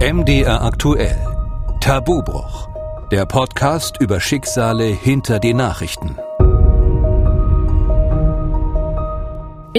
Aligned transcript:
MDR 0.00 0.62
aktuell. 0.62 1.18
Tabubruch. 1.80 2.68
Der 3.10 3.26
Podcast 3.26 4.00
über 4.00 4.20
Schicksale 4.20 4.84
hinter 4.84 5.40
die 5.40 5.54
Nachrichten. 5.54 6.16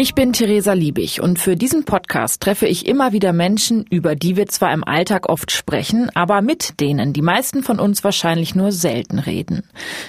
Ich 0.01 0.15
bin 0.15 0.31
Theresa 0.31 0.71
Liebig 0.71 1.19
und 1.19 1.39
für 1.39 1.57
diesen 1.57 1.83
Podcast 1.83 2.41
treffe 2.41 2.67
ich 2.67 2.87
immer 2.87 3.11
wieder 3.11 3.33
Menschen, 3.33 3.83
über 3.89 4.15
die 4.15 4.37
wir 4.37 4.47
zwar 4.47 4.71
im 4.71 4.85
Alltag 4.85 5.27
oft 5.27 5.51
sprechen, 5.51 6.09
aber 6.15 6.41
mit 6.41 6.79
denen 6.79 7.11
die 7.11 7.21
meisten 7.21 7.63
von 7.63 7.81
uns 7.81 8.01
wahrscheinlich 8.01 8.55
nur 8.55 8.71
selten 8.71 9.19
reden. 9.19 9.63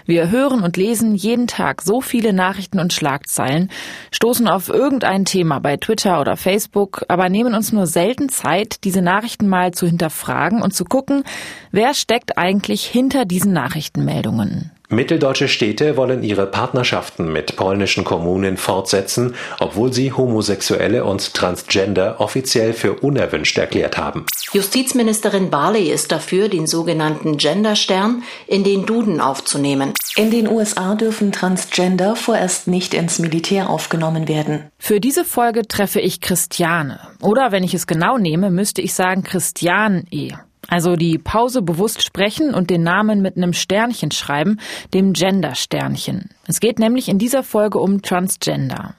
Wir 0.07 0.31
hören 0.31 0.63
und 0.63 0.77
lesen 0.77 1.17
jeden 1.17 1.49
Tag 1.49 1.83
so 1.83 2.01
viele 2.01 2.33
Nachrichten 2.33 2.79
und 2.79 2.93
Schlagzeilen, 2.93 3.69
stoßen 4.13 4.47
auf 4.47 4.69
irgendein 4.69 5.25
Thema 5.25 5.59
bei 5.59 5.77
Twitter 5.77 6.21
oder 6.21 6.37
Facebook, 6.37 7.05
aber 7.09 7.29
nehmen 7.29 7.57
uns 7.57 7.73
nur 7.73 7.89
selten 7.89 8.29
Zeit, 8.29 8.85
diese 8.85 9.03
Nachrichten 9.03 9.49
mal 9.49 9.73
zu 9.73 9.87
hinterfragen 9.87 10.63
und 10.63 10.73
zu 10.73 10.85
gucken, 10.85 11.25
wer 11.73 11.95
steckt 11.95 12.39
eigentlich 12.39 12.87
hinter 12.87 13.25
diesen 13.25 13.53
Nachrichtenmeldungen. 13.53 14.71
Mitteldeutsche 14.93 15.47
Städte 15.47 15.97
wollen 15.97 16.25
ihre 16.25 16.47
Partnerschaften 16.47 17.33
mit 17.33 17.55
polnischen 17.55 18.03
Kommunen 18.03 18.57
fortsetzen, 18.57 19.37
obwohl 19.61 19.93
sie 19.93 20.13
Homosexuelle 20.13 21.05
und 21.05 21.33
Transgender 21.33 22.21
offiziell 22.21 22.73
für 22.73 22.95
unerwünscht 22.95 23.57
erklärt 23.57 23.97
haben. 23.97 24.27
Justizministerin 24.53 25.49
Barley 25.49 25.93
ist 25.93 26.11
dafür, 26.11 26.49
den 26.49 26.67
sogenannten 26.67 27.37
Genderstern 27.37 28.25
in 28.49 28.65
den 28.65 28.85
Duden 28.85 29.21
aufzunehmen. 29.21 29.93
In 30.17 30.33
den 30.33 30.49
USA 30.49 30.97
dürfen 30.97 31.31
Transgender 31.31 32.17
vorerst 32.17 32.67
nicht 32.67 32.93
ins 32.93 33.21
Militär 33.21 33.71
aufgenommen 33.71 34.27
werden. 34.27 34.71
Für 34.77 34.99
diese 34.99 35.25
Folge 35.25 35.69
treffe 35.69 36.01
ich 36.01 36.21
Christiane. 36.21 36.99
Oder 37.23 37.53
wenn 37.53 37.63
ich 37.63 37.75
es 37.75 37.87
genau 37.87 38.19
nehme, 38.19 38.51
müsste 38.51 38.83
ich 38.83 38.95
sagen 38.95 39.23
Christian 39.23 40.05
E. 40.11 40.33
Also 40.69 40.97
die 40.97 41.19
Pause 41.19 41.63
bewusst 41.63 42.03
sprechen 42.03 42.55
und 42.55 42.71
den 42.71 42.83
Namen 42.83 43.23
mit 43.23 43.37
einem 43.37 43.53
Sternchen 43.53 44.11
schreiben, 44.11 44.59
dem 44.95 45.13
Gender-Sternchen. 45.13 46.31
Es 46.47 46.61
geht 46.61 46.79
nämlich 46.79 47.09
in 47.09 47.19
dieser 47.19 47.43
Folge 47.43 47.79
um 47.79 48.03
Transgender. 48.03 48.95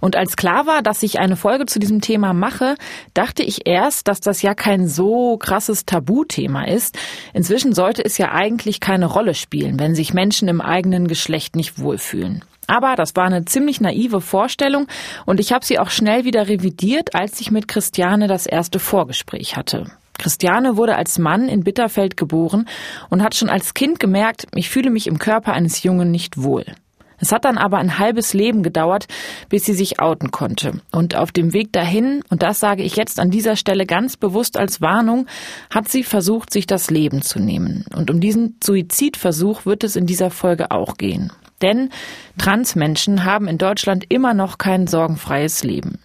Und 0.00 0.16
als 0.16 0.36
klar 0.36 0.66
war, 0.66 0.82
dass 0.82 1.02
ich 1.02 1.18
eine 1.18 1.36
Folge 1.36 1.66
zu 1.66 1.78
diesem 1.78 2.00
Thema 2.00 2.32
mache, 2.32 2.76
dachte 3.14 3.42
ich 3.42 3.66
erst, 3.66 4.08
dass 4.08 4.20
das 4.20 4.42
ja 4.42 4.54
kein 4.54 4.88
so 4.88 5.36
krasses 5.38 5.86
Tabuthema 5.86 6.64
ist. 6.64 6.96
Inzwischen 7.32 7.72
sollte 7.72 8.04
es 8.04 8.18
ja 8.18 8.32
eigentlich 8.32 8.80
keine 8.80 9.06
Rolle 9.06 9.34
spielen, 9.34 9.78
wenn 9.80 9.94
sich 9.94 10.14
Menschen 10.14 10.48
im 10.48 10.60
eigenen 10.60 11.08
Geschlecht 11.08 11.56
nicht 11.56 11.78
wohlfühlen. 11.78 12.44
Aber 12.68 12.96
das 12.96 13.14
war 13.14 13.24
eine 13.24 13.44
ziemlich 13.44 13.80
naive 13.80 14.20
Vorstellung 14.20 14.88
und 15.24 15.38
ich 15.38 15.52
habe 15.52 15.64
sie 15.64 15.78
auch 15.78 15.90
schnell 15.90 16.24
wieder 16.24 16.48
revidiert, 16.48 17.14
als 17.14 17.40
ich 17.40 17.52
mit 17.52 17.68
Christiane 17.68 18.26
das 18.26 18.46
erste 18.46 18.80
Vorgespräch 18.80 19.56
hatte. 19.56 19.86
Christiane 20.18 20.76
wurde 20.76 20.96
als 20.96 21.18
Mann 21.18 21.48
in 21.48 21.64
Bitterfeld 21.64 22.16
geboren 22.16 22.68
und 23.10 23.22
hat 23.22 23.34
schon 23.34 23.48
als 23.48 23.74
Kind 23.74 24.00
gemerkt, 24.00 24.46
ich 24.54 24.70
fühle 24.70 24.90
mich 24.90 25.06
im 25.06 25.18
Körper 25.18 25.52
eines 25.52 25.82
Jungen 25.82 26.10
nicht 26.10 26.42
wohl. 26.42 26.64
Es 27.18 27.32
hat 27.32 27.44
dann 27.44 27.58
aber 27.58 27.78
ein 27.78 27.98
halbes 27.98 28.34
Leben 28.34 28.62
gedauert, 28.62 29.06
bis 29.48 29.64
sie 29.64 29.72
sich 29.72 30.00
outen 30.00 30.30
konnte. 30.30 30.80
Und 30.92 31.16
auf 31.16 31.32
dem 31.32 31.52
Weg 31.52 31.72
dahin, 31.72 32.22
und 32.28 32.42
das 32.42 32.60
sage 32.60 32.82
ich 32.82 32.96
jetzt 32.96 33.18
an 33.20 33.30
dieser 33.30 33.56
Stelle 33.56 33.86
ganz 33.86 34.16
bewusst 34.16 34.58
als 34.58 34.80
Warnung, 34.80 35.26
hat 35.70 35.88
sie 35.88 36.02
versucht, 36.02 36.52
sich 36.52 36.66
das 36.66 36.90
Leben 36.90 37.22
zu 37.22 37.38
nehmen. 37.38 37.84
Und 37.94 38.10
um 38.10 38.20
diesen 38.20 38.58
Suizidversuch 38.62 39.64
wird 39.64 39.84
es 39.84 39.96
in 39.96 40.06
dieser 40.06 40.30
Folge 40.30 40.70
auch 40.70 40.96
gehen. 40.96 41.32
Denn 41.62 41.88
Transmenschen 42.36 43.24
haben 43.24 43.48
in 43.48 43.56
Deutschland 43.56 44.04
immer 44.10 44.34
noch 44.34 44.58
kein 44.58 44.86
sorgenfreies 44.86 45.64
Leben. 45.64 45.98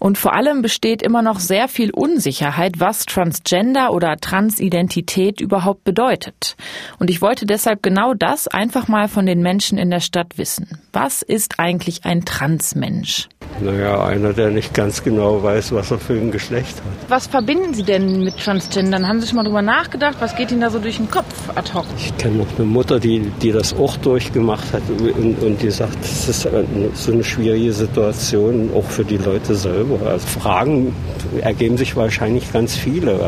Und 0.00 0.18
vor 0.18 0.34
allem 0.34 0.62
besteht 0.62 1.02
immer 1.02 1.22
noch 1.22 1.40
sehr 1.40 1.68
viel 1.68 1.90
Unsicherheit, 1.90 2.74
was 2.78 3.06
Transgender 3.06 3.92
oder 3.92 4.16
Transidentität 4.16 5.40
überhaupt 5.40 5.84
bedeutet. 5.84 6.56
Und 6.98 7.10
ich 7.10 7.20
wollte 7.20 7.46
deshalb 7.46 7.82
genau 7.82 8.14
das 8.14 8.48
einfach 8.48 8.88
mal 8.88 9.08
von 9.08 9.26
den 9.26 9.42
Menschen 9.42 9.78
in 9.78 9.90
der 9.90 10.00
Stadt 10.00 10.38
wissen. 10.38 10.78
Was 10.92 11.22
ist 11.22 11.58
eigentlich 11.58 12.04
ein 12.04 12.24
Transmensch? 12.24 13.28
Naja, 13.60 14.04
einer, 14.04 14.32
der 14.32 14.50
nicht 14.50 14.72
ganz 14.72 15.02
genau 15.02 15.42
weiß, 15.42 15.72
was 15.72 15.90
er 15.90 15.98
für 15.98 16.12
ein 16.12 16.30
Geschlecht 16.30 16.76
hat. 16.76 17.10
Was 17.10 17.26
verbinden 17.26 17.74
Sie 17.74 17.82
denn 17.82 18.22
mit 18.22 18.36
Transgendern? 18.38 19.08
Haben 19.08 19.20
Sie 19.20 19.26
schon 19.26 19.36
mal 19.36 19.42
drüber 19.42 19.62
nachgedacht? 19.62 20.16
Was 20.20 20.36
geht 20.36 20.52
Ihnen 20.52 20.60
da 20.60 20.70
so 20.70 20.78
durch 20.78 20.98
den 20.98 21.10
Kopf 21.10 21.34
ad 21.56 21.72
hoc? 21.74 21.86
Ich 21.96 22.16
kenne 22.18 22.36
noch 22.36 22.46
eine 22.56 22.66
Mutter, 22.66 23.00
die, 23.00 23.20
die 23.42 23.50
das 23.50 23.74
auch 23.74 23.96
durchgemacht 23.96 24.72
hat 24.72 24.82
und, 24.88 25.42
und 25.42 25.62
die 25.62 25.70
sagt, 25.70 25.96
das 26.00 26.28
ist 26.28 26.48
so 26.94 27.12
eine 27.12 27.24
schwierige 27.24 27.72
Situation, 27.72 28.70
auch 28.74 28.84
für 28.84 29.04
die 29.04 29.16
Leute 29.16 29.37
selber. 29.46 30.06
Also 30.06 30.26
Fragen 30.26 30.94
ergeben 31.40 31.76
sich 31.76 31.96
wahrscheinlich 31.96 32.52
ganz 32.52 32.76
viele. 32.76 33.20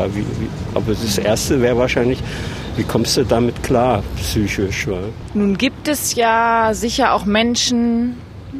Aber 0.73 0.93
das 0.93 1.17
Erste 1.17 1.61
wäre 1.61 1.77
wahrscheinlich, 1.77 2.19
wie 2.75 2.83
kommst 2.83 3.17
du 3.17 3.23
damit 3.23 3.63
klar, 3.63 4.03
psychisch? 4.17 4.87
Nun 5.33 5.57
gibt 5.57 5.87
es 5.87 6.15
ja 6.15 6.71
sicher 6.73 7.13
auch 7.13 7.25
Menschen, 7.25 8.15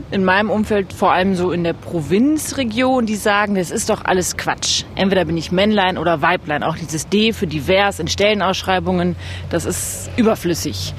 in 0.10 0.24
meinem 0.24 0.50
Umfeld, 0.50 0.94
vor 0.94 1.12
allem 1.12 1.36
so 1.36 1.52
in 1.52 1.64
der 1.64 1.74
Provinzregion, 1.74 3.06
die 3.06 3.16
sagen, 3.16 3.56
das 3.56 3.72
ist 3.72 3.90
doch 3.90 4.04
alles 4.04 4.38
Quatsch. 4.38 4.84
Entweder 4.96 5.26
bin 5.26 5.38
ich 5.38 5.52
Männlein 5.52 5.98
oder 5.98 6.22
Weiblein. 6.22 6.64
Auch 6.64 6.78
dieses 6.78 7.08
D 7.08 7.34
für 7.34 7.48
divers 7.48 8.00
in 8.00 8.08
Stellenausschreibungen, 8.08 9.16
das 9.50 9.66
ist 9.66 10.10
überflüssig. 10.18 10.94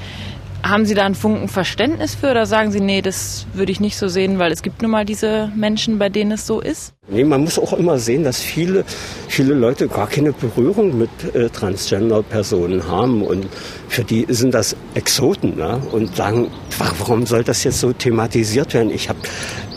Haben 0.65 0.85
Sie 0.85 0.93
da 0.93 1.03
einen 1.03 1.13
Funken 1.13 1.49
Verständnis 1.49 2.15
für 2.15 2.31
oder 2.31 2.45
sagen 2.45 2.71
Sie, 2.71 2.79
nee, 2.79 3.01
das 3.01 3.45
würde 3.53 3.73
ich 3.73 3.81
nicht 3.81 3.97
so 3.97 4.07
sehen, 4.07 4.39
weil 4.39 4.49
es 4.49 4.61
gibt 4.61 4.81
nun 4.81 4.91
mal 4.91 5.03
diese 5.03 5.51
Menschen, 5.57 5.99
bei 5.99 6.07
denen 6.07 6.31
es 6.31 6.47
so 6.47 6.61
ist? 6.61 6.93
Nee, 7.09 7.25
man 7.25 7.41
muss 7.41 7.59
auch 7.59 7.73
immer 7.73 7.99
sehen, 7.99 8.23
dass 8.23 8.39
viele, 8.39 8.85
viele 9.27 9.55
Leute 9.55 9.89
gar 9.89 10.07
keine 10.07 10.31
Berührung 10.31 10.97
mit 10.97 11.09
äh, 11.35 11.49
Transgender-Personen 11.49 12.87
haben 12.87 13.23
und 13.23 13.45
für 13.89 14.05
die 14.05 14.25
sind 14.29 14.53
das 14.53 14.77
Exoten 14.93 15.57
ne? 15.57 15.81
und 15.91 16.15
sagen, 16.15 16.47
warum 16.79 17.25
soll 17.25 17.43
das 17.43 17.65
jetzt 17.65 17.81
so 17.81 17.91
thematisiert 17.91 18.73
werden? 18.73 18.89
Ich 18.89 19.09
habe 19.09 19.19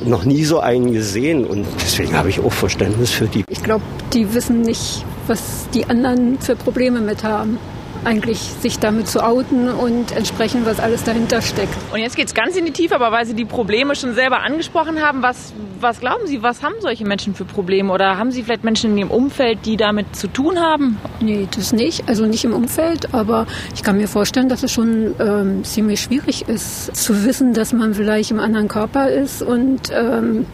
noch 0.04 0.24
nie 0.24 0.44
so 0.44 0.60
einen 0.60 0.92
gesehen 0.92 1.44
und 1.44 1.66
deswegen 1.80 2.16
habe 2.16 2.28
ich 2.28 2.38
auch 2.38 2.52
Verständnis 2.52 3.10
für 3.10 3.26
die. 3.26 3.44
Ich 3.48 3.64
glaube, 3.64 3.82
die 4.12 4.32
wissen 4.34 4.62
nicht, 4.62 5.04
was 5.26 5.66
die 5.74 5.84
anderen 5.86 6.38
für 6.38 6.54
Probleme 6.54 7.00
mit 7.00 7.24
haben 7.24 7.58
eigentlich 8.04 8.38
sich 8.38 8.78
damit 8.78 9.08
zu 9.08 9.24
outen 9.24 9.68
und 9.68 10.12
entsprechend, 10.16 10.66
was 10.66 10.80
alles 10.80 11.04
dahinter 11.04 11.42
steckt. 11.42 11.74
Und 11.92 12.00
jetzt 12.00 12.16
geht 12.16 12.26
es 12.26 12.34
ganz 12.34 12.56
in 12.56 12.64
die 12.64 12.72
Tiefe, 12.72 12.94
aber 12.94 13.12
weil 13.12 13.26
Sie 13.26 13.34
die 13.34 13.44
Probleme 13.44 13.94
schon 13.96 14.14
selber 14.14 14.40
angesprochen 14.42 15.02
haben, 15.02 15.22
was, 15.22 15.52
was 15.80 16.00
glauben 16.00 16.26
Sie, 16.26 16.42
was 16.42 16.62
haben 16.62 16.74
solche 16.80 17.04
Menschen 17.04 17.34
für 17.34 17.44
Probleme? 17.44 17.92
Oder 17.92 18.18
haben 18.18 18.30
Sie 18.30 18.42
vielleicht 18.42 18.64
Menschen 18.64 18.92
in 18.92 18.98
Ihrem 18.98 19.10
Umfeld, 19.10 19.60
die 19.64 19.76
damit 19.76 20.14
zu 20.16 20.28
tun 20.28 20.60
haben? 20.60 20.98
Nee, 21.20 21.48
das 21.54 21.72
nicht. 21.72 22.08
Also 22.08 22.26
nicht 22.26 22.44
im 22.44 22.52
Umfeld, 22.52 23.14
aber 23.14 23.46
ich 23.74 23.82
kann 23.82 23.96
mir 23.96 24.08
vorstellen, 24.08 24.48
dass 24.48 24.62
es 24.62 24.72
schon 24.72 25.14
ähm, 25.18 25.64
ziemlich 25.64 26.00
schwierig 26.00 26.48
ist, 26.48 26.94
zu 26.96 27.24
wissen, 27.24 27.52
dass 27.52 27.72
man 27.72 27.94
vielleicht 27.94 28.30
im 28.30 28.40
anderen 28.40 28.68
Körper 28.68 29.08
ist 29.08 29.42
und 29.42 29.90
ähm, 29.92 30.46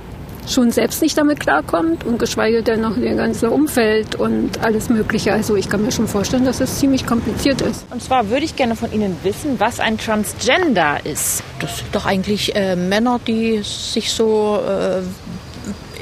schon 0.48 0.70
selbst 0.70 1.02
nicht 1.02 1.16
damit 1.16 1.40
klarkommt 1.40 2.04
und 2.04 2.18
geschweige 2.18 2.62
denn 2.62 2.80
noch 2.80 2.96
ihr 2.96 3.14
ganzes 3.14 3.48
Umfeld 3.48 4.14
und 4.14 4.62
alles 4.62 4.88
Mögliche. 4.88 5.32
Also 5.32 5.56
ich 5.56 5.68
kann 5.68 5.82
mir 5.82 5.92
schon 5.92 6.08
vorstellen, 6.08 6.44
dass 6.44 6.60
es 6.60 6.78
ziemlich 6.78 7.06
kompliziert 7.06 7.60
ist. 7.60 7.86
Und 7.90 8.02
zwar 8.02 8.28
würde 8.30 8.44
ich 8.44 8.56
gerne 8.56 8.76
von 8.76 8.92
Ihnen 8.92 9.16
wissen, 9.22 9.60
was 9.60 9.80
ein 9.80 9.98
Transgender 9.98 11.04
ist. 11.04 11.42
Das 11.60 11.78
sind 11.78 11.94
doch 11.94 12.06
eigentlich 12.06 12.54
äh, 12.56 12.76
Männer, 12.76 13.20
die 13.26 13.62
sich 13.62 14.12
so 14.12 14.60
äh, 14.66 15.02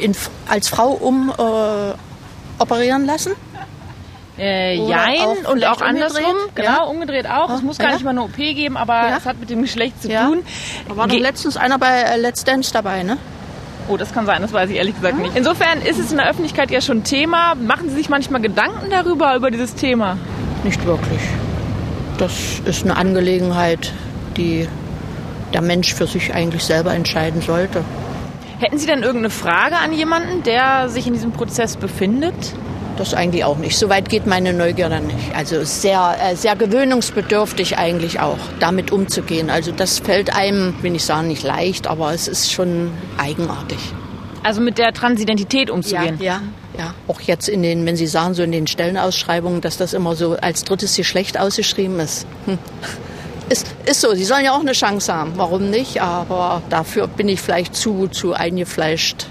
in, 0.02 0.14
als 0.48 0.68
Frau 0.68 0.90
um 0.90 1.30
äh, 1.30 2.62
operieren 2.62 3.06
lassen. 3.06 3.32
Äh, 4.38 4.76
jein 4.76 5.20
auch 5.44 5.52
und 5.52 5.64
auch 5.66 5.82
andersrum, 5.82 6.24
umgedreht. 6.24 6.54
genau, 6.54 6.70
ja. 6.70 6.82
umgedreht 6.84 7.28
auch. 7.28 7.50
Es 7.50 7.62
muss 7.62 7.76
gar 7.76 7.88
ja. 7.88 7.94
nicht 7.94 8.04
mal 8.04 8.10
eine 8.10 8.22
OP 8.22 8.36
geben, 8.36 8.78
aber 8.78 8.94
ja. 8.94 9.18
es 9.18 9.26
hat 9.26 9.38
mit 9.38 9.50
dem 9.50 9.60
Geschlecht 9.60 10.00
zu 10.00 10.08
tun. 10.08 10.42
Da 10.88 10.96
war 10.96 11.08
doch 11.08 11.18
letztens 11.18 11.58
einer 11.58 11.78
bei 11.78 12.00
äh, 12.00 12.16
Let's 12.16 12.42
Dance 12.44 12.72
dabei, 12.72 13.02
ne? 13.02 13.18
Oh, 13.88 13.96
das 13.96 14.12
kann 14.12 14.26
sein, 14.26 14.42
das 14.42 14.52
weiß 14.52 14.70
ich 14.70 14.76
ehrlich 14.76 14.94
gesagt 14.94 15.18
nicht. 15.18 15.36
Insofern 15.36 15.82
ist 15.82 15.98
es 15.98 16.10
in 16.10 16.18
der 16.18 16.28
Öffentlichkeit 16.28 16.70
ja 16.70 16.80
schon 16.80 17.02
Thema. 17.02 17.54
Machen 17.54 17.88
Sie 17.88 17.96
sich 17.96 18.08
manchmal 18.08 18.40
Gedanken 18.40 18.90
darüber, 18.90 19.34
über 19.34 19.50
dieses 19.50 19.74
Thema? 19.74 20.16
Nicht 20.64 20.84
wirklich. 20.86 21.20
Das 22.18 22.60
ist 22.64 22.84
eine 22.84 22.96
Angelegenheit, 22.96 23.92
die 24.36 24.68
der 25.52 25.62
Mensch 25.62 25.94
für 25.94 26.06
sich 26.06 26.34
eigentlich 26.34 26.64
selber 26.64 26.94
entscheiden 26.94 27.40
sollte. 27.40 27.82
Hätten 28.58 28.78
Sie 28.78 28.86
denn 28.86 29.02
irgendeine 29.02 29.30
Frage 29.30 29.76
an 29.76 29.92
jemanden, 29.92 30.42
der 30.42 30.88
sich 30.88 31.06
in 31.06 31.14
diesem 31.14 31.32
Prozess 31.32 31.76
befindet? 31.76 32.34
Das 33.00 33.14
eigentlich 33.14 33.44
auch 33.44 33.56
nicht. 33.56 33.78
Soweit 33.78 34.10
geht 34.10 34.26
meine 34.26 34.52
Neugier 34.52 34.90
dann 34.90 35.06
nicht. 35.06 35.34
Also 35.34 35.64
sehr, 35.64 36.18
äh, 36.22 36.36
sehr 36.36 36.54
gewöhnungsbedürftig 36.54 37.78
eigentlich 37.78 38.20
auch, 38.20 38.36
damit 38.58 38.92
umzugehen. 38.92 39.48
Also 39.48 39.72
das 39.72 40.00
fällt 40.00 40.36
einem, 40.36 40.74
will 40.82 40.94
ich 40.94 41.06
sagen, 41.06 41.28
nicht 41.28 41.42
leicht, 41.42 41.86
aber 41.86 42.12
es 42.12 42.28
ist 42.28 42.52
schon 42.52 42.92
eigenartig. 43.16 43.78
Also 44.42 44.60
mit 44.60 44.76
der 44.76 44.92
Transidentität 44.92 45.70
umzugehen? 45.70 46.18
Ja, 46.20 46.42
ja, 46.76 46.78
ja. 46.78 46.94
Auch 47.08 47.22
jetzt 47.22 47.48
in 47.48 47.62
den, 47.62 47.86
wenn 47.86 47.96
Sie 47.96 48.06
sagen, 48.06 48.34
so 48.34 48.42
in 48.42 48.52
den 48.52 48.66
Stellenausschreibungen, 48.66 49.62
dass 49.62 49.78
das 49.78 49.94
immer 49.94 50.14
so 50.14 50.36
als 50.36 50.64
drittes 50.64 50.94
Geschlecht 50.94 51.40
ausgeschrieben 51.40 52.00
ist. 52.00 52.26
Hm. 52.44 52.58
Ist, 53.48 53.66
ist 53.86 54.02
so, 54.02 54.14
Sie 54.14 54.26
sollen 54.26 54.44
ja 54.44 54.52
auch 54.52 54.60
eine 54.60 54.72
Chance 54.72 55.10
haben. 55.10 55.32
Warum 55.36 55.70
nicht? 55.70 56.02
Aber 56.02 56.60
dafür 56.68 57.06
bin 57.06 57.30
ich 57.30 57.40
vielleicht 57.40 57.74
zu, 57.74 58.08
zu 58.08 58.34
eingefleischt 58.34 59.24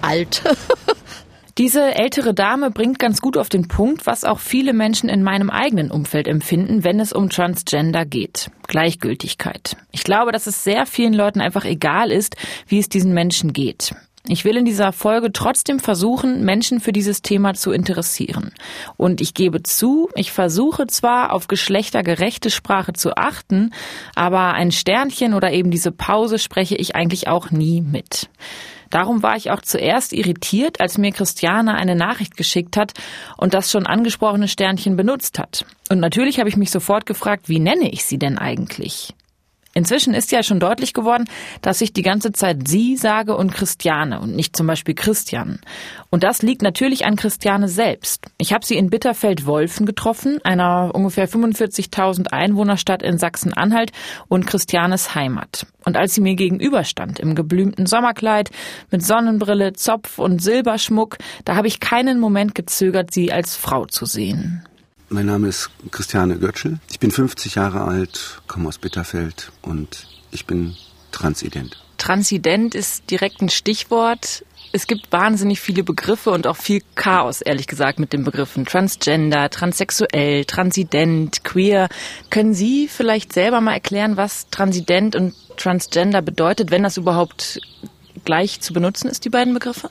alt. 0.00 0.42
Diese 1.58 1.94
ältere 1.94 2.34
Dame 2.34 2.70
bringt 2.70 2.98
ganz 2.98 3.22
gut 3.22 3.38
auf 3.38 3.48
den 3.48 3.66
Punkt, 3.66 4.04
was 4.06 4.24
auch 4.24 4.40
viele 4.40 4.74
Menschen 4.74 5.08
in 5.08 5.22
meinem 5.22 5.48
eigenen 5.48 5.90
Umfeld 5.90 6.28
empfinden, 6.28 6.84
wenn 6.84 7.00
es 7.00 7.14
um 7.14 7.30
Transgender 7.30 8.04
geht. 8.04 8.50
Gleichgültigkeit. 8.66 9.74
Ich 9.90 10.04
glaube, 10.04 10.32
dass 10.32 10.46
es 10.46 10.64
sehr 10.64 10.84
vielen 10.84 11.14
Leuten 11.14 11.40
einfach 11.40 11.64
egal 11.64 12.12
ist, 12.12 12.36
wie 12.68 12.78
es 12.78 12.90
diesen 12.90 13.14
Menschen 13.14 13.54
geht. 13.54 13.94
Ich 14.28 14.44
will 14.44 14.56
in 14.56 14.64
dieser 14.64 14.92
Folge 14.92 15.30
trotzdem 15.32 15.78
versuchen, 15.78 16.44
Menschen 16.44 16.80
für 16.80 16.92
dieses 16.92 17.22
Thema 17.22 17.54
zu 17.54 17.70
interessieren. 17.70 18.52
Und 18.96 19.20
ich 19.20 19.34
gebe 19.34 19.62
zu, 19.62 20.08
ich 20.16 20.32
versuche 20.32 20.88
zwar 20.88 21.32
auf 21.32 21.46
geschlechtergerechte 21.46 22.50
Sprache 22.50 22.92
zu 22.92 23.16
achten, 23.16 23.70
aber 24.16 24.54
ein 24.54 24.72
Sternchen 24.72 25.32
oder 25.32 25.52
eben 25.52 25.70
diese 25.70 25.92
Pause 25.92 26.38
spreche 26.38 26.74
ich 26.74 26.96
eigentlich 26.96 27.28
auch 27.28 27.52
nie 27.52 27.80
mit. 27.80 28.28
Darum 28.90 29.22
war 29.22 29.36
ich 29.36 29.50
auch 29.50 29.62
zuerst 29.62 30.12
irritiert, 30.12 30.80
als 30.80 30.98
mir 30.98 31.12
Christiane 31.12 31.74
eine 31.74 31.94
Nachricht 31.94 32.36
geschickt 32.36 32.76
hat 32.76 32.92
und 33.36 33.54
das 33.54 33.70
schon 33.70 33.86
angesprochene 33.86 34.48
Sternchen 34.48 34.96
benutzt 34.96 35.38
hat. 35.38 35.64
Und 35.88 36.00
natürlich 36.00 36.38
habe 36.38 36.48
ich 36.48 36.56
mich 36.56 36.70
sofort 36.70 37.06
gefragt, 37.06 37.48
wie 37.48 37.60
nenne 37.60 37.90
ich 37.90 38.04
sie 38.04 38.18
denn 38.18 38.38
eigentlich? 38.38 39.14
Inzwischen 39.76 40.14
ist 40.14 40.32
ja 40.32 40.42
schon 40.42 40.58
deutlich 40.58 40.94
geworden, 40.94 41.26
dass 41.60 41.82
ich 41.82 41.92
die 41.92 42.00
ganze 42.00 42.32
Zeit 42.32 42.66
sie 42.66 42.96
sage 42.96 43.36
und 43.36 43.52
Christiane 43.52 44.20
und 44.20 44.34
nicht 44.34 44.56
zum 44.56 44.66
Beispiel 44.66 44.94
Christian. 44.94 45.60
Und 46.08 46.24
das 46.24 46.40
liegt 46.40 46.62
natürlich 46.62 47.04
an 47.04 47.16
Christiane 47.16 47.68
selbst. 47.68 48.24
Ich 48.38 48.54
habe 48.54 48.64
sie 48.64 48.76
in 48.76 48.88
Bitterfeld-Wolfen 48.88 49.84
getroffen, 49.84 50.38
einer 50.44 50.92
ungefähr 50.94 51.28
45.000 51.28 52.28
Einwohnerstadt 52.28 53.02
in 53.02 53.18
Sachsen-Anhalt 53.18 53.92
und 54.28 54.46
Christianes 54.46 55.14
Heimat. 55.14 55.66
Und 55.84 55.98
als 55.98 56.14
sie 56.14 56.22
mir 56.22 56.36
gegenüberstand, 56.36 57.20
im 57.20 57.34
geblümten 57.34 57.84
Sommerkleid, 57.84 58.50
mit 58.90 59.04
Sonnenbrille, 59.04 59.74
Zopf 59.74 60.18
und 60.18 60.40
Silberschmuck, 60.40 61.18
da 61.44 61.54
habe 61.54 61.66
ich 61.66 61.80
keinen 61.80 62.18
Moment 62.18 62.54
gezögert, 62.54 63.12
sie 63.12 63.30
als 63.30 63.56
Frau 63.56 63.84
zu 63.84 64.06
sehen. 64.06 64.64
Mein 65.08 65.26
Name 65.26 65.46
ist 65.46 65.70
Christiane 65.92 66.36
Götschel. 66.36 66.80
Ich 66.90 66.98
bin 66.98 67.12
50 67.12 67.54
Jahre 67.54 67.82
alt, 67.82 68.42
komme 68.48 68.68
aus 68.68 68.78
Bitterfeld 68.78 69.52
und 69.62 70.08
ich 70.32 70.46
bin 70.46 70.74
transident. 71.12 71.76
Transident 71.96 72.74
ist 72.74 73.08
direkt 73.08 73.40
ein 73.40 73.48
Stichwort. 73.48 74.44
Es 74.72 74.88
gibt 74.88 75.12
wahnsinnig 75.12 75.60
viele 75.60 75.84
Begriffe 75.84 76.30
und 76.30 76.48
auch 76.48 76.56
viel 76.56 76.82
Chaos, 76.96 77.40
ehrlich 77.40 77.68
gesagt, 77.68 78.00
mit 78.00 78.12
den 78.12 78.24
Begriffen 78.24 78.66
Transgender, 78.66 79.48
transsexuell, 79.48 80.44
transident, 80.44 81.44
queer. 81.44 81.88
Können 82.30 82.52
Sie 82.52 82.88
vielleicht 82.88 83.32
selber 83.32 83.60
mal 83.60 83.74
erklären, 83.74 84.16
was 84.16 84.50
Transident 84.50 85.14
und 85.14 85.34
Transgender 85.56 86.20
bedeutet, 86.20 86.72
wenn 86.72 86.82
das 86.82 86.96
überhaupt 86.96 87.60
gleich 88.24 88.60
zu 88.60 88.72
benutzen 88.72 89.08
ist, 89.08 89.24
die 89.24 89.30
beiden 89.30 89.54
Begriffe? 89.54 89.88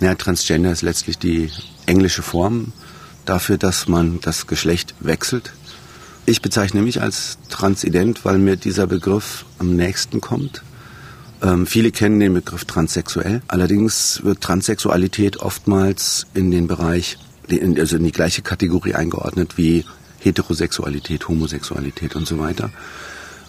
Ja, 0.00 0.14
Transgender 0.14 0.72
ist 0.72 0.80
letztlich 0.80 1.18
die 1.18 1.50
englische 1.84 2.22
Form 2.22 2.72
dafür, 3.24 3.58
dass 3.58 3.88
man 3.88 4.20
das 4.20 4.46
Geschlecht 4.46 4.94
wechselt. 5.00 5.52
Ich 6.26 6.40
bezeichne 6.40 6.82
mich 6.82 7.02
als 7.02 7.38
transident, 7.50 8.24
weil 8.24 8.38
mir 8.38 8.56
dieser 8.56 8.86
Begriff 8.86 9.44
am 9.58 9.76
nächsten 9.76 10.20
kommt. 10.20 10.62
Ähm, 11.42 11.66
viele 11.66 11.90
kennen 11.90 12.20
den 12.20 12.32
Begriff 12.32 12.64
transsexuell. 12.64 13.42
Allerdings 13.48 14.22
wird 14.24 14.40
Transsexualität 14.40 15.38
oftmals 15.38 16.26
in 16.32 16.50
den 16.50 16.66
Bereich, 16.66 17.18
also 17.78 17.96
in 17.96 18.04
die 18.04 18.12
gleiche 18.12 18.40
Kategorie 18.40 18.94
eingeordnet 18.94 19.58
wie 19.58 19.84
Heterosexualität, 20.20 21.28
Homosexualität 21.28 22.16
und 22.16 22.26
so 22.26 22.38
weiter. 22.38 22.70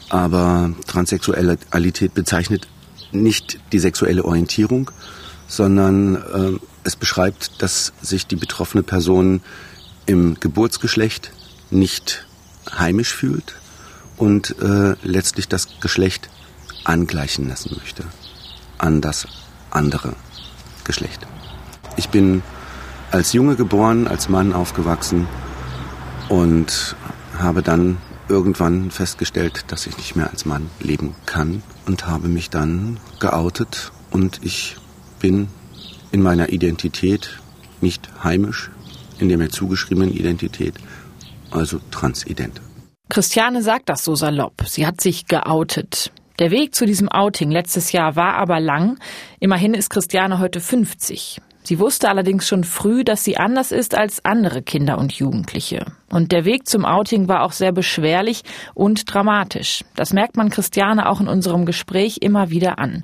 Aber 0.10 0.72
Transsexualität 0.86 2.14
bezeichnet 2.14 2.68
nicht 3.12 3.60
die 3.72 3.80
sexuelle 3.80 4.26
Orientierung, 4.26 4.92
sondern 5.48 6.16
äh, 6.16 6.60
es 6.86 6.96
beschreibt, 6.96 7.62
dass 7.62 7.92
sich 8.02 8.28
die 8.28 8.36
betroffene 8.36 8.84
Person 8.84 9.42
im 10.06 10.40
Geburtsgeschlecht 10.40 11.32
nicht 11.72 12.26
heimisch 12.72 13.14
fühlt 13.14 13.56
und 14.18 14.56
äh, 14.62 14.96
letztlich 15.04 15.48
das 15.48 15.68
Geschlecht 15.82 16.30
angleichen 16.84 17.50
lassen 17.50 17.76
möchte 17.78 18.06
an 18.78 19.02
das 19.02 19.28
andere 19.72 20.14
Geschlecht. 20.84 21.26
Ich 21.98 22.10
bin 22.10 22.44
als 23.12 23.34
Junge 23.34 23.56
geboren, 23.56 24.08
als 24.08 24.30
Mann 24.30 24.54
aufgewachsen 24.54 25.28
und 26.30 26.96
habe 27.38 27.62
dann 27.62 27.98
irgendwann 28.28 28.92
festgestellt, 28.92 29.66
dass 29.68 29.88
ich 29.88 29.98
nicht 29.98 30.16
mehr 30.16 30.30
als 30.30 30.46
Mann 30.46 30.70
leben 30.80 31.16
kann 31.26 31.64
und 31.86 32.08
habe 32.08 32.28
mich 32.28 32.50
dann 32.50 33.00
geoutet 33.20 33.92
und 34.12 34.40
ich 34.44 34.78
bin 35.20 35.48
in 36.16 36.22
meiner 36.22 36.48
Identität 36.48 37.42
nicht 37.82 38.08
heimisch, 38.24 38.72
in 39.20 39.28
der 39.28 39.38
mir 39.38 39.50
zugeschriebenen 39.50 40.14
Identität, 40.14 40.76
also 41.52 41.82
transident. 41.92 42.62
Christiane 43.10 43.62
sagt 43.62 43.90
das 43.90 44.06
so 44.06 44.16
salopp. 44.16 44.64
Sie 44.66 44.88
hat 44.88 45.02
sich 45.02 45.28
geoutet. 45.28 46.14
Der 46.40 46.52
Weg 46.52 46.74
zu 46.74 46.86
diesem 46.86 47.10
Outing 47.10 47.52
letztes 47.52 47.92
Jahr 47.92 48.16
war 48.16 48.36
aber 48.36 48.62
lang. 48.62 48.98
Immerhin 49.42 49.74
ist 49.74 49.90
Christiane 49.90 50.40
heute 50.40 50.62
50. 50.62 51.42
Sie 51.64 51.80
wusste 51.80 52.08
allerdings 52.08 52.48
schon 52.48 52.64
früh, 52.64 53.04
dass 53.04 53.26
sie 53.26 53.36
anders 53.36 53.74
ist 53.74 53.94
als 53.94 54.24
andere 54.24 54.62
Kinder 54.62 54.98
und 54.98 55.12
Jugendliche. 55.12 55.86
Und 56.10 56.32
der 56.32 56.46
Weg 56.46 56.66
zum 56.66 56.86
Outing 56.86 57.28
war 57.28 57.44
auch 57.44 57.52
sehr 57.52 57.74
beschwerlich 57.74 58.44
und 58.74 59.14
dramatisch. 59.14 59.84
Das 59.96 60.14
merkt 60.14 60.38
man 60.38 60.50
Christiane 60.50 61.10
auch 61.10 61.20
in 61.20 61.28
unserem 61.28 61.66
Gespräch 61.66 62.20
immer 62.22 62.52
wieder 62.52 62.80
an. 62.80 63.04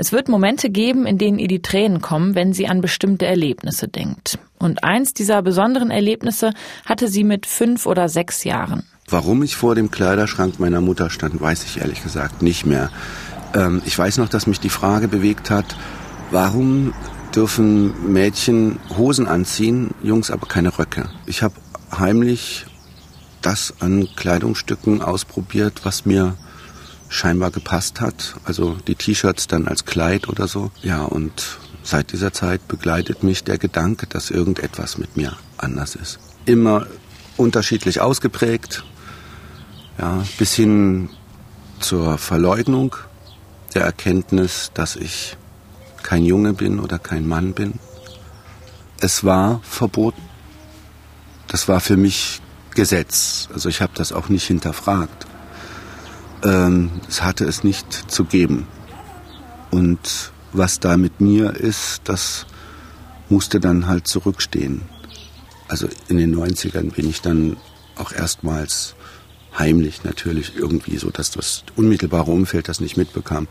Es 0.00 0.12
wird 0.12 0.30
Momente 0.30 0.70
geben, 0.70 1.04
in 1.04 1.18
denen 1.18 1.38
ihr 1.38 1.46
die 1.46 1.60
Tränen 1.60 2.00
kommen, 2.00 2.34
wenn 2.34 2.54
sie 2.54 2.66
an 2.66 2.80
bestimmte 2.80 3.26
Erlebnisse 3.26 3.86
denkt. 3.86 4.38
Und 4.58 4.82
eins 4.82 5.12
dieser 5.12 5.42
besonderen 5.42 5.90
Erlebnisse 5.90 6.54
hatte 6.86 7.06
sie 7.06 7.22
mit 7.22 7.44
fünf 7.44 7.84
oder 7.84 8.08
sechs 8.08 8.42
Jahren. 8.44 8.84
Warum 9.10 9.42
ich 9.42 9.56
vor 9.56 9.74
dem 9.74 9.90
Kleiderschrank 9.90 10.58
meiner 10.58 10.80
Mutter 10.80 11.10
stand, 11.10 11.38
weiß 11.38 11.64
ich 11.64 11.82
ehrlich 11.82 12.02
gesagt 12.02 12.40
nicht 12.40 12.64
mehr. 12.64 12.88
Ähm, 13.52 13.82
ich 13.84 13.98
weiß 13.98 14.16
noch, 14.16 14.30
dass 14.30 14.46
mich 14.46 14.58
die 14.58 14.70
Frage 14.70 15.06
bewegt 15.06 15.50
hat, 15.50 15.76
warum 16.30 16.94
dürfen 17.34 18.10
Mädchen 18.10 18.78
Hosen 18.96 19.28
anziehen, 19.28 19.90
Jungs 20.02 20.30
aber 20.30 20.46
keine 20.46 20.78
Röcke. 20.78 21.10
Ich 21.26 21.42
habe 21.42 21.56
heimlich 21.94 22.64
das 23.42 23.74
an 23.80 24.08
Kleidungsstücken 24.16 25.02
ausprobiert, 25.02 25.82
was 25.84 26.06
mir 26.06 26.38
scheinbar 27.10 27.50
gepasst 27.50 28.00
hat. 28.00 28.36
Also 28.44 28.76
die 28.86 28.94
T-Shirts 28.94 29.48
dann 29.48 29.68
als 29.68 29.84
Kleid 29.84 30.28
oder 30.28 30.48
so. 30.48 30.70
Ja, 30.80 31.02
und 31.02 31.58
seit 31.82 32.12
dieser 32.12 32.32
Zeit 32.32 32.66
begleitet 32.68 33.22
mich 33.22 33.44
der 33.44 33.58
Gedanke, 33.58 34.06
dass 34.06 34.30
irgendetwas 34.30 34.96
mit 34.96 35.16
mir 35.16 35.36
anders 35.58 35.96
ist. 35.96 36.18
Immer 36.46 36.86
unterschiedlich 37.36 38.00
ausgeprägt, 38.00 38.84
ja, 39.98 40.22
bis 40.38 40.54
hin 40.54 41.10
zur 41.80 42.16
Verleugnung 42.16 42.96
der 43.74 43.82
Erkenntnis, 43.82 44.70
dass 44.72 44.96
ich 44.96 45.36
kein 46.02 46.24
Junge 46.24 46.54
bin 46.54 46.78
oder 46.78 46.98
kein 46.98 47.26
Mann 47.26 47.52
bin. 47.52 47.74
Es 49.00 49.24
war 49.24 49.60
verboten. 49.64 50.22
Das 51.48 51.68
war 51.68 51.80
für 51.80 51.96
mich 51.96 52.40
Gesetz. 52.74 53.48
Also 53.52 53.68
ich 53.68 53.80
habe 53.80 53.92
das 53.94 54.12
auch 54.12 54.28
nicht 54.28 54.46
hinterfragt 54.46 55.26
ähm, 56.44 56.90
es 57.08 57.22
hatte 57.22 57.44
es 57.44 57.64
nicht 57.64 58.10
zu 58.10 58.24
geben. 58.24 58.66
Und 59.70 60.32
was 60.52 60.80
da 60.80 60.96
mit 60.96 61.20
mir 61.20 61.54
ist, 61.54 62.02
das 62.04 62.46
musste 63.28 63.60
dann 63.60 63.86
halt 63.86 64.06
zurückstehen. 64.06 64.82
Also 65.68 65.88
in 66.08 66.16
den 66.16 66.34
90ern 66.34 66.92
bin 66.92 67.08
ich 67.08 67.20
dann 67.20 67.56
auch 67.96 68.12
erstmals 68.12 68.96
heimlich 69.56 70.04
natürlich 70.04 70.56
irgendwie 70.56 70.96
so, 70.96 71.10
dass 71.10 71.30
das 71.30 71.64
unmittelbare 71.76 72.30
Umfeld 72.30 72.68
das 72.68 72.80
nicht 72.80 72.96
mitbekam, 72.96 73.46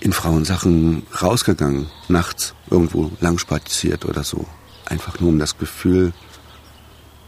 in 0.00 0.12
Frauensachen 0.12 1.04
rausgegangen, 1.20 1.86
nachts 2.08 2.54
irgendwo 2.70 3.12
lang 3.20 3.38
spaziert 3.38 4.04
oder 4.04 4.24
so. 4.24 4.46
Einfach 4.86 5.20
nur 5.20 5.28
um 5.28 5.38
das 5.38 5.58
Gefühl 5.58 6.12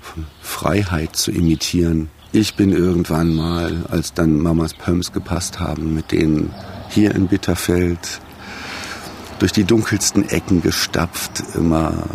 von 0.01 0.27
Freiheit 0.43 1.15
zu 1.17 1.31
imitieren. 1.31 2.11
Ich 2.35 2.57
bin 2.57 2.73
irgendwann 2.73 3.33
mal, 3.33 3.87
als 3.91 4.13
dann 4.13 4.41
Mamas 4.41 4.75
Pumps 4.75 5.13
gepasst 5.13 5.61
haben, 5.61 5.95
mit 5.95 6.11
denen 6.11 6.53
hier 6.89 7.15
in 7.15 7.29
Bitterfeld 7.29 8.21
durch 9.39 9.53
die 9.53 9.63
dunkelsten 9.63 10.29
Ecken 10.29 10.61
gestapft, 10.61 11.45
immer 11.55 12.09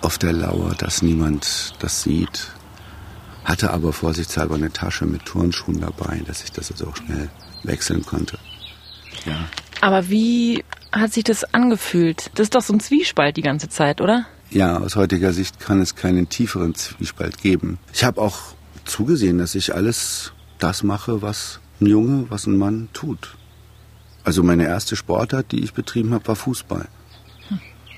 auf 0.00 0.16
der 0.16 0.32
Lauer, 0.32 0.74
dass 0.78 1.02
niemand 1.02 1.74
das 1.80 2.02
sieht. 2.02 2.52
Hatte 3.44 3.70
aber 3.70 3.92
vorsichtshalber 3.92 4.54
eine 4.54 4.72
Tasche 4.72 5.04
mit 5.04 5.26
Turnschuhen 5.26 5.78
dabei, 5.78 6.22
dass 6.26 6.42
ich 6.42 6.52
das 6.52 6.72
also 6.72 6.86
auch 6.86 6.96
schnell 6.96 7.28
wechseln 7.62 8.02
konnte. 8.06 8.38
Ja. 9.26 9.44
Aber 9.82 10.08
wie 10.08 10.64
hat 10.90 11.12
sich 11.12 11.24
das 11.24 11.44
angefühlt? 11.52 12.30
Das 12.34 12.44
ist 12.44 12.54
doch 12.54 12.62
so 12.62 12.72
ein 12.72 12.80
Zwiespalt 12.80 13.36
die 13.36 13.42
ganze 13.42 13.68
Zeit, 13.68 14.00
oder? 14.00 14.24
Ja, 14.48 14.78
aus 14.78 14.96
heutiger 14.96 15.34
Sicht 15.34 15.60
kann 15.60 15.82
es 15.82 15.96
keinen 15.96 16.30
tieferen 16.30 16.74
Zwiespalt 16.74 17.42
geben. 17.42 17.78
Ich 17.92 18.04
habe 18.04 18.22
auch 18.22 18.55
zugesehen, 18.86 19.38
dass 19.38 19.54
ich 19.54 19.74
alles 19.74 20.32
das 20.58 20.82
mache, 20.82 21.22
was 21.22 21.60
ein 21.80 21.86
Junge, 21.86 22.26
was 22.30 22.46
ein 22.46 22.56
Mann 22.56 22.88
tut. 22.92 23.36
Also 24.24 24.42
meine 24.42 24.64
erste 24.64 24.96
Sportart, 24.96 25.52
die 25.52 25.62
ich 25.62 25.74
betrieben 25.74 26.12
habe, 26.14 26.26
war 26.28 26.36
Fußball. 26.36 26.88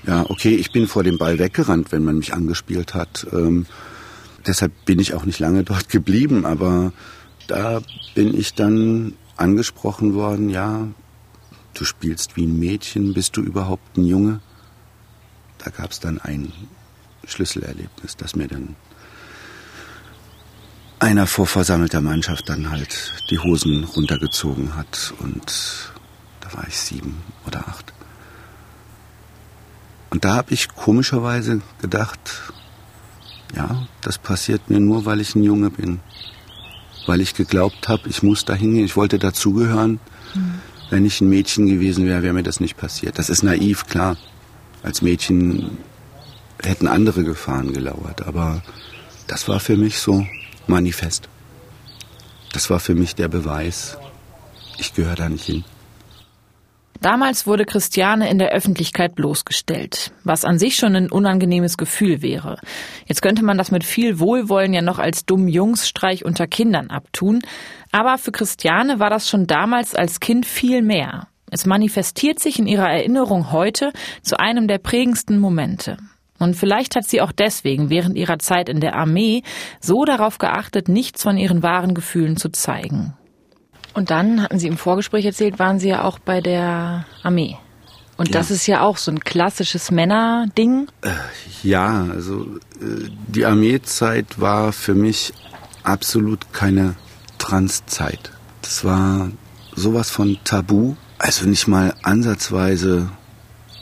Ja, 0.05 0.29
okay, 0.29 0.55
ich 0.55 0.71
bin 0.71 0.87
vor 0.87 1.03
dem 1.03 1.17
Ball 1.17 1.39
weggerannt, 1.39 1.91
wenn 1.91 2.03
man 2.03 2.17
mich 2.17 2.33
angespielt 2.33 2.93
hat. 2.93 3.27
Ähm, 3.31 3.65
deshalb 4.45 4.73
bin 4.85 4.99
ich 4.99 5.13
auch 5.13 5.25
nicht 5.25 5.39
lange 5.39 5.63
dort 5.65 5.89
geblieben, 5.89 6.45
aber 6.45 6.93
da 7.47 7.81
bin 8.15 8.37
ich 8.37 8.53
dann 8.53 9.13
angesprochen 9.37 10.13
worden, 10.13 10.49
ja, 10.49 10.87
du 11.73 11.85
spielst 11.85 12.35
wie 12.35 12.45
ein 12.45 12.59
Mädchen, 12.59 13.13
bist 13.13 13.37
du 13.37 13.41
überhaupt 13.41 13.97
ein 13.97 14.05
Junge? 14.05 14.41
Da 15.57 15.71
gab 15.71 15.91
es 15.91 15.99
dann 15.99 16.19
ein 16.19 16.51
Schlüsselerlebnis, 17.25 18.15
das 18.17 18.35
mir 18.35 18.47
dann 18.47 18.75
einer 20.99 21.27
vor 21.27 21.47
versammelter 21.47 22.01
Mannschaft 22.01 22.49
dann 22.49 22.69
halt 22.69 23.13
die 23.29 23.39
Hosen 23.39 23.85
runtergezogen 23.85 24.75
hat 24.75 25.13
und 25.19 25.91
da 26.41 26.53
war 26.53 26.67
ich 26.67 26.77
sieben 26.77 27.21
oder 27.47 27.67
acht. 27.67 27.93
Und 30.09 30.25
da 30.25 30.35
habe 30.35 30.53
ich 30.53 30.69
komischerweise 30.69 31.61
gedacht, 31.81 32.19
ja, 33.55 33.87
das 34.01 34.17
passiert 34.17 34.69
mir 34.69 34.79
nur, 34.79 35.05
weil 35.05 35.21
ich 35.21 35.35
ein 35.35 35.43
Junge 35.43 35.69
bin. 35.69 35.99
Weil 37.05 37.21
ich 37.21 37.33
geglaubt 37.33 37.87
habe, 37.87 38.09
ich 38.09 38.21
muss 38.21 38.45
da 38.45 38.53
hingehen, 38.53 38.85
ich 38.85 38.95
wollte 38.95 39.19
dazugehören. 39.19 39.99
Mhm. 40.33 40.53
Wenn 40.89 41.05
ich 41.05 41.21
ein 41.21 41.29
Mädchen 41.29 41.67
gewesen 41.67 42.05
wäre, 42.05 42.23
wäre 42.23 42.33
mir 42.33 42.43
das 42.43 42.59
nicht 42.59 42.77
passiert. 42.77 43.19
Das 43.19 43.29
ist 43.29 43.43
naiv, 43.43 43.85
klar. 43.85 44.17
Als 44.81 45.01
Mädchen 45.01 45.77
hätten 46.61 46.87
andere 46.87 47.23
Gefahren 47.23 47.73
gelauert, 47.73 48.27
aber 48.27 48.61
das 49.27 49.47
war 49.47 49.59
für 49.59 49.77
mich 49.77 49.99
so 49.99 50.25
manifest. 50.69 51.27
Das 52.53 52.69
war 52.69 52.79
für 52.79 52.95
mich 52.95 53.15
der 53.15 53.27
Beweis, 53.27 53.97
ich 54.77 54.93
gehöre 54.93 55.15
da 55.15 55.29
nicht 55.29 55.45
hin. 55.45 55.63
Damals 57.01 57.47
wurde 57.47 57.63
Christiane 57.63 58.29
in 58.29 58.39
der 58.39 58.49
Öffentlichkeit 58.49 59.15
bloßgestellt, 59.15 60.11
was 60.25 60.43
an 60.43 60.59
sich 60.59 60.75
schon 60.75 60.97
ein 60.97 61.09
unangenehmes 61.09 61.77
Gefühl 61.77 62.21
wäre. 62.21 62.59
Jetzt 63.05 63.21
könnte 63.21 63.43
man 63.43 63.57
das 63.57 63.71
mit 63.71 63.85
viel 63.85 64.19
Wohlwollen 64.19 64.73
ja 64.73 64.81
noch 64.81 64.99
als 64.99 65.25
dummen 65.25 65.47
Jungsstreich 65.47 66.25
unter 66.25 66.45
Kindern 66.45 66.89
abtun, 66.89 67.39
aber 67.93 68.17
für 68.17 68.33
Christiane 68.33 68.99
war 68.99 69.09
das 69.09 69.29
schon 69.29 69.47
damals 69.47 69.95
als 69.95 70.19
Kind 70.19 70.45
viel 70.45 70.81
mehr. 70.81 71.27
Es 71.49 71.65
manifestiert 71.65 72.39
sich 72.39 72.59
in 72.59 72.67
ihrer 72.67 72.89
Erinnerung 72.89 73.53
heute 73.53 73.93
zu 74.21 74.37
einem 74.37 74.67
der 74.67 74.77
prägendsten 74.77 75.39
Momente. 75.39 75.97
Und 76.39 76.55
vielleicht 76.55 76.95
hat 76.95 77.05
sie 77.05 77.21
auch 77.21 77.31
deswegen 77.31 77.89
während 77.89 78.15
ihrer 78.15 78.39
Zeit 78.39 78.69
in 78.69 78.79
der 78.79 78.95
Armee 78.95 79.43
so 79.81 80.05
darauf 80.05 80.37
geachtet, 80.37 80.87
nichts 80.87 81.23
von 81.23 81.37
ihren 81.37 81.61
wahren 81.61 81.93
Gefühlen 81.93 82.37
zu 82.37 82.49
zeigen. 82.49 83.13
Und 83.93 84.11
dann, 84.11 84.41
hatten 84.41 84.59
Sie 84.59 84.67
im 84.67 84.77
Vorgespräch 84.77 85.25
erzählt, 85.25 85.59
waren 85.59 85.79
Sie 85.79 85.89
ja 85.89 86.03
auch 86.03 86.19
bei 86.19 86.41
der 86.41 87.05
Armee. 87.23 87.57
Und 88.17 88.29
ja. 88.29 88.33
das 88.33 88.51
ist 88.51 88.67
ja 88.67 88.81
auch 88.81 88.97
so 88.97 89.11
ein 89.11 89.21
klassisches 89.21 89.91
Männerding. 89.91 90.87
Äh, 91.01 91.09
ja, 91.63 92.05
also 92.11 92.45
äh, 92.81 93.09
die 93.27 93.45
Armeezeit 93.45 94.39
war 94.39 94.73
für 94.73 94.93
mich 94.93 95.33
absolut 95.83 96.53
keine 96.53 96.95
Transzeit. 97.37 98.31
Das 98.61 98.83
war 98.83 99.31
sowas 99.75 100.11
von 100.11 100.37
Tabu. 100.43 100.95
Also 101.17 101.47
nicht 101.47 101.67
mal 101.67 101.93
ansatzweise 102.03 103.09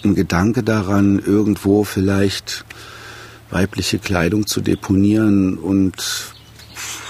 ein 0.03 0.15
Gedanke 0.15 0.63
daran, 0.63 1.19
irgendwo 1.19 1.83
vielleicht 1.83 2.65
weibliche 3.49 3.99
Kleidung 3.99 4.45
zu 4.45 4.61
deponieren 4.61 5.57
und 5.57 5.95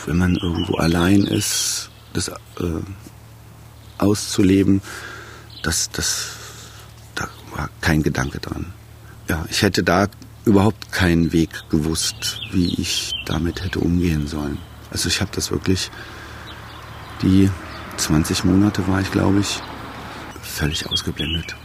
wenn 0.06 0.18
man 0.18 0.36
irgendwo 0.36 0.76
allein 0.76 1.24
ist, 1.24 1.90
das 2.14 2.30
äh, 2.30 2.34
auszuleben, 3.98 4.82
das, 5.64 5.90
das, 5.92 6.30
da 7.16 7.28
war 7.56 7.70
kein 7.82 8.04
Gedanke 8.04 8.40
dran. 8.40 8.74
Ja, 9.30 9.46
ich 9.50 9.62
hätte 9.62 9.84
da 9.84 10.08
überhaupt 10.46 10.92
keinen 10.92 11.34
Weg 11.34 11.50
gewusst, 11.70 12.40
wie 12.52 12.74
ich 12.80 13.14
damit 13.26 13.64
hätte 13.64 13.80
umgehen 13.80 14.28
sollen. 14.28 14.58
Also 14.92 15.10
ich 15.10 15.20
habe 15.20 15.32
das 15.34 15.52
wirklich, 15.52 15.92
die 17.22 17.50
20 17.98 18.46
Monate 18.46 18.88
war 18.88 19.02
ich, 19.02 19.12
glaube 19.12 19.42
ich, 19.42 19.62
völlig 20.42 20.88
ausgeblendet. 20.88 21.56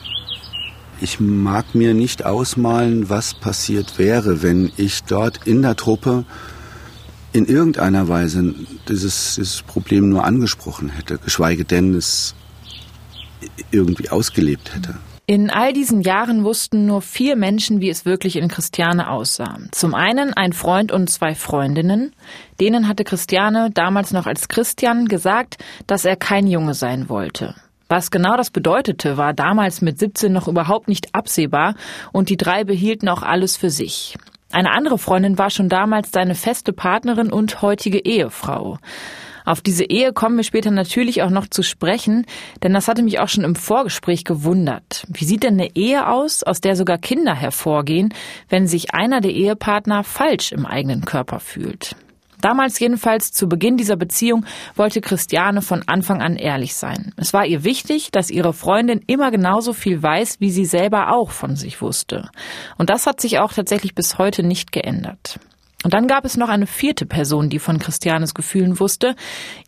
Ich 1.02 1.18
mag 1.18 1.75
mir 1.75 1.94
nicht 1.94 2.25
ausmalen, 2.25 3.11
was 3.11 3.35
passiert 3.35 3.99
wäre, 3.99 4.40
wenn 4.44 4.71
ich 4.76 5.02
dort 5.02 5.49
in 5.49 5.61
der 5.61 5.75
Truppe 5.75 6.25
in 7.32 7.47
irgendeiner 7.47 8.06
Weise 8.06 8.54
dieses, 8.88 9.35
dieses 9.35 9.62
Problem 9.62 10.11
nur 10.11 10.25
angesprochen 10.25 10.90
hätte, 10.90 11.18
geschweige 11.18 11.64
denn 11.64 11.94
es 11.94 12.37
irgendwie 13.73 14.11
ausgelebt 14.11 14.76
hätte. 14.76 14.94
In 15.26 15.50
all 15.50 15.73
diesen 15.73 16.02
Jahren 16.02 16.44
wussten 16.44 16.87
nur 16.87 17.02
vier 17.02 17.35
Menschen, 17.35 17.80
wie 17.80 17.90
es 17.90 18.04
wirklich 18.04 18.37
in 18.37 18.47
Christiane 18.47 19.11
aussah. 19.11 19.59
Zum 19.73 19.97
einen 19.97 20.35
ein 20.35 20.52
Freund 20.52 20.92
und 20.92 21.11
zwei 21.11 21.35
Freundinnen. 21.35 22.14
Denen 22.61 22.87
hatte 22.87 23.02
Christiane 23.02 23.73
damals 23.73 24.12
noch 24.12 24.26
als 24.26 24.47
Christian 24.47 25.06
gesagt, 25.09 25.59
dass 25.88 26.04
er 26.04 26.14
kein 26.14 26.47
Junge 26.47 26.75
sein 26.75 27.09
wollte. 27.09 27.56
Was 27.93 28.11
genau 28.11 28.39
das 28.39 28.49
bedeutete, 28.49 29.19
war 29.19 29.35
damals 29.35 29.83
mit 29.83 29.99
17 29.99 30.33
noch 30.33 30.49
überhaupt 30.49 30.89
nicht 30.89 31.15
absehbar 31.15 31.75
und 32.11 32.31
die 32.31 32.39
drei 32.39 32.65
behielten 32.65 33.07
auch 33.11 33.23
alles 33.23 33.59
für 33.59 33.69
sich. 33.69 34.17
Eine 34.51 34.71
andere 34.71 34.97
Freundin 34.97 35.37
war 35.37 35.51
schon 35.51 35.69
damals 35.69 36.11
seine 36.11 36.35
feste 36.35 36.73
Partnerin 36.73 37.31
und 37.31 37.61
heutige 37.61 37.99
Ehefrau. 37.99 38.79
Auf 39.45 39.61
diese 39.61 39.85
Ehe 39.85 40.15
kommen 40.15 40.39
wir 40.39 40.45
später 40.45 40.71
natürlich 40.71 41.21
auch 41.21 41.29
noch 41.29 41.47
zu 41.47 41.63
sprechen, 41.63 42.25
denn 42.63 42.73
das 42.73 42.89
hatte 42.89 43.03
mich 43.03 43.21
auch 43.21 43.29
schon 43.29 43.45
im 43.45 43.57
Vorgespräch 43.57 44.25
gewundert. 44.25 45.05
Wie 45.09 45.27
sieht 45.27 45.43
denn 45.43 45.61
eine 45.61 45.77
Ehe 45.77 46.09
aus, 46.09 46.43
aus 46.43 46.63
der 46.63 46.77
sogar 46.77 46.97
Kinder 46.97 47.35
hervorgehen, 47.35 48.15
wenn 48.49 48.67
sich 48.67 48.95
einer 48.95 49.21
der 49.21 49.33
Ehepartner 49.33 50.03
falsch 50.03 50.53
im 50.53 50.65
eigenen 50.65 51.05
Körper 51.05 51.41
fühlt? 51.41 51.95
Damals 52.43 52.79
jedenfalls 52.81 53.33
zu 53.33 53.49
Beginn 53.49 53.77
dieser 53.77 53.97
Beziehung 53.97 54.45
wollte 54.75 55.01
Christiane 55.01 55.63
von 55.63 55.85
Anfang 55.87 56.21
an 56.21 56.37
ehrlich 56.37 56.75
sein. 56.75 57.15
Es 57.17 57.33
war 57.33 57.47
ihr 57.47 57.65
wichtig, 57.65 58.11
dass 58.11 58.31
ihre 58.31 58.53
Freundin 58.53 59.01
immer 59.07 59.31
genauso 59.31 59.73
viel 59.73 60.03
weiß, 60.03 60.41
wie 60.41 60.51
sie 60.51 60.65
selber 60.65 61.13
auch 61.13 61.31
von 61.31 61.55
sich 61.57 61.81
wusste. 61.81 62.29
Und 62.77 62.91
das 62.91 63.07
hat 63.07 63.21
sich 63.21 63.39
auch 63.39 63.53
tatsächlich 63.53 63.95
bis 63.95 64.19
heute 64.19 64.43
nicht 64.43 64.73
geändert. 64.73 65.39
Und 65.83 65.95
dann 65.95 66.07
gab 66.07 66.25
es 66.25 66.37
noch 66.37 66.49
eine 66.49 66.67
vierte 66.67 67.07
Person, 67.07 67.49
die 67.49 67.59
von 67.59 67.79
Christianes 67.79 68.35
Gefühlen 68.35 68.79
wusste. 68.79 69.17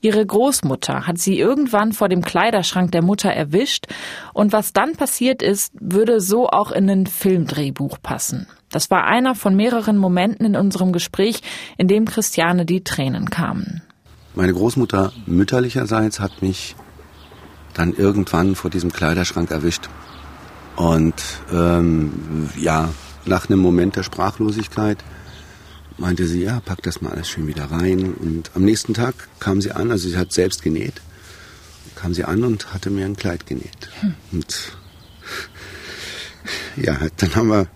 Ihre 0.01 0.25
Großmutter 0.25 1.07
hat 1.07 1.19
sie 1.19 1.39
irgendwann 1.39 1.93
vor 1.93 2.09
dem 2.09 2.23
Kleiderschrank 2.23 2.93
der 2.93 3.03
Mutter 3.03 3.31
erwischt. 3.31 3.87
Und 4.33 4.53
was 4.53 4.73
dann 4.73 4.95
passiert 4.95 5.43
ist, 5.43 5.73
würde 5.81 6.21
so 6.21 6.49
auch 6.49 6.71
in 6.71 6.89
ein 6.89 7.07
Filmdrehbuch 7.07 7.99
passen. 8.01 8.47
Das 8.71 8.91
war 8.91 9.05
einer 9.05 9.35
von 9.35 9.57
mehreren 9.57 9.99
Momenten 9.99 10.47
in 10.47 10.57
unserem 10.57 10.93
Gespräch, 10.93 11.41
in 11.79 11.89
dem 11.89 12.05
Christiane 12.07 12.65
die 12.65 12.85
Tränen 12.85 13.31
kamen. 13.31 13.83
Meine 14.35 14.53
Großmutter 14.53 15.13
mütterlicherseits 15.27 16.19
hat 16.19 16.43
mich 16.43 16.75
dann 17.73 17.93
irgendwann 17.93 18.55
vor 18.55 18.71
diesem 18.71 18.93
Kleiderschrank 18.93 19.51
erwischt. 19.51 19.89
Und 20.77 21.15
ähm, 21.53 22.51
ja, 22.57 22.89
nach 23.27 23.49
einem 23.49 23.61
Moment 23.61 23.97
der 23.97 24.03
Sprachlosigkeit 24.03 24.99
meinte 25.99 26.27
sie, 26.27 26.43
ja, 26.43 26.61
pack 26.61 26.83
das 26.83 27.01
mal 27.01 27.13
alles 27.13 27.29
schön 27.29 27.47
wieder 27.47 27.71
rein. 27.71 28.15
Und 28.15 28.51
am 28.55 28.65
nächsten 28.65 28.95
Tag 28.95 29.15
kam 29.41 29.61
sie 29.61 29.73
an, 29.73 29.91
also 29.91 30.09
sie 30.09 30.17
hat 30.17 30.33
selbst 30.33 30.63
genäht, 30.63 31.01
kam 31.95 32.15
sie 32.15 32.25
an 32.25 32.45
und 32.45 32.73
hatte 32.73 32.91
mir 32.91 33.05
ein 33.05 33.17
Kleid 33.17 33.47
genäht. 33.47 33.91
Hm. 34.01 34.15
Und 34.33 34.77
ja, 36.77 36.99
dann 37.17 37.35
haben 37.35 37.49
wir 37.49 37.69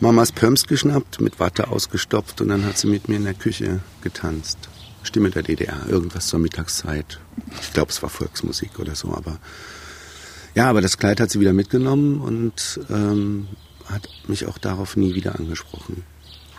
Mamas 0.00 0.32
Pumps 0.32 0.66
geschnappt, 0.66 1.20
mit 1.20 1.38
Watte 1.38 1.68
ausgestopft 1.68 2.40
und 2.40 2.48
dann 2.48 2.64
hat 2.64 2.78
sie 2.78 2.88
mit 2.88 3.08
mir 3.08 3.16
in 3.16 3.24
der 3.24 3.34
Küche 3.34 3.80
getanzt. 4.02 4.58
Stimme 5.04 5.30
der 5.30 5.42
DDR, 5.42 5.86
irgendwas 5.88 6.28
zur 6.28 6.38
Mittagszeit. 6.40 7.20
Ich 7.60 7.72
glaube, 7.72 7.90
es 7.90 8.02
war 8.02 8.10
Volksmusik 8.10 8.78
oder 8.78 8.94
so, 8.94 9.14
aber 9.14 9.38
ja, 10.54 10.68
aber 10.68 10.80
das 10.80 10.98
Kleid 10.98 11.20
hat 11.20 11.30
sie 11.30 11.40
wieder 11.40 11.52
mitgenommen 11.52 12.20
und 12.20 12.80
ähm, 12.90 13.48
hat 13.86 14.08
mich 14.28 14.46
auch 14.46 14.58
darauf 14.58 14.96
nie 14.96 15.14
wieder 15.14 15.38
angesprochen. 15.38 16.04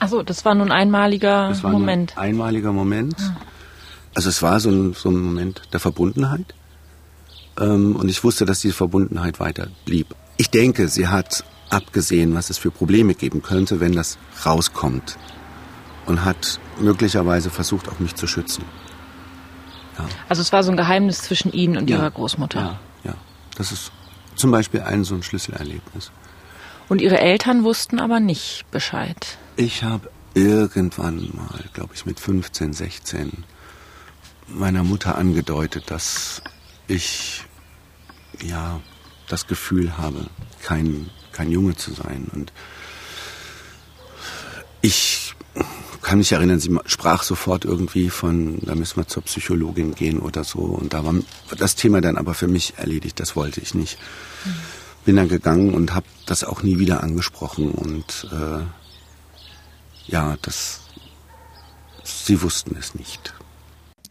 Achso, 0.03 0.21
das 0.21 0.43
war 0.43 0.53
nun 0.53 0.71
ein 0.71 0.83
einmaliger 0.83 1.49
das 1.49 1.63
war 1.63 1.71
Moment. 1.71 2.17
Ein 2.17 2.31
einmaliger 2.31 2.73
Moment. 2.73 3.15
Ah. 3.19 3.37
Also 4.15 4.29
es 4.29 4.41
war 4.41 4.59
so 4.59 4.69
ein, 4.69 4.93
so 4.93 5.09
ein 5.09 5.17
Moment 5.17 5.61
der 5.71 5.79
Verbundenheit. 5.79 6.53
Ähm, 7.59 7.95
und 7.95 8.09
ich 8.09 8.23
wusste, 8.23 8.45
dass 8.45 8.59
diese 8.59 8.73
Verbundenheit 8.73 9.39
weiter 9.39 9.67
blieb. 9.85 10.13
Ich 10.37 10.49
denke, 10.49 10.87
sie 10.89 11.07
hat 11.07 11.45
abgesehen, 11.69 12.35
was 12.35 12.49
es 12.49 12.57
für 12.57 12.69
Probleme 12.69 13.15
geben 13.15 13.41
könnte, 13.41 13.79
wenn 13.79 13.93
das 13.93 14.17
rauskommt. 14.45 15.17
Und 16.05 16.25
hat 16.25 16.59
möglicherweise 16.81 17.49
versucht, 17.49 17.87
auch 17.87 17.99
mich 17.99 18.15
zu 18.15 18.27
schützen. 18.27 18.65
Ja. 19.97 20.05
Also 20.27 20.41
es 20.41 20.51
war 20.51 20.63
so 20.63 20.71
ein 20.71 20.77
Geheimnis 20.77 21.21
zwischen 21.21 21.53
Ihnen 21.53 21.77
und 21.77 21.89
ja. 21.89 21.97
Ihrer 21.97 22.11
Großmutter. 22.11 22.59
Ja, 22.59 23.11
ja. 23.11 23.15
Das 23.55 23.71
ist 23.71 23.91
zum 24.35 24.51
Beispiel 24.51 24.81
ein 24.81 25.05
so 25.05 25.15
ein 25.15 25.23
Schlüsselerlebnis. 25.23 26.11
Und 26.89 27.01
Ihre 27.01 27.19
Eltern 27.19 27.63
wussten 27.63 28.01
aber 28.01 28.19
nicht 28.19 28.65
Bescheid. 28.69 29.37
Ich 29.55 29.83
habe 29.83 30.09
irgendwann 30.33 31.29
mal, 31.35 31.63
glaube 31.73 31.93
ich, 31.93 32.05
mit 32.05 32.19
15, 32.19 32.73
16 32.73 33.43
meiner 34.47 34.83
Mutter 34.83 35.17
angedeutet, 35.17 35.91
dass 35.91 36.41
ich 36.87 37.43
ja 38.41 38.81
das 39.29 39.47
Gefühl 39.47 39.97
habe, 39.97 40.27
kein 40.63 41.09
kein 41.33 41.51
Junge 41.51 41.75
zu 41.75 41.93
sein. 41.93 42.27
Und 42.31 42.53
ich 44.81 45.33
kann 46.01 46.19
mich 46.19 46.31
erinnern, 46.31 46.59
sie 46.59 46.75
sprach 46.85 47.23
sofort 47.23 47.65
irgendwie 47.65 48.09
von, 48.09 48.59
da 48.61 48.75
müssen 48.75 48.97
wir 48.97 49.07
zur 49.07 49.23
Psychologin 49.23 49.95
gehen 49.95 50.19
oder 50.19 50.43
so. 50.43 50.59
Und 50.59 50.93
da 50.93 51.03
war 51.03 51.15
das 51.57 51.75
Thema 51.75 51.99
dann 51.99 52.17
aber 52.17 52.33
für 52.33 52.47
mich 52.47 52.75
erledigt, 52.77 53.19
das 53.19 53.35
wollte 53.35 53.59
ich 53.59 53.73
nicht. 53.73 53.97
Mhm. 54.45 54.49
Bin 55.05 55.15
dann 55.17 55.27
gegangen 55.27 55.73
und 55.73 55.93
habe 55.93 56.05
das 56.25 56.45
auch 56.45 56.63
nie 56.63 56.79
wieder 56.79 57.03
angesprochen. 57.03 57.71
Und 57.71 58.29
äh, 58.31 58.63
ja, 60.07 60.35
das, 60.41 60.81
sie 62.03 62.41
wussten 62.41 62.75
es 62.77 62.95
nicht. 62.95 63.33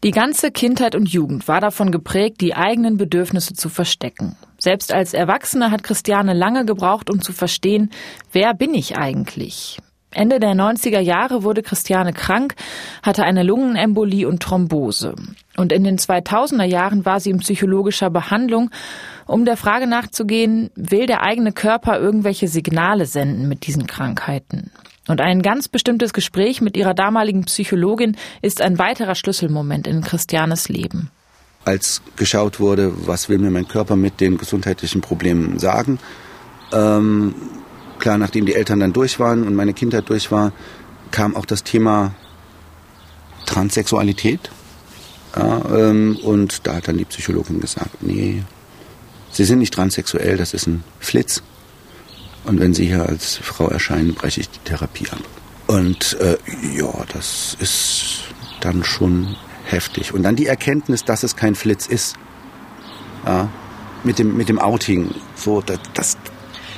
Die 0.03 0.11
ganze 0.11 0.51
Kindheit 0.51 0.95
und 0.95 1.07
Jugend 1.07 1.47
war 1.47 1.61
davon 1.61 1.89
geprägt, 1.89 2.41
die 2.41 2.55
eigenen 2.55 2.97
Bedürfnisse 2.97 3.53
zu 3.53 3.69
verstecken. 3.69 4.35
Selbst 4.57 4.91
als 4.91 5.13
Erwachsene 5.13 5.71
hat 5.71 5.83
Christiane 5.83 6.33
lange 6.33 6.65
gebraucht, 6.65 7.09
um 7.09 7.21
zu 7.21 7.31
verstehen, 7.31 7.89
wer 8.33 8.53
bin 8.53 8.73
ich 8.73 8.97
eigentlich? 8.97 9.77
Ende 10.13 10.39
der 10.39 10.53
90er 10.53 10.99
Jahre 10.99 11.43
wurde 11.43 11.61
Christiane 11.61 12.13
krank, 12.13 12.55
hatte 13.01 13.23
eine 13.23 13.43
Lungenembolie 13.43 14.27
und 14.27 14.41
Thrombose. 14.41 15.15
Und 15.57 15.71
in 15.71 15.83
den 15.83 15.97
2000er 15.97 16.63
Jahren 16.63 17.05
war 17.05 17.19
sie 17.19 17.29
in 17.29 17.39
psychologischer 17.39 18.09
Behandlung, 18.09 18.71
um 19.25 19.45
der 19.45 19.57
Frage 19.57 19.87
nachzugehen, 19.87 20.69
will 20.75 21.05
der 21.05 21.21
eigene 21.23 21.51
Körper 21.51 21.99
irgendwelche 21.99 22.47
Signale 22.47 23.05
senden 23.05 23.47
mit 23.47 23.67
diesen 23.67 23.87
Krankheiten? 23.87 24.71
Und 25.07 25.19
ein 25.19 25.41
ganz 25.41 25.67
bestimmtes 25.67 26.13
Gespräch 26.13 26.61
mit 26.61 26.77
ihrer 26.77 26.93
damaligen 26.93 27.43
Psychologin 27.43 28.15
ist 28.41 28.61
ein 28.61 28.79
weiterer 28.79 29.15
Schlüsselmoment 29.15 29.85
in 29.85 30.01
Christianes 30.01 30.69
Leben. 30.69 31.11
Als 31.65 32.01
geschaut 32.15 32.59
wurde, 32.59 32.93
was 33.07 33.29
will 33.29 33.37
mir 33.37 33.51
mein 33.51 33.67
Körper 33.67 33.95
mit 33.95 34.21
den 34.21 34.37
gesundheitlichen 34.37 35.01
Problemen 35.01 35.59
sagen, 35.59 35.99
ähm, 36.71 37.35
klar, 38.03 38.17
nachdem 38.17 38.45
die 38.45 38.53
Eltern 38.53 38.81
dann 38.81 38.91
durch 38.91 39.17
waren 39.17 39.47
und 39.47 39.55
meine 39.55 39.73
Kindheit 39.73 40.09
durch 40.09 40.29
war, 40.29 40.51
kam 41.11 41.37
auch 41.37 41.45
das 41.45 41.63
Thema 41.63 42.13
Transsexualität. 43.45 44.51
Ja, 45.37 45.61
ähm, 45.73 46.17
und 46.21 46.67
da 46.67 46.75
hat 46.75 46.89
dann 46.89 46.97
die 46.97 47.05
Psychologin 47.05 47.61
gesagt, 47.61 48.03
nee, 48.03 48.43
Sie 49.31 49.45
sind 49.45 49.59
nicht 49.59 49.73
transsexuell, 49.73 50.35
das 50.35 50.53
ist 50.53 50.67
ein 50.67 50.83
Flitz. 50.99 51.41
Und 52.43 52.59
wenn 52.59 52.73
Sie 52.73 52.85
hier 52.85 53.07
als 53.07 53.37
Frau 53.37 53.69
erscheinen, 53.69 54.13
breche 54.13 54.41
ich 54.41 54.49
die 54.49 54.59
Therapie 54.59 55.07
ab. 55.09 55.23
Und 55.67 56.17
äh, 56.19 56.37
ja, 56.77 56.93
das 57.13 57.55
ist 57.61 58.25
dann 58.59 58.83
schon 58.83 59.37
heftig. 59.63 60.13
Und 60.13 60.23
dann 60.23 60.35
die 60.35 60.47
Erkenntnis, 60.47 61.05
dass 61.05 61.23
es 61.23 61.37
kein 61.37 61.55
Flitz 61.55 61.87
ist. 61.87 62.15
Ja, 63.25 63.49
mit 64.03 64.19
dem, 64.19 64.35
mit 64.35 64.49
dem 64.49 64.59
Outing. 64.59 65.15
So, 65.35 65.61
das, 65.93 66.17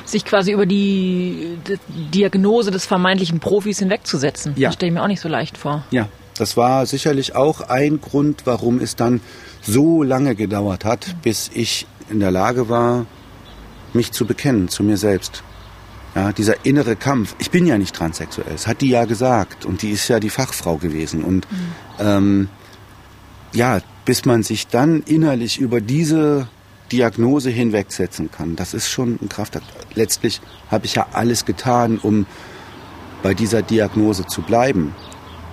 sich 0.05 0.25
quasi 0.25 0.51
über 0.51 0.65
die, 0.65 1.57
Diagnose 2.13 2.71
des 2.71 2.85
vermeintlichen 2.85 3.39
Profis 3.39 3.79
hinwegzusetzen. 3.79 4.53
Ja. 4.55 4.69
Das 4.69 4.75
stelle 4.75 4.89
ich 4.89 4.93
mir 4.93 5.03
auch 5.03 5.07
nicht 5.07 5.21
so 5.21 5.29
leicht 5.29 5.57
vor. 5.57 5.83
Ja, 5.91 6.07
das 6.37 6.57
war 6.57 6.85
sicherlich 6.85 7.35
auch 7.35 7.61
ein 7.61 8.01
Grund, 8.01 8.41
warum 8.45 8.79
es 8.79 8.95
dann 8.95 9.21
so 9.61 10.03
lange 10.03 10.35
gedauert 10.35 10.85
hat, 10.85 11.15
bis 11.23 11.49
ich 11.53 11.87
in 12.09 12.19
der 12.19 12.31
Lage 12.31 12.69
war, 12.69 13.05
mich 13.93 14.11
zu 14.11 14.25
bekennen 14.25 14.67
zu 14.67 14.83
mir 14.83 14.97
selbst. 14.97 15.43
Ja, 16.13 16.31
dieser 16.31 16.65
innere 16.65 16.95
Kampf. 16.95 17.35
Ich 17.39 17.51
bin 17.51 17.65
ja 17.65 17.77
nicht 17.77 17.93
transsexuell. 17.93 18.51
Das 18.51 18.67
hat 18.67 18.79
die 18.81 18.89
ja 18.89 19.03
gesagt. 19.03 19.65
Und 19.65 19.81
die 19.81 19.91
ist 19.91 20.07
ja 20.07 20.21
die 20.21 20.29
Fachfrau 20.29 20.77
gewesen. 20.77 21.23
Und 21.25 21.45
mhm. 21.51 21.57
ähm, 21.99 22.49
ja, 23.53 23.79
bis 24.05 24.23
man 24.23 24.43
sich 24.43 24.67
dann 24.67 25.01
innerlich 25.01 25.59
über 25.59 25.81
diese 25.81 26.47
Diagnose 26.91 27.49
hinwegsetzen 27.49 28.31
kann, 28.31 28.55
das 28.55 28.73
ist 28.73 28.89
schon 28.89 29.17
ein 29.21 29.29
Kraftakt. 29.29 29.65
Letztlich 29.95 30.41
habe 30.69 30.85
ich 30.85 30.95
ja 30.95 31.07
alles 31.13 31.45
getan, 31.45 31.97
um 31.97 32.25
bei 33.23 33.33
dieser 33.33 33.61
Diagnose 33.61 34.25
zu 34.27 34.41
bleiben. 34.41 34.93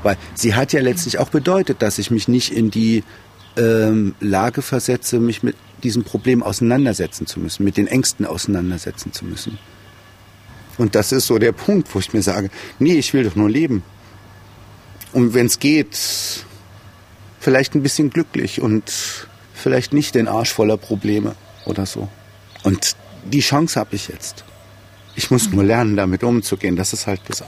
Weil 0.03 0.17
sie 0.35 0.55
hat 0.55 0.73
ja 0.73 0.81
letztlich 0.81 1.19
auch 1.19 1.31
bedeutet, 1.31 1.81
dass 1.81 1.99
ich 1.99 2.11
mich 2.11 2.29
nicht 2.29 2.53
in 2.53 2.71
die 2.71 3.05
ähm, 3.57 4.14
Lage 4.21 4.62
versetze, 4.62 5.21
mich 5.21 5.42
mit 5.42 5.57
diesem 5.83 6.05
Problem 6.05 6.42
auseinandersetzen 6.42 7.27
zu 7.27 7.40
müssen, 7.40 7.64
mit 7.64 7.77
den 7.77 7.87
Ängsten 7.87 8.27
auseinandersetzen 8.27 9.12
zu 9.12 9.25
müssen. 9.25 9.59
Und 10.79 10.95
das 10.95 11.12
ist 11.12 11.27
so 11.27 11.38
der 11.38 11.53
Punkt, 11.53 11.95
wo 11.95 11.99
ich 11.99 12.12
mir 12.12 12.23
sage, 12.23 12.51
nee, 12.79 12.95
ich 12.95 13.12
will 13.14 13.25
doch 13.25 13.37
nur 13.37 13.51
leben. 13.51 13.83
Und 15.12 15.35
wenn 15.35 15.47
es 15.47 15.59
geht, 15.59 16.45
vielleicht 17.40 17.75
ein 17.75 17.83
bisschen 17.83 18.11
glücklich 18.11 18.61
und 18.61 19.29
vielleicht 19.62 19.92
nicht 19.92 20.14
den 20.14 20.29
Arsch 20.29 20.53
voller 20.53 20.77
Probleme 20.77 21.35
oder 21.64 21.87
so. 21.87 22.09
Und 22.62 22.96
die 23.25 23.40
Chance 23.40 23.79
habe 23.79 23.94
ich 23.96 24.09
jetzt. 24.09 24.44
Ich 25.14 25.31
muss 25.31 25.51
nur 25.51 25.64
lernen, 25.64 25.96
damit 25.96 26.25
umzugehen. 26.25 26.77
Das 26.77 26.92
ist 26.92 27.07
halt 27.07 27.20
das, 27.29 27.44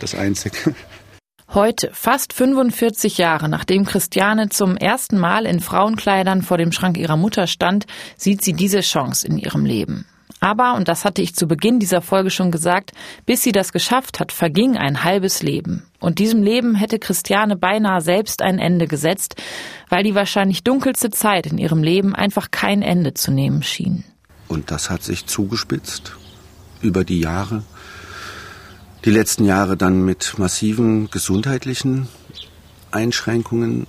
das 0.00 0.14
Einzige. 0.14 0.74
Heute, 1.54 1.90
fast 1.92 2.32
45 2.32 3.18
Jahre 3.18 3.48
nachdem 3.48 3.84
Christiane 3.84 4.48
zum 4.48 4.76
ersten 4.76 5.16
Mal 5.16 5.46
in 5.46 5.60
Frauenkleidern 5.60 6.42
vor 6.42 6.58
dem 6.58 6.72
Schrank 6.72 6.98
ihrer 6.98 7.16
Mutter 7.16 7.46
stand, 7.46 7.86
sieht 8.16 8.42
sie 8.42 8.52
diese 8.52 8.80
Chance 8.80 9.26
in 9.26 9.38
ihrem 9.38 9.64
Leben. 9.64 10.06
Aber, 10.40 10.74
und 10.74 10.88
das 10.88 11.04
hatte 11.04 11.22
ich 11.22 11.34
zu 11.34 11.46
Beginn 11.46 11.78
dieser 11.78 12.02
Folge 12.02 12.30
schon 12.30 12.50
gesagt, 12.50 12.92
bis 13.24 13.42
sie 13.42 13.52
das 13.52 13.72
geschafft 13.72 14.20
hat, 14.20 14.32
verging 14.32 14.76
ein 14.76 15.02
halbes 15.02 15.42
Leben. 15.42 15.86
Und 15.98 16.18
diesem 16.18 16.42
Leben 16.42 16.74
hätte 16.74 16.98
Christiane 16.98 17.56
beinahe 17.56 18.00
selbst 18.00 18.42
ein 18.42 18.58
Ende 18.58 18.86
gesetzt, 18.86 19.36
weil 19.88 20.04
die 20.04 20.14
wahrscheinlich 20.14 20.62
dunkelste 20.62 21.10
Zeit 21.10 21.46
in 21.46 21.58
ihrem 21.58 21.82
Leben 21.82 22.14
einfach 22.14 22.50
kein 22.50 22.82
Ende 22.82 23.14
zu 23.14 23.30
nehmen 23.30 23.62
schien. 23.62 24.04
Und 24.48 24.70
das 24.70 24.90
hat 24.90 25.02
sich 25.02 25.26
zugespitzt 25.26 26.16
über 26.82 27.04
die 27.04 27.20
Jahre. 27.20 27.62
Die 29.04 29.10
letzten 29.10 29.44
Jahre 29.44 29.76
dann 29.76 30.04
mit 30.04 30.38
massiven 30.38 31.10
gesundheitlichen 31.10 32.08
Einschränkungen 32.90 33.86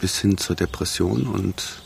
bis 0.00 0.18
hin 0.18 0.36
zur 0.36 0.56
Depression 0.56 1.26
und 1.26 1.83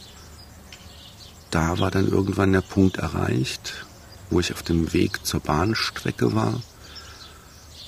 da 1.51 1.79
war 1.79 1.91
dann 1.91 2.09
irgendwann 2.09 2.53
der 2.53 2.61
Punkt 2.61 2.99
erreicht, 2.99 3.87
wo 4.31 4.41
ich 4.41 4.53
auf 4.53 4.63
dem 4.63 4.93
Weg 4.93 5.25
zur 5.25 5.41
Bahnstrecke 5.41 6.35
war 6.35 6.61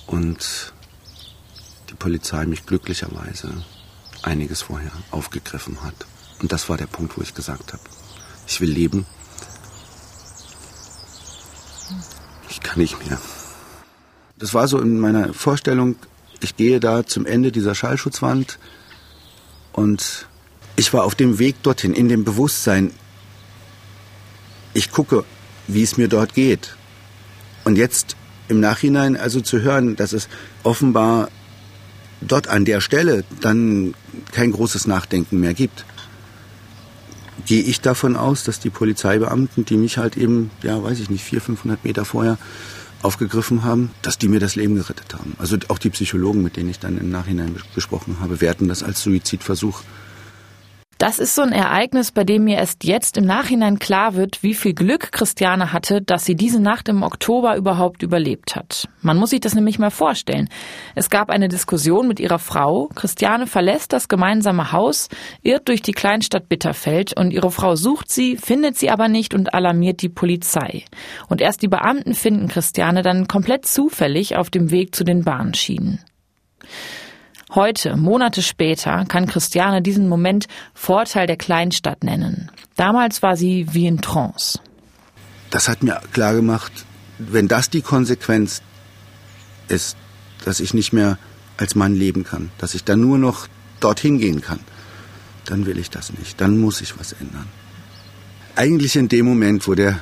und 0.06 0.72
die 1.90 1.94
Polizei 1.94 2.46
mich 2.46 2.66
glücklicherweise 2.66 3.64
einiges 4.22 4.62
vorher 4.62 4.92
aufgegriffen 5.10 5.82
hat. 5.82 5.94
Und 6.40 6.52
das 6.52 6.68
war 6.68 6.76
der 6.76 6.86
Punkt, 6.86 7.16
wo 7.16 7.22
ich 7.22 7.34
gesagt 7.34 7.72
habe, 7.72 7.82
ich 8.46 8.60
will 8.60 8.70
leben. 8.70 9.06
Ich 12.48 12.60
kann 12.60 12.78
nicht 12.78 13.06
mehr. 13.06 13.20
Das 14.38 14.54
war 14.54 14.66
so 14.68 14.78
in 14.78 14.98
meiner 14.98 15.34
Vorstellung, 15.34 15.96
ich 16.40 16.56
gehe 16.56 16.80
da 16.80 17.04
zum 17.04 17.26
Ende 17.26 17.52
dieser 17.52 17.74
Schallschutzwand 17.74 18.58
und 19.72 20.26
ich 20.76 20.92
war 20.94 21.04
auf 21.04 21.14
dem 21.14 21.38
Weg 21.38 21.62
dorthin, 21.62 21.92
in 21.92 22.08
dem 22.08 22.24
Bewusstsein, 22.24 22.92
ich 24.74 24.90
gucke, 24.90 25.24
wie 25.66 25.82
es 25.82 25.96
mir 25.96 26.08
dort 26.08 26.34
geht. 26.34 26.76
Und 27.64 27.76
jetzt 27.76 28.16
im 28.48 28.60
Nachhinein 28.60 29.16
also 29.16 29.40
zu 29.40 29.60
hören, 29.60 29.96
dass 29.96 30.12
es 30.12 30.28
offenbar 30.62 31.28
dort 32.20 32.48
an 32.48 32.64
der 32.64 32.80
Stelle 32.80 33.24
dann 33.40 33.94
kein 34.32 34.52
großes 34.52 34.86
Nachdenken 34.86 35.40
mehr 35.40 35.54
gibt, 35.54 35.84
gehe 37.46 37.62
ich 37.62 37.80
davon 37.80 38.16
aus, 38.16 38.44
dass 38.44 38.60
die 38.60 38.70
Polizeibeamten, 38.70 39.64
die 39.64 39.76
mich 39.76 39.98
halt 39.98 40.16
eben, 40.16 40.50
ja, 40.62 40.82
weiß 40.82 41.00
ich 41.00 41.10
nicht, 41.10 41.24
400, 41.24 41.46
500 41.46 41.84
Meter 41.84 42.04
vorher 42.04 42.38
aufgegriffen 43.02 43.64
haben, 43.64 43.90
dass 44.02 44.18
die 44.18 44.28
mir 44.28 44.40
das 44.40 44.56
Leben 44.56 44.74
gerettet 44.74 45.14
haben. 45.14 45.34
Also 45.38 45.56
auch 45.68 45.78
die 45.78 45.90
Psychologen, 45.90 46.42
mit 46.42 46.56
denen 46.56 46.68
ich 46.68 46.78
dann 46.78 46.98
im 46.98 47.10
Nachhinein 47.10 47.56
gesprochen 47.74 48.18
habe, 48.20 48.40
werten 48.40 48.68
das 48.68 48.82
als 48.82 49.02
Suizidversuch 49.02 49.82
das 51.00 51.18
ist 51.18 51.34
so 51.34 51.40
ein 51.40 51.52
Ereignis, 51.52 52.12
bei 52.12 52.24
dem 52.24 52.44
mir 52.44 52.58
erst 52.58 52.84
jetzt 52.84 53.16
im 53.16 53.24
Nachhinein 53.24 53.78
klar 53.78 54.16
wird, 54.16 54.42
wie 54.42 54.52
viel 54.52 54.74
Glück 54.74 55.12
Christiane 55.12 55.72
hatte, 55.72 56.02
dass 56.02 56.26
sie 56.26 56.34
diese 56.34 56.60
Nacht 56.60 56.90
im 56.90 57.02
Oktober 57.02 57.56
überhaupt 57.56 58.02
überlebt 58.02 58.54
hat. 58.54 58.86
Man 59.00 59.16
muss 59.16 59.30
sich 59.30 59.40
das 59.40 59.54
nämlich 59.54 59.78
mal 59.78 59.90
vorstellen. 59.90 60.50
Es 60.94 61.08
gab 61.08 61.30
eine 61.30 61.48
Diskussion 61.48 62.06
mit 62.06 62.20
ihrer 62.20 62.38
Frau. 62.38 62.90
Christiane 62.94 63.46
verlässt 63.46 63.94
das 63.94 64.08
gemeinsame 64.08 64.72
Haus, 64.72 65.08
irrt 65.42 65.68
durch 65.68 65.80
die 65.80 65.92
Kleinstadt 65.92 66.50
Bitterfeld 66.50 67.16
und 67.16 67.30
ihre 67.30 67.50
Frau 67.50 67.76
sucht 67.76 68.12
sie, 68.12 68.36
findet 68.36 68.76
sie 68.76 68.90
aber 68.90 69.08
nicht 69.08 69.32
und 69.32 69.54
alarmiert 69.54 70.02
die 70.02 70.10
Polizei. 70.10 70.84
Und 71.30 71.40
erst 71.40 71.62
die 71.62 71.68
Beamten 71.68 72.12
finden 72.12 72.48
Christiane 72.48 73.00
dann 73.00 73.26
komplett 73.26 73.64
zufällig 73.64 74.36
auf 74.36 74.50
dem 74.50 74.70
Weg 74.70 74.94
zu 74.94 75.04
den 75.04 75.24
Bahnschienen. 75.24 76.04
Heute, 77.52 77.96
Monate 77.96 78.42
später, 78.42 79.04
kann 79.06 79.26
Christiane 79.26 79.82
diesen 79.82 80.08
Moment 80.08 80.46
Vorteil 80.72 81.26
der 81.26 81.36
Kleinstadt 81.36 82.04
nennen. 82.04 82.48
Damals 82.76 83.22
war 83.22 83.36
sie 83.36 83.66
wie 83.72 83.88
in 83.88 84.00
Trance. 84.00 84.60
Das 85.50 85.68
hat 85.68 85.82
mir 85.82 86.00
klar 86.12 86.34
gemacht, 86.34 86.70
wenn 87.18 87.48
das 87.48 87.68
die 87.68 87.82
Konsequenz 87.82 88.62
ist, 89.66 89.96
dass 90.44 90.60
ich 90.60 90.74
nicht 90.74 90.92
mehr 90.92 91.18
als 91.56 91.74
Mann 91.74 91.94
leben 91.96 92.22
kann, 92.22 92.52
dass 92.58 92.74
ich 92.74 92.84
dann 92.84 93.00
nur 93.00 93.18
noch 93.18 93.48
dorthin 93.80 94.18
gehen 94.18 94.42
kann, 94.42 94.60
dann 95.44 95.66
will 95.66 95.78
ich 95.78 95.90
das 95.90 96.12
nicht. 96.12 96.40
Dann 96.40 96.56
muss 96.56 96.80
ich 96.80 97.00
was 97.00 97.12
ändern. 97.14 97.48
Eigentlich 98.54 98.94
in 98.94 99.08
dem 99.08 99.26
Moment, 99.26 99.66
wo 99.66 99.74
der 99.74 99.98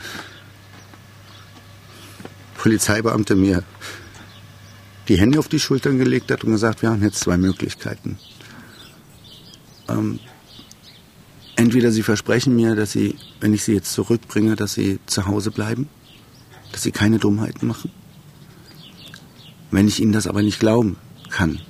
Polizeibeamte 2.59 3.35
mir 3.37 3.63
die 5.09 5.19
Hände 5.19 5.39
auf 5.39 5.49
die 5.49 5.59
Schultern 5.59 5.99
gelegt 5.99 6.31
hat 6.31 6.45
und 6.45 6.53
gesagt, 6.53 6.83
wir 6.83 6.91
haben 6.91 7.03
jetzt 7.03 7.21
zwei 7.21 7.39
Möglichkeiten. 7.39 8.19
Ähm, 9.89 10.21
entweder 11.57 11.91
Sie 11.91 12.03
versprechen 12.03 12.55
mir, 12.55 12.75
dass 12.75 12.93
Sie, 12.93 13.17
wenn 13.41 13.55
ich 13.55 13.65
Sie 13.65 13.73
jetzt 13.73 13.93
zurückbringe, 13.93 14.55
dass 14.55 14.75
Sie 14.75 15.01
zu 15.07 15.27
Hause 15.27 15.51
bleiben, 15.51 15.89
dass 16.73 16.83
Sie 16.83 16.93
keine 16.93 17.19
Dummheiten 17.19 17.67
machen. 17.67 17.91
Wenn 19.71 19.89
ich 19.89 20.01
Ihnen 20.01 20.13
das 20.13 20.27
aber 20.27 20.43
nicht 20.43 20.61
glauben 20.61 20.97
kann, 21.31 21.61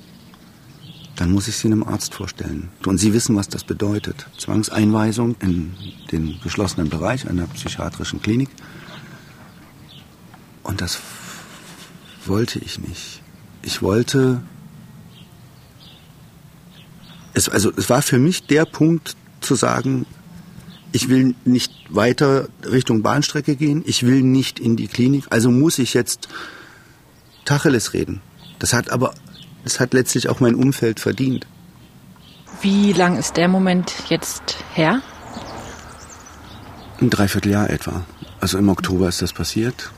dann 1.15 1.31
muss 1.31 1.47
ich 1.47 1.55
Sie 1.55 1.67
einem 1.67 1.83
Arzt 1.83 2.13
vorstellen. 2.13 2.69
Und 2.85 2.97
Sie 2.97 3.13
wissen, 3.13 3.35
was 3.35 3.47
das 3.47 3.63
bedeutet. 3.63 4.27
Zwangseinweisung 4.37 5.35
in 5.39 5.73
den 6.11 6.39
geschlossenen 6.41 6.89
Bereich 6.89 7.29
einer 7.29 7.47
psychiatrischen 7.47 8.21
Klinik. 8.21 8.49
Und 10.63 10.81
das 10.81 10.99
wollte 12.25 12.59
ich 12.59 12.79
nicht. 12.79 13.21
Ich 13.63 13.81
wollte. 13.81 14.41
Es, 17.33 17.49
also, 17.49 17.71
es 17.75 17.89
war 17.89 18.01
für 18.01 18.19
mich 18.19 18.47
der 18.47 18.65
Punkt 18.65 19.15
zu 19.41 19.55
sagen, 19.55 20.05
ich 20.91 21.09
will 21.09 21.35
nicht 21.45 21.71
weiter 21.89 22.49
Richtung 22.63 23.01
Bahnstrecke 23.01 23.55
gehen, 23.55 23.83
ich 23.85 24.05
will 24.05 24.23
nicht 24.23 24.59
in 24.59 24.75
die 24.75 24.87
Klinik, 24.87 25.25
also 25.29 25.51
muss 25.51 25.79
ich 25.79 25.93
jetzt 25.93 26.27
Tacheles 27.45 27.93
reden. 27.93 28.21
Das 28.57 28.73
hat 28.73 28.89
aber, 28.89 29.13
das 29.63 29.79
hat 29.79 29.93
letztlich 29.93 30.29
auch 30.29 30.39
mein 30.39 30.55
Umfeld 30.55 30.99
verdient. 30.99 31.45
Wie 32.61 32.91
lang 32.91 33.17
ist 33.17 33.37
der 33.37 33.47
Moment 33.47 33.93
jetzt 34.09 34.57
her? 34.73 35.01
Ein 36.99 37.09
Dreivierteljahr 37.09 37.69
etwa. 37.69 38.05
Also 38.41 38.57
im 38.57 38.67
Oktober 38.67 39.07
ist 39.07 39.21
das 39.21 39.31
passiert. 39.31 39.91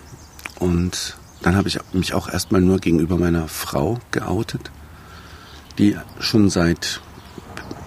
Und 0.59 1.17
dann 1.41 1.55
habe 1.55 1.67
ich 1.67 1.79
mich 1.93 2.13
auch 2.13 2.29
erstmal 2.29 2.61
nur 2.61 2.79
gegenüber 2.79 3.17
meiner 3.17 3.47
Frau 3.47 3.99
geoutet, 4.11 4.71
die 5.77 5.97
schon 6.19 6.49
seit, 6.49 7.01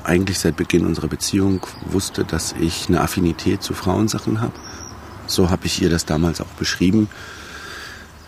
eigentlich 0.03 0.39
seit 0.39 0.57
Beginn 0.57 0.87
unserer 0.87 1.09
Beziehung 1.09 1.67
wusste, 1.87 2.25
dass 2.25 2.55
ich 2.59 2.89
eine 2.89 3.01
Affinität 3.01 3.63
zu 3.63 3.75
Frauensachen 3.75 4.41
habe. 4.41 4.55
So 5.27 5.51
habe 5.51 5.67
ich 5.67 5.81
ihr 5.81 5.91
das 5.91 6.05
damals 6.05 6.41
auch 6.41 6.53
beschrieben. 6.59 7.09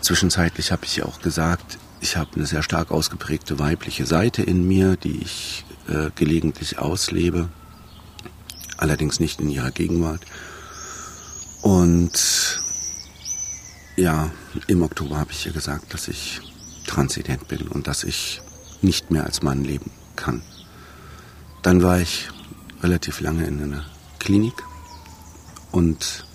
Zwischenzeitlich 0.01 0.71
habe 0.71 0.85
ich 0.85 0.97
ihr 0.97 1.05
auch 1.05 1.21
gesagt, 1.21 1.77
ich 1.99 2.15
habe 2.15 2.29
eine 2.35 2.45
sehr 2.45 2.63
stark 2.63 2.91
ausgeprägte 2.91 3.59
weibliche 3.59 4.05
Seite 4.05 4.43
in 4.43 4.67
mir, 4.67 4.95
die 4.95 5.21
ich 5.21 5.65
äh, 5.87 6.11
gelegentlich 6.15 6.79
auslebe, 6.79 7.49
allerdings 8.77 9.19
nicht 9.19 9.41
in 9.41 9.49
ihrer 9.49 9.71
Gegenwart. 9.71 10.21
Und 11.61 12.61
ja, 13.97 14.31
im 14.67 14.83
Oktober 14.83 15.17
habe 15.17 15.31
ich 15.31 15.45
ihr 15.45 15.51
gesagt, 15.51 15.93
dass 15.93 16.07
ich 16.07 16.39
transident 16.85 17.47
bin 17.47 17.67
und 17.67 17.87
dass 17.87 18.03
ich 18.03 18.41
nicht 18.81 19.11
mehr 19.11 19.25
als 19.25 19.41
Mann 19.41 19.63
leben 19.63 19.91
kann. 20.15 20.43
Dann 21.63 21.81
war 21.81 21.99
ich 21.99 22.29
relativ 22.81 23.19
lange 23.19 23.45
in 23.45 23.61
einer 23.61 23.85
Klinik 24.19 24.53
und 25.71 26.25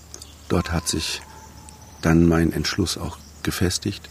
dort 0.49 0.73
hat 0.73 0.89
sich 0.89 1.23
dann 2.03 2.27
mein 2.27 2.53
Entschluss 2.53 2.99
auch 2.99 3.17
gefestigt. 3.45 4.09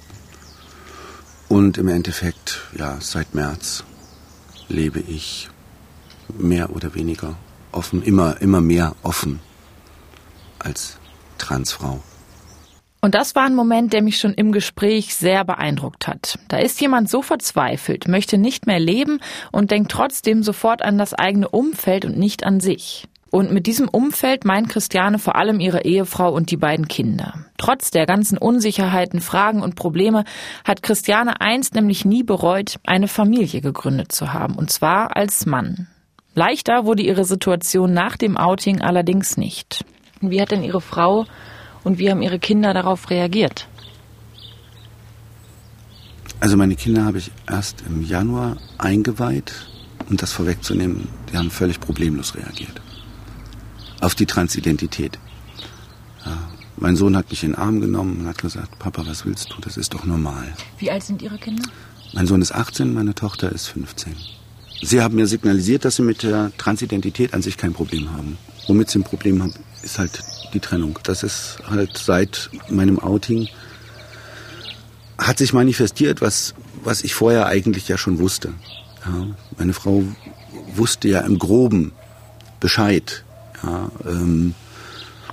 Und 1.50 1.78
im 1.78 1.90
Endeffekt, 1.90 2.62
ja, 2.78 2.98
seit 3.02 3.36
März 3.36 3.84
lebe 4.70 5.02
ich 5.02 5.50
mehr 6.38 6.74
oder 6.74 6.96
weniger 6.96 7.36
offen, 7.74 8.02
immer, 8.02 8.42
immer 8.42 8.62
mehr 8.62 8.96
offen 9.04 9.42
als 10.60 10.98
Transfrau. 11.38 12.02
Und 13.04 13.16
das 13.16 13.34
war 13.34 13.46
ein 13.46 13.56
Moment, 13.56 13.94
der 13.94 14.04
mich 14.04 14.20
schon 14.20 14.36
im 14.36 14.52
Gespräch 14.52 15.16
sehr 15.16 15.44
beeindruckt 15.44 16.08
hat. 16.08 16.38
Da 16.50 16.58
ist 16.58 16.80
jemand 16.80 17.10
so 17.10 17.24
verzweifelt, 17.24 18.08
möchte 18.08 18.38
nicht 18.38 18.68
mehr 18.68 18.80
leben 18.80 19.20
und 19.52 19.72
denkt 19.72 19.92
trotzdem 19.92 20.44
sofort 20.44 20.84
an 20.84 21.00
das 21.00 21.16
eigene 21.16 21.50
Umfeld 21.50 22.06
und 22.06 22.18
nicht 22.18 22.44
an 22.44 22.60
sich. 22.60 23.08
Und 23.32 23.52
mit 23.52 23.66
diesem 23.66 23.88
Umfeld 23.88 24.46
meint 24.46 24.70
Christiane 24.70 25.18
vor 25.18 25.36
allem 25.36 25.60
ihre 25.60 25.84
Ehefrau 25.84 26.32
und 26.32 26.52
die 26.52 26.58
beiden 26.58 26.88
Kinder. 26.88 27.46
Trotz 27.58 27.90
der 27.90 28.06
ganzen 28.06 28.38
Unsicherheiten, 28.38 29.22
Fragen 29.22 29.64
und 29.64 29.76
Probleme 29.76 30.26
hat 30.66 30.84
Christiane 30.84 31.40
einst 31.42 31.74
nämlich 31.74 32.06
nie 32.06 32.24
bereut, 32.24 32.76
eine 32.86 33.08
Familie 33.08 33.62
gegründet 33.62 34.12
zu 34.12 34.34
haben, 34.34 34.56
und 34.56 34.70
zwar 34.70 35.16
als 35.16 35.46
Mann. 35.46 35.88
Leichter 36.36 36.86
wurde 36.86 37.04
ihre 37.04 37.24
Situation 37.24 37.94
nach 37.94 38.18
dem 38.18 38.38
Outing 38.38 38.82
allerdings 38.82 39.38
nicht. 39.38 39.86
Wie 40.20 40.42
hat 40.42 40.52
denn 40.52 40.64
ihre 40.64 40.82
Frau 40.82 41.26
und 41.84 42.00
wie 42.00 42.10
haben 42.10 42.22
Ihre 42.22 42.39
Kinder 42.39 42.74
darauf 42.74 43.10
reagiert? 43.10 43.67
Also 46.39 46.58
meine 46.58 46.76
Kinder 46.76 47.06
habe 47.06 47.20
ich 47.20 47.32
erst 47.48 47.84
im 47.88 48.02
Januar 48.02 48.58
eingeweiht. 48.78 49.54
Um 50.10 50.17
das 50.17 50.34
vorwegzunehmen, 50.34 51.08
die 51.32 51.38
haben 51.38 51.52
völlig 51.52 51.80
problemlos 51.80 52.36
reagiert. 52.36 52.82
Auf 54.02 54.15
die 54.15 54.26
Transidentität. 54.26 55.20
Ja, 56.26 56.38
mein 56.78 56.96
Sohn 56.96 57.15
hat 57.15 57.30
mich 57.30 57.44
in 57.44 57.52
den 57.52 57.60
Arm 57.60 57.80
genommen 57.80 58.22
und 58.22 58.28
hat 58.28 58.39
gesagt, 58.39 58.80
Papa, 58.80 59.06
was 59.06 59.26
willst 59.26 59.52
du? 59.52 59.62
Das 59.62 59.78
ist 59.78 59.94
doch 59.94 60.04
normal. 60.04 60.54
Wie 60.80 60.89
alt 60.89 61.04
sind 61.04 61.22
Ihre 61.22 61.38
Kinder? 61.38 61.63
Mein 62.13 62.28
Sohn 62.28 62.41
ist 62.41 62.54
18, 62.54 62.94
meine 62.94 63.13
Tochter 63.13 63.52
ist 63.52 63.67
15. 63.67 64.15
Sie 64.82 65.02
haben 65.02 65.15
mir 65.15 65.28
signalisiert, 65.28 65.86
dass 65.86 65.98
sie 65.98 66.02
mit 66.02 66.24
der 66.24 66.52
Transidentität 66.58 67.36
an 67.36 67.44
sich 67.44 67.56
kein 67.56 67.72
Problem 67.72 68.12
haben. 68.12 68.38
Womit 68.67 68.89
sie 68.89 69.00
ein 69.00 69.04
Problem 69.04 69.44
haben, 69.44 69.54
ist 69.84 70.00
halt 70.00 70.22
die 70.54 70.60
Trennung. 70.60 71.00
Das 71.04 71.24
ist 71.24 71.58
halt 71.70 71.98
seit 71.98 72.50
meinem 72.70 73.00
Outing 73.00 73.48
hat 75.22 75.38
sich 75.38 75.54
manifestiert, 75.54 76.22
was, 76.22 76.56
was 76.84 77.04
ich 77.04 77.13
vorher 77.13 77.46
eigentlich 77.46 77.88
ja 77.88 77.98
schon 77.98 78.20
wusste. 78.20 78.54
Ja, 79.06 79.28
meine 79.58 79.74
Frau 79.74 80.04
wusste 80.76 81.08
ja 81.08 81.22
im 81.22 81.38
Groben 81.38 81.91
Bescheid. 82.60 83.24
Ja, 83.63 83.91
ähm, 84.06 84.56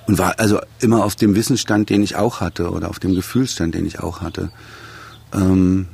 und 0.05 0.17
war 0.17 0.39
also 0.39 0.59
immer 0.79 1.03
auf 1.03 1.15
dem 1.15 1.35
Wissensstand, 1.35 1.89
den 1.89 2.01
ich 2.01 2.15
auch 2.15 2.39
hatte, 2.39 2.71
oder 2.71 2.89
auf 2.89 2.99
dem 2.99 3.13
Gefühlsstand, 3.13 3.75
den 3.75 3.85
ich 3.85 3.99
auch 3.99 4.21
hatte. 4.21 4.51
Ähm, 5.33 5.87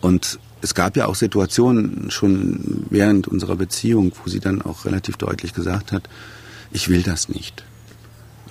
und 0.00 0.38
es 0.62 0.74
gab 0.74 0.96
ja 0.96 1.06
auch 1.06 1.14
Situationen 1.14 2.10
schon 2.10 2.86
während 2.90 3.28
unserer 3.28 3.56
Beziehung, 3.56 4.12
wo 4.22 4.30
sie 4.30 4.40
dann 4.40 4.62
auch 4.62 4.84
relativ 4.84 5.16
deutlich 5.16 5.52
gesagt 5.52 5.92
hat, 5.92 6.08
ich 6.70 6.88
will 6.88 7.02
das 7.02 7.28
nicht. 7.28 7.64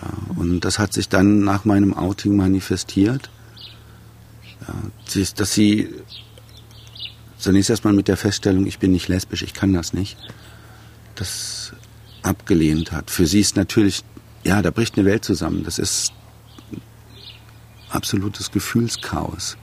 Ja, 0.01 0.09
und 0.37 0.61
das 0.61 0.79
hat 0.79 0.93
sich 0.93 1.09
dann 1.09 1.43
nach 1.43 1.65
meinem 1.65 1.93
Outing 1.93 2.35
manifestiert, 2.35 3.29
ja, 4.61 5.23
dass 5.35 5.53
sie 5.53 5.89
zunächst 7.37 7.69
erstmal 7.69 7.93
mit 7.93 8.07
der 8.07 8.17
Feststellung, 8.17 8.65
ich 8.65 8.79
bin 8.79 8.91
nicht 8.91 9.07
lesbisch, 9.07 9.43
ich 9.43 9.53
kann 9.53 9.73
das 9.73 9.93
nicht, 9.93 10.17
das 11.15 11.73
abgelehnt 12.23 12.91
hat. 12.91 13.11
Für 13.11 13.27
sie 13.27 13.39
ist 13.39 13.55
natürlich, 13.55 14.03
ja, 14.43 14.61
da 14.61 14.71
bricht 14.71 14.97
eine 14.97 15.05
Welt 15.05 15.23
zusammen. 15.23 15.63
Das 15.63 15.77
ist 15.77 16.11
absolutes 17.89 18.51
Gefühlschaos. 18.51 19.57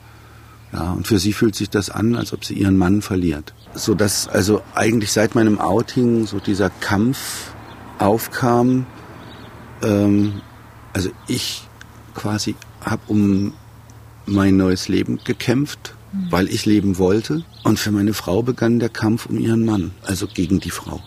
Ja, 0.72 0.92
und 0.92 1.06
für 1.06 1.18
sie 1.18 1.32
fühlt 1.32 1.54
sich 1.54 1.68
das 1.68 1.90
an, 1.90 2.16
als 2.16 2.32
ob 2.32 2.44
sie 2.44 2.54
ihren 2.54 2.76
Mann 2.76 3.02
verliert. 3.02 3.52
So 3.74 3.94
dass 3.94 4.28
also 4.28 4.62
eigentlich 4.74 5.12
seit 5.12 5.34
meinem 5.34 5.58
Outing 5.58 6.26
so 6.26 6.38
dieser 6.38 6.70
Kampf 6.70 7.51
aufkam, 8.02 8.86
ähm, 9.82 10.40
also 10.92 11.10
ich 11.26 11.68
quasi 12.14 12.54
habe 12.84 13.02
um 13.08 13.52
mein 14.26 14.56
neues 14.56 14.88
Leben 14.88 15.18
gekämpft, 15.24 15.94
mhm. 16.12 16.30
weil 16.30 16.48
ich 16.48 16.66
leben 16.66 16.98
wollte. 16.98 17.44
Und 17.64 17.78
für 17.78 17.90
meine 17.90 18.14
Frau 18.14 18.42
begann 18.42 18.78
der 18.78 18.88
Kampf 18.88 19.26
um 19.26 19.38
ihren 19.38 19.64
Mann, 19.64 19.92
also 20.04 20.26
gegen 20.26 20.60
die 20.60 20.70
Frau. 20.70 21.00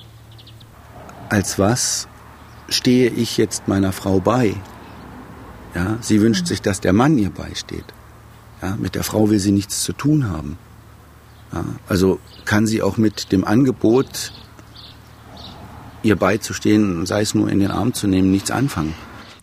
Als 1.30 1.60
was 1.60 2.08
stehe 2.70 3.10
ich 3.10 3.38
jetzt 3.38 3.68
meiner 3.68 3.92
Frau 3.92 4.20
bei? 4.20 4.56
Ja, 5.74 5.98
sie 6.02 6.22
wünscht 6.22 6.44
mhm. 6.44 6.48
sich, 6.48 6.62
dass 6.62 6.82
der 6.82 6.94
Mann 6.94 7.18
ihr 7.18 7.30
beisteht. 7.30 7.86
Ja, 8.62 8.76
mit 8.78 8.96
der 8.96 9.04
Frau 9.04 9.30
will 9.30 9.40
sie 9.40 9.52
nichts 9.52 9.84
zu 9.84 9.94
tun 9.94 10.30
haben. 10.30 10.58
Ja, 11.54 11.66
also 11.88 12.20
kann 12.46 12.68
sie 12.68 12.82
auch 12.82 12.98
mit 12.98 13.32
dem 13.32 13.44
Angebot 13.44 14.32
ihr 16.06 16.16
beizustehen, 16.16 17.06
sei 17.06 17.22
es 17.22 17.36
nur 17.36 17.50
in 17.50 17.60
den 17.60 17.72
Arm 17.72 17.94
zu 17.94 18.08
nehmen, 18.08 18.32
nichts 18.32 18.52
anfangen. 18.52 18.94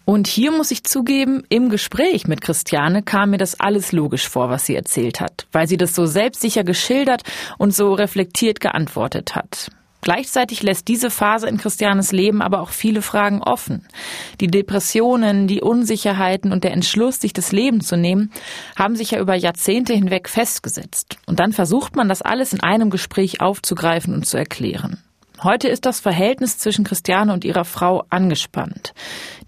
Und 0.04 0.26
hier 0.26 0.50
muss 0.50 0.70
ich 0.70 0.84
zugeben, 0.84 1.44
im 1.48 1.68
Gespräch 1.68 2.26
mit 2.26 2.40
Christiane 2.40 3.02
kam 3.02 3.30
mir 3.30 3.38
das 3.38 3.60
alles 3.60 3.92
logisch 3.92 4.28
vor, 4.28 4.48
was 4.48 4.66
sie 4.66 4.74
erzählt 4.74 5.20
hat, 5.20 5.46
weil 5.52 5.68
sie 5.68 5.76
das 5.76 5.94
so 5.94 6.06
selbstsicher 6.06 6.64
geschildert 6.64 7.22
und 7.58 7.74
so 7.74 7.92
reflektiert 7.92 8.60
geantwortet 8.60 9.36
hat. 9.36 9.70
Gleichzeitig 10.00 10.64
lässt 10.64 10.88
diese 10.88 11.10
Phase 11.10 11.48
in 11.48 11.58
Christianes 11.58 12.10
Leben 12.10 12.42
aber 12.42 12.60
auch 12.60 12.70
viele 12.70 13.02
Fragen 13.02 13.40
offen. 13.40 13.86
Die 14.40 14.48
Depressionen, 14.48 15.46
die 15.46 15.60
Unsicherheiten 15.60 16.50
und 16.50 16.64
der 16.64 16.72
Entschluss, 16.72 17.20
sich 17.20 17.32
das 17.32 17.52
Leben 17.52 17.80
zu 17.80 17.96
nehmen, 17.96 18.32
haben 18.74 18.96
sich 18.96 19.12
ja 19.12 19.20
über 19.20 19.36
Jahrzehnte 19.36 19.94
hinweg 19.94 20.28
festgesetzt. 20.28 21.18
Und 21.26 21.38
dann 21.38 21.52
versucht 21.52 21.94
man 21.94 22.08
das 22.08 22.20
alles 22.20 22.52
in 22.52 22.60
einem 22.60 22.90
Gespräch 22.90 23.40
aufzugreifen 23.40 24.12
und 24.12 24.26
zu 24.26 24.36
erklären. 24.36 24.98
Heute 25.44 25.66
ist 25.66 25.86
das 25.86 25.98
Verhältnis 25.98 26.58
zwischen 26.58 26.84
Christiane 26.84 27.32
und 27.32 27.44
ihrer 27.44 27.64
Frau 27.64 28.04
angespannt. 28.10 28.94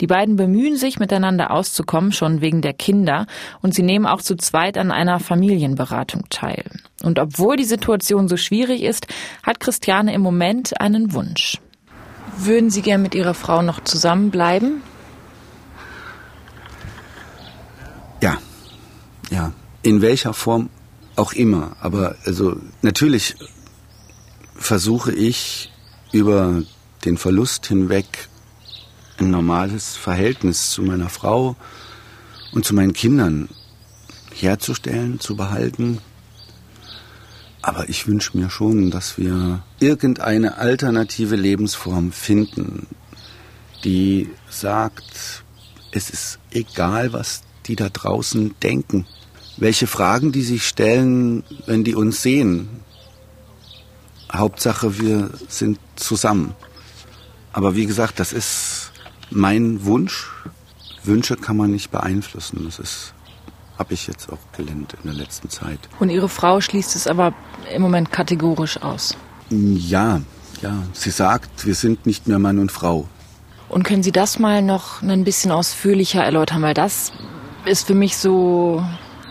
Die 0.00 0.08
beiden 0.08 0.34
bemühen 0.34 0.76
sich, 0.76 0.98
miteinander 0.98 1.52
auszukommen, 1.52 2.10
schon 2.10 2.40
wegen 2.40 2.62
der 2.62 2.72
Kinder, 2.72 3.26
und 3.62 3.74
sie 3.74 3.84
nehmen 3.84 4.04
auch 4.04 4.20
zu 4.20 4.34
zweit 4.34 4.76
an 4.76 4.90
einer 4.90 5.20
Familienberatung 5.20 6.24
teil. 6.30 6.64
Und 7.04 7.20
obwohl 7.20 7.56
die 7.56 7.64
Situation 7.64 8.26
so 8.26 8.36
schwierig 8.36 8.82
ist, 8.82 9.06
hat 9.44 9.60
Christiane 9.60 10.12
im 10.14 10.20
Moment 10.20 10.80
einen 10.80 11.12
Wunsch. 11.12 11.58
Würden 12.38 12.70
Sie 12.70 12.82
gern 12.82 13.02
mit 13.02 13.14
Ihrer 13.14 13.34
Frau 13.34 13.62
noch 13.62 13.84
zusammenbleiben? 13.84 14.82
Ja, 18.20 18.38
ja. 19.30 19.52
In 19.82 20.02
welcher 20.02 20.32
Form 20.32 20.70
auch 21.14 21.34
immer. 21.34 21.76
Aber 21.80 22.16
also 22.24 22.56
natürlich 22.82 23.36
versuche 24.56 25.12
ich 25.12 25.70
über 26.14 26.62
den 27.04 27.18
Verlust 27.18 27.66
hinweg 27.66 28.28
ein 29.18 29.30
normales 29.30 29.96
Verhältnis 29.96 30.70
zu 30.70 30.82
meiner 30.82 31.08
Frau 31.08 31.56
und 32.52 32.64
zu 32.64 32.72
meinen 32.72 32.92
Kindern 32.92 33.48
herzustellen, 34.32 35.18
zu 35.18 35.36
behalten. 35.36 35.98
Aber 37.62 37.88
ich 37.88 38.06
wünsche 38.06 38.36
mir 38.38 38.48
schon, 38.48 38.92
dass 38.92 39.18
wir 39.18 39.64
irgendeine 39.80 40.56
alternative 40.58 41.34
Lebensform 41.34 42.12
finden, 42.12 42.86
die 43.82 44.30
sagt, 44.48 45.42
es 45.90 46.10
ist 46.10 46.38
egal, 46.52 47.12
was 47.12 47.42
die 47.66 47.74
da 47.74 47.88
draußen 47.88 48.54
denken, 48.62 49.06
welche 49.56 49.88
Fragen 49.88 50.30
die 50.30 50.42
sich 50.42 50.64
stellen, 50.64 51.42
wenn 51.66 51.82
die 51.82 51.96
uns 51.96 52.22
sehen. 52.22 52.68
Hauptsache, 54.38 54.98
wir 55.00 55.30
sind 55.48 55.78
zusammen. 55.96 56.54
Aber 57.52 57.76
wie 57.76 57.86
gesagt, 57.86 58.18
das 58.18 58.32
ist 58.32 58.92
mein 59.30 59.84
Wunsch. 59.84 60.30
Wünsche 61.04 61.36
kann 61.36 61.56
man 61.56 61.70
nicht 61.70 61.90
beeinflussen. 61.90 62.62
Das 62.64 62.78
ist, 62.78 63.14
habe 63.78 63.94
ich 63.94 64.06
jetzt 64.06 64.32
auch 64.32 64.38
gelernt 64.56 64.94
in 65.02 65.10
der 65.10 65.14
letzten 65.14 65.50
Zeit. 65.50 65.78
Und 66.00 66.10
Ihre 66.10 66.28
Frau 66.28 66.60
schließt 66.60 66.96
es 66.96 67.06
aber 67.06 67.34
im 67.72 67.82
Moment 67.82 68.10
kategorisch 68.10 68.80
aus. 68.82 69.16
Ja, 69.50 70.20
ja. 70.62 70.82
Sie 70.92 71.10
sagt, 71.10 71.66
wir 71.66 71.74
sind 71.74 72.06
nicht 72.06 72.26
mehr 72.26 72.38
Mann 72.38 72.58
und 72.58 72.72
Frau. 72.72 73.06
Und 73.68 73.82
können 73.82 74.02
Sie 74.02 74.12
das 74.12 74.38
mal 74.38 74.62
noch 74.62 75.02
ein 75.02 75.24
bisschen 75.24 75.50
ausführlicher 75.50 76.22
erläutern? 76.22 76.62
Weil 76.62 76.74
das 76.74 77.12
ist 77.64 77.86
für 77.86 77.94
mich 77.94 78.16
so, 78.16 78.84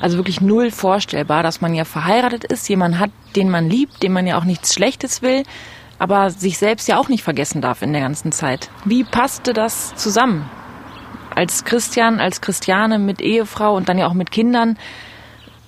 also 0.04 0.18
wirklich 0.18 0.42
null 0.42 0.70
vorstellbar, 0.70 1.44
dass 1.44 1.62
man 1.62 1.74
ja 1.74 1.86
verheiratet 1.86 2.44
ist, 2.44 2.68
jemand 2.68 3.00
hat, 3.00 3.10
den 3.38 3.50
man 3.50 3.70
liebt, 3.70 4.04
dem 4.04 4.12
man 4.12 4.28
ja 4.28 4.38
auch 4.38 4.44
nichts 4.44 4.74
Schlechtes 4.74 5.22
will, 5.22 5.44
aber 5.98 6.30
sich 6.30 6.58
selbst 6.58 6.90
ja 6.90 6.98
auch 6.98 7.08
nicht 7.08 7.24
vergessen 7.24 7.62
darf 7.62 7.82
in 7.82 7.94
der 7.94 8.02
ganzen 8.02 8.34
Zeit. 8.34 8.70
Wie 8.84 9.06
passte 9.06 9.54
das 9.54 9.96
zusammen? 9.96 10.44
Als 11.34 11.64
Christian, 11.64 12.20
als 12.20 12.42
Christiane 12.42 13.00
mit 13.00 13.22
Ehefrau 13.22 13.78
und 13.78 13.88
dann 13.88 13.98
ja 13.98 14.08
auch 14.08 14.14
mit 14.14 14.30
Kindern. 14.30 14.78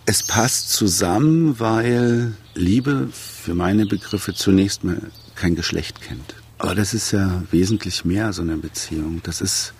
Es 0.05 0.21
passt 0.21 0.69
zusammen, 0.69 1.57
weil 1.61 2.33
Liebe 2.55 3.07
für 3.13 3.55
meine 3.55 3.85
Begriffe 3.85 4.33
zunächst 4.33 4.83
mal 4.83 4.97
kein 5.35 5.55
Geschlecht 5.55 6.01
kennt. 6.01 6.35
Aber 6.57 6.75
das 6.75 6.93
ist 6.93 7.13
ja 7.13 7.41
wesentlich 7.51 8.03
mehr 8.03 8.33
so 8.33 8.41
eine 8.41 8.57
Beziehung. 8.57 9.21
Das 9.23 9.39
ist 9.39 9.73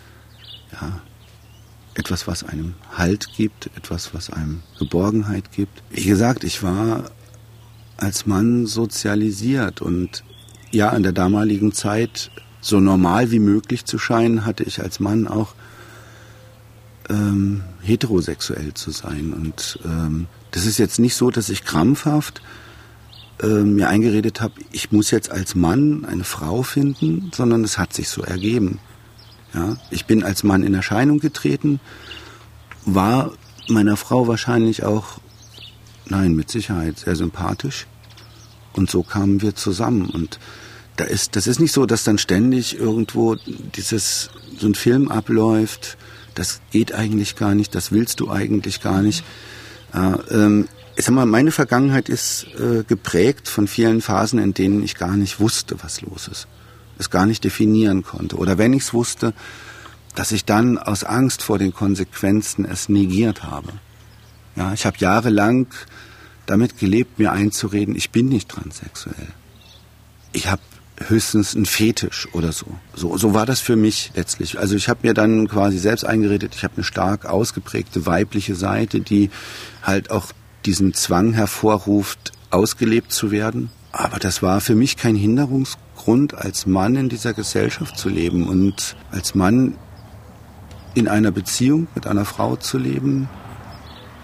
ja 0.71 1.01
etwas, 1.95 2.27
was 2.27 2.43
einem 2.43 2.75
Halt 2.93 3.29
gibt, 3.35 3.69
etwas, 3.75 4.13
was 4.13 4.29
einem 4.29 4.61
Geborgenheit 4.77 5.51
gibt. 5.51 5.81
Wie 5.89 6.03
gesagt, 6.03 6.43
ich 6.43 6.61
war 6.61 7.05
als 7.97 8.25
Mann 8.25 8.65
sozialisiert 8.65 9.81
und 9.81 10.23
ja, 10.71 10.89
in 10.91 11.03
der 11.03 11.13
damaligen 11.13 11.71
Zeit 11.71 12.31
so 12.61 12.79
normal 12.79 13.31
wie 13.31 13.39
möglich 13.39 13.85
zu 13.85 13.97
scheinen, 13.97 14.45
hatte 14.45 14.63
ich 14.63 14.81
als 14.81 14.99
Mann 14.99 15.27
auch 15.27 15.55
ähm, 17.09 17.63
heterosexuell 17.81 18.73
zu 18.73 18.91
sein. 18.91 19.33
Und 19.33 19.79
ähm, 19.85 20.27
das 20.51 20.65
ist 20.65 20.77
jetzt 20.77 20.99
nicht 20.99 21.15
so, 21.15 21.31
dass 21.31 21.49
ich 21.49 21.63
krampfhaft 21.63 22.41
ähm, 23.41 23.75
mir 23.75 23.89
eingeredet 23.89 24.41
habe, 24.41 24.53
ich 24.71 24.91
muss 24.91 25.11
jetzt 25.11 25.31
als 25.31 25.55
Mann 25.55 26.05
eine 26.05 26.23
Frau 26.23 26.63
finden, 26.63 27.31
sondern 27.33 27.63
es 27.63 27.77
hat 27.77 27.93
sich 27.93 28.09
so 28.09 28.21
ergeben. 28.23 28.79
Ja, 29.55 29.77
ich 29.89 30.05
bin 30.05 30.23
als 30.23 30.43
Mann 30.43 30.63
in 30.63 30.73
Erscheinung 30.73 31.19
getreten, 31.19 31.79
war 32.85 33.31
meiner 33.69 33.95
Frau 33.95 34.27
wahrscheinlich 34.27 34.83
auch, 34.83 35.19
nein, 36.07 36.35
mit 36.35 36.51
Sicherheit 36.51 36.99
sehr 36.99 37.15
sympathisch. 37.15 37.87
Und 38.73 38.91
so 38.91 39.01
kamen 39.01 39.41
wir 39.41 39.55
zusammen. 39.55 40.09
Und 40.09 40.39
da 40.97 41.05
ist, 41.05 41.37
das 41.37 41.47
ist 41.47 41.61
nicht 41.61 41.71
so, 41.71 41.85
dass 41.85 42.03
dann 42.03 42.17
ständig 42.17 42.77
irgendwo 42.77 43.35
dieses, 43.75 44.29
so 44.59 44.67
ein 44.67 44.75
Film 44.75 45.07
abläuft. 45.07 45.97
Das 46.35 46.59
geht 46.71 46.93
eigentlich 46.93 47.37
gar 47.37 47.55
nicht, 47.55 47.73
das 47.75 47.93
willst 47.93 48.19
du 48.19 48.29
eigentlich 48.29 48.81
gar 48.81 49.01
nicht. 49.01 49.23
Ja, 49.93 50.19
ähm, 50.31 50.67
ich 50.97 51.05
sag 51.05 51.15
mal, 51.15 51.25
meine 51.25 51.51
Vergangenheit 51.51 52.09
ist 52.09 52.45
äh, 52.59 52.83
geprägt 52.83 53.47
von 53.47 53.67
vielen 53.67 54.01
Phasen, 54.01 54.39
in 54.39 54.53
denen 54.53 54.83
ich 54.83 54.95
gar 54.95 55.15
nicht 55.15 55.39
wusste, 55.39 55.77
was 55.81 56.01
los 56.01 56.27
ist 56.27 56.47
es 56.97 57.09
gar 57.09 57.25
nicht 57.25 57.43
definieren 57.43 58.03
konnte. 58.03 58.37
Oder 58.37 58.57
wenn 58.57 58.73
ich 58.73 58.83
es 58.83 58.93
wusste, 58.93 59.33
dass 60.15 60.31
ich 60.31 60.45
dann 60.45 60.77
aus 60.77 61.03
Angst 61.03 61.43
vor 61.43 61.57
den 61.57 61.73
Konsequenzen 61.73 62.65
es 62.65 62.89
negiert 62.89 63.43
habe. 63.43 63.73
Ja, 64.55 64.73
ich 64.73 64.85
habe 64.85 64.97
jahrelang 64.97 65.67
damit 66.45 66.77
gelebt, 66.77 67.19
mir 67.19 67.31
einzureden, 67.31 67.95
ich 67.95 68.11
bin 68.11 68.29
nicht 68.29 68.49
transsexuell. 68.49 69.27
Ich 70.31 70.47
habe 70.47 70.61
höchstens 71.07 71.55
einen 71.55 71.65
Fetisch 71.65 72.27
oder 72.33 72.51
so. 72.51 72.67
so. 72.93 73.17
So 73.17 73.33
war 73.33 73.45
das 73.45 73.59
für 73.59 73.75
mich 73.75 74.11
letztlich. 74.15 74.59
Also 74.59 74.75
ich 74.75 74.87
habe 74.87 75.01
mir 75.03 75.13
dann 75.13 75.47
quasi 75.47 75.77
selbst 75.77 76.05
eingeredet, 76.05 76.55
ich 76.55 76.63
habe 76.63 76.75
eine 76.75 76.83
stark 76.83 77.25
ausgeprägte 77.25 78.05
weibliche 78.05 78.55
Seite, 78.55 79.01
die 79.01 79.29
halt 79.83 80.11
auch 80.11 80.31
diesen 80.65 80.93
Zwang 80.93 81.33
hervorruft, 81.33 82.31
ausgelebt 82.49 83.11
zu 83.11 83.31
werden. 83.31 83.69
Aber 83.97 84.19
das 84.19 84.43
war 84.43 84.59
für 84.59 84.75
mich 84.75 84.97
kein 84.97 85.15
Hinderungsgrund, 85.15 86.33
als 86.33 86.65
Mann 86.65 86.97
in 86.97 87.07
dieser 87.07 87.33
Gesellschaft 87.33 87.97
zu 87.97 88.09
leben 88.09 88.45
und 88.45 88.97
als 89.09 89.35
Mann 89.35 89.75
in 90.95 91.07
einer 91.07 91.31
Beziehung 91.31 91.87
mit 91.95 92.05
einer 92.05 92.25
Frau 92.25 92.57
zu 92.57 92.77
leben, 92.77 93.29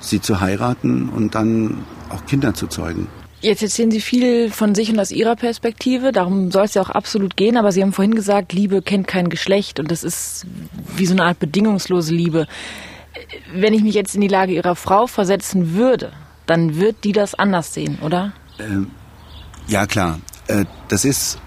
sie 0.02 0.20
zu 0.20 0.42
heiraten 0.42 1.08
und 1.08 1.36
dann 1.36 1.86
auch 2.10 2.26
Kinder 2.26 2.54
zu 2.54 2.68
zeugen. 2.68 3.08
Jetzt 3.40 3.64
erzählen 3.64 3.92
Sie 3.92 4.02
viel 4.02 4.52
von 4.52 4.76
sich 4.76 4.92
und 4.92 5.00
aus 5.00 5.10
Ihrer 5.10 5.38
Perspektive. 5.38 6.12
Darum 6.12 6.52
soll 6.52 6.66
es 6.66 6.74
ja 6.74 6.82
auch 6.82 6.90
absolut 6.90 7.38
gehen. 7.38 7.56
Aber 7.56 7.72
Sie 7.72 7.82
haben 7.82 7.94
vorhin 7.94 8.14
gesagt, 8.14 8.52
Liebe 8.52 8.82
kennt 8.82 9.08
kein 9.08 9.30
Geschlecht 9.30 9.80
und 9.80 9.90
das 9.90 10.04
ist 10.04 10.46
wie 10.98 11.06
so 11.06 11.14
eine 11.14 11.24
Art 11.24 11.40
bedingungslose 11.40 12.14
Liebe. 12.14 12.46
Wenn 13.56 13.74
ich 13.74 13.84
mich 13.84 13.96
jetzt 13.96 14.16
in 14.16 14.22
die 14.22 14.28
Lage 14.28 14.52
Ihrer 14.52 14.76
Frau 14.76 15.08
versetzen 15.08 15.74
würde, 15.76 16.12
dann 16.46 16.76
wird 16.76 17.06
die 17.06 17.14
das 17.14 17.34
anders 17.34 17.74
sehen, 17.74 17.98
oder? 18.02 18.34
Ähm, 18.60 18.92
ja, 19.68 19.86
klar. 19.86 20.20
Äh, 20.48 20.66
das 20.88 21.06
ist 21.06 21.40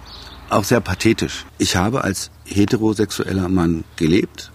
auch 0.51 0.65
sehr 0.65 0.81
pathetisch. 0.81 1.45
Ich 1.59 1.77
habe 1.77 2.05
als 2.05 2.31
heterosexueller 2.45 3.49
Mann 3.49 3.85
gelebt, 3.97 4.53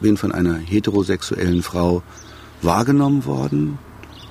bin 0.00 0.16
von 0.16 0.32
einer 0.32 0.56
heterosexuellen 0.56 1.62
Frau 1.62 2.02
wahrgenommen 2.62 3.24
worden 3.24 3.78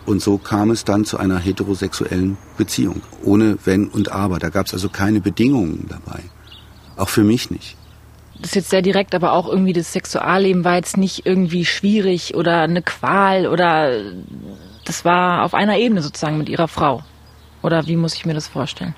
und 0.06 0.22
so 0.22 0.38
kam 0.38 0.72
es 0.72 0.84
dann 0.84 1.06
zu 1.06 1.18
einer 1.18 1.40
heterosexuellen 1.40 2.38
Beziehung, 2.58 3.02
ohne 3.24 3.58
Wenn 3.66 3.88
und 3.88 4.12
Aber. 4.12 4.40
Da 4.40 4.50
gab 4.50 4.66
es 4.66 4.74
also 4.74 4.90
keine 4.90 5.22
Bedingungen 5.22 5.86
dabei. 5.90 6.22
Auch 6.98 7.10
für 7.10 7.24
mich 7.24 7.52
nicht. 7.52 7.78
Das 8.40 8.50
ist 8.50 8.56
jetzt 8.56 8.70
sehr 8.72 8.82
direkt, 8.82 9.14
aber 9.14 9.34
auch 9.34 9.48
irgendwie 9.48 9.74
das 9.74 9.94
Sexualleben 9.94 10.64
war 10.64 10.76
jetzt 10.76 10.98
nicht 10.98 11.26
irgendwie 11.28 11.64
schwierig 11.66 12.34
oder 12.36 12.62
eine 12.62 12.82
Qual 12.82 13.46
oder 13.46 14.02
das 14.86 15.06
war 15.06 15.44
auf 15.44 15.54
einer 15.54 15.78
Ebene 15.78 16.02
sozusagen 16.02 16.40
mit 16.40 16.50
ihrer 16.50 16.68
Frau. 16.68 17.04
Oder 17.62 17.86
wie 17.88 17.96
muss 17.96 18.16
ich 18.16 18.26
mir 18.26 18.34
das 18.34 18.48
vorstellen? 18.48 18.96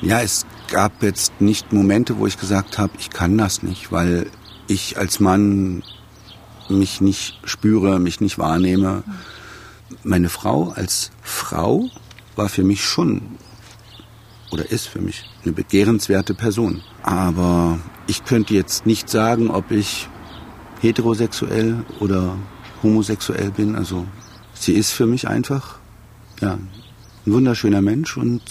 Ja, 0.00 0.22
es 0.22 0.46
gab 0.70 1.02
jetzt 1.02 1.40
nicht 1.40 1.72
Momente, 1.72 2.18
wo 2.18 2.26
ich 2.26 2.38
gesagt 2.38 2.78
habe, 2.78 2.92
ich 2.98 3.10
kann 3.10 3.36
das 3.36 3.62
nicht, 3.62 3.92
weil 3.92 4.30
ich 4.66 4.96
als 4.96 5.20
Mann 5.20 5.82
mich 6.68 7.00
nicht 7.00 7.38
spüre, 7.44 7.98
mich 7.98 8.20
nicht 8.20 8.38
wahrnehme. 8.38 9.02
Meine 10.04 10.28
Frau 10.28 10.70
als 10.70 11.10
Frau 11.22 11.90
war 12.36 12.48
für 12.48 12.62
mich 12.62 12.84
schon 12.84 13.22
oder 14.52 14.70
ist 14.70 14.86
für 14.86 15.00
mich 15.00 15.24
eine 15.44 15.52
begehrenswerte 15.52 16.34
Person. 16.34 16.82
Aber 17.02 17.78
ich 18.06 18.24
könnte 18.24 18.54
jetzt 18.54 18.86
nicht 18.86 19.08
sagen, 19.08 19.50
ob 19.50 19.70
ich 19.70 20.08
heterosexuell 20.80 21.84
oder 21.98 22.36
homosexuell 22.82 23.50
bin. 23.50 23.74
Also 23.74 24.06
sie 24.54 24.72
ist 24.72 24.92
für 24.92 25.06
mich 25.06 25.28
einfach 25.28 25.78
ja, 26.40 26.58
ein 27.30 27.32
wunderschöner 27.32 27.80
Mensch 27.80 28.16
und 28.16 28.42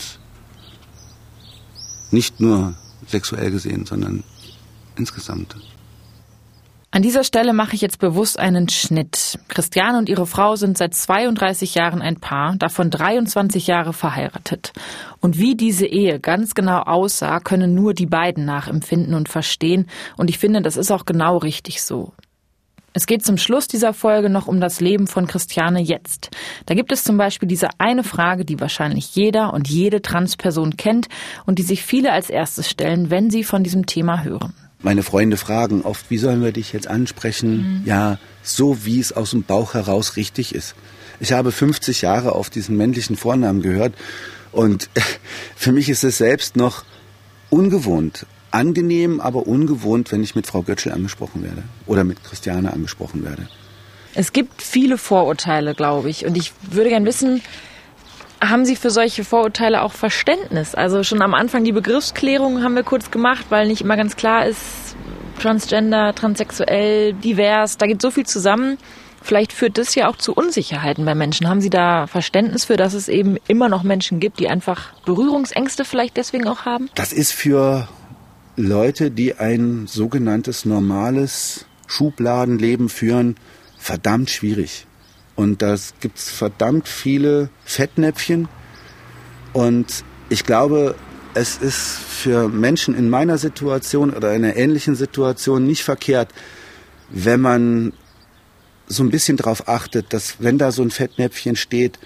nicht 2.11 2.39
nur 2.39 2.75
sexuell 3.07 3.51
gesehen, 3.51 3.85
sondern 3.85 4.23
insgesamt. 4.95 5.55
An 6.91 7.03
dieser 7.03 7.23
Stelle 7.23 7.53
mache 7.53 7.75
ich 7.75 7.81
jetzt 7.81 7.99
bewusst 7.99 8.39
einen 8.39 8.67
Schnitt. 8.67 9.37
Christiane 9.47 9.99
und 9.99 10.09
ihre 10.09 10.25
Frau 10.25 10.55
sind 10.55 10.75
seit 10.75 10.95
32 10.95 11.75
Jahren 11.75 12.01
ein 12.01 12.19
Paar, 12.19 12.55
davon 12.55 12.89
23 12.89 13.67
Jahre 13.67 13.93
verheiratet. 13.93 14.73
Und 15.19 15.37
wie 15.37 15.55
diese 15.55 15.85
Ehe 15.85 16.19
ganz 16.19 16.55
genau 16.55 16.79
aussah, 16.79 17.41
können 17.41 17.75
nur 17.75 17.93
die 17.93 18.07
beiden 18.07 18.43
nachempfinden 18.45 19.13
und 19.13 19.29
verstehen. 19.29 19.85
Und 20.17 20.31
ich 20.31 20.39
finde, 20.39 20.63
das 20.63 20.77
ist 20.77 20.89
auch 20.89 21.05
genau 21.05 21.37
richtig 21.37 21.83
so. 21.83 22.13
Es 22.93 23.05
geht 23.05 23.23
zum 23.23 23.37
Schluss 23.37 23.67
dieser 23.67 23.93
Folge 23.93 24.29
noch 24.29 24.47
um 24.47 24.59
das 24.59 24.81
Leben 24.81 25.07
von 25.07 25.27
Christiane 25.27 25.81
jetzt. 25.81 26.31
Da 26.65 26.73
gibt 26.73 26.91
es 26.91 27.03
zum 27.03 27.17
Beispiel 27.17 27.47
diese 27.47 27.69
eine 27.77 28.03
Frage, 28.03 28.45
die 28.45 28.59
wahrscheinlich 28.59 29.15
jeder 29.15 29.53
und 29.53 29.69
jede 29.69 30.01
Transperson 30.01 30.77
kennt 30.77 31.07
und 31.45 31.59
die 31.59 31.63
sich 31.63 31.83
viele 31.83 32.11
als 32.11 32.29
erstes 32.29 32.69
stellen, 32.69 33.09
wenn 33.09 33.29
sie 33.29 33.43
von 33.43 33.63
diesem 33.63 33.85
Thema 33.85 34.23
hören. 34.23 34.53
Meine 34.81 35.03
Freunde 35.03 35.37
fragen 35.37 35.81
oft, 35.81 36.09
wie 36.09 36.17
sollen 36.17 36.41
wir 36.41 36.53
dich 36.53 36.71
jetzt 36.71 36.87
ansprechen? 36.87 37.81
Mhm. 37.81 37.81
Ja, 37.85 38.17
so 38.43 38.85
wie 38.85 38.99
es 38.99 39.11
aus 39.11 39.31
dem 39.31 39.43
Bauch 39.43 39.73
heraus 39.73 40.15
richtig 40.15 40.55
ist. 40.55 40.73
Ich 41.19 41.33
habe 41.33 41.51
50 41.51 42.01
Jahre 42.01 42.31
auf 42.33 42.49
diesen 42.49 42.77
männlichen 42.77 43.17
Vornamen 43.17 43.61
gehört 43.61 43.93
und 44.51 44.89
für 45.55 45.73
mich 45.73 45.89
ist 45.89 46.03
es 46.03 46.17
selbst 46.17 46.55
noch 46.55 46.85
ungewohnt. 47.49 48.25
Angenehm, 48.51 49.19
aber 49.19 49.47
ungewohnt, 49.47 50.11
wenn 50.11 50.23
ich 50.23 50.35
mit 50.35 50.47
Frau 50.47 50.61
Götschel 50.61 50.91
angesprochen 50.91 51.43
werde 51.43 51.63
oder 51.85 52.03
mit 52.03 52.23
Christiane 52.23 52.73
angesprochen 52.73 53.23
werde. 53.23 53.47
Es 54.15 54.33
gibt 54.33 54.61
viele 54.61 54.97
Vorurteile, 54.97 55.75
glaube 55.75 56.09
ich. 56.09 56.25
Und 56.25 56.35
ich 56.35 56.53
würde 56.71 56.89
gern 56.89 57.05
wissen, 57.05 57.41
haben 58.41 58.65
Sie 58.65 58.75
für 58.75 58.89
solche 58.89 59.23
Vorurteile 59.23 59.81
auch 59.81 59.91
Verständnis? 59.91 60.75
Also 60.75 61.03
schon 61.03 61.21
am 61.21 61.33
Anfang 61.33 61.63
die 61.63 61.71
Begriffsklärung 61.71 62.63
haben 62.63 62.75
wir 62.75 62.83
kurz 62.83 63.11
gemacht, 63.11 63.45
weil 63.49 63.67
nicht 63.67 63.81
immer 63.81 63.97
ganz 63.97 64.15
klar 64.15 64.45
ist, 64.45 64.95
transgender, 65.39 66.13
transsexuell, 66.15 67.13
divers, 67.13 67.77
da 67.77 67.85
geht 67.85 68.01
so 68.01 68.11
viel 68.11 68.25
zusammen. 68.25 68.77
Vielleicht 69.21 69.51
führt 69.51 69.77
das 69.77 69.95
ja 69.95 70.07
auch 70.07 70.15
zu 70.15 70.33
Unsicherheiten 70.33 71.03
bei 71.03 71.13
Menschen. 71.13 71.49
Haben 71.49 71.59
Sie 71.59 71.69
da 71.69 72.07
Verständnis 72.07 72.65
für, 72.65 72.77
dass 72.77 72.93
es 72.93 73.09
eben 73.09 73.37
immer 73.47 73.67
noch 73.67 73.83
Menschen 73.83 74.19
gibt, 74.19 74.39
die 74.39 74.47
einfach 74.47 74.93
Berührungsängste 75.05 75.83
vielleicht 75.83 76.15
deswegen 76.15 76.47
auch 76.47 76.63
haben? 76.63 76.89
Das 76.95 77.11
ist 77.11 77.33
für 77.33 77.89
Leute, 78.59 79.09
die 79.09 79.35
ein 79.35 79.87
sogenanntes 79.87 80.65
normales 80.65 81.65
Schubladenleben 81.87 82.89
führen, 82.89 83.37
verdammt 83.77 84.29
schwierig. 84.29 84.85
Und 85.37 85.61
da 85.61 85.77
gibt 86.01 86.17
es 86.17 86.29
verdammt 86.29 86.89
viele 86.89 87.49
Fettnäpfchen. 87.63 88.49
Und 89.53 90.03
ich 90.27 90.43
glaube, 90.43 90.95
es 91.33 91.55
ist 91.55 91.99
für 91.99 92.49
Menschen 92.49 92.95
in 92.95 93.09
meiner 93.09 93.37
Situation 93.37 94.09
oder 94.09 94.33
in 94.33 94.43
einer 94.43 94.57
ähnlichen 94.57 94.95
Situation 94.95 95.65
nicht 95.65 95.83
verkehrt, 95.83 96.33
wenn 97.09 97.39
man 97.39 97.93
so 98.87 99.03
ein 99.03 99.09
bisschen 99.09 99.37
darauf 99.37 99.69
achtet, 99.69 100.11
dass 100.11 100.41
wenn 100.41 100.57
da 100.57 100.73
so 100.73 100.81
ein 100.81 100.91
Fettnäpfchen 100.91 101.55
steht, 101.55 101.97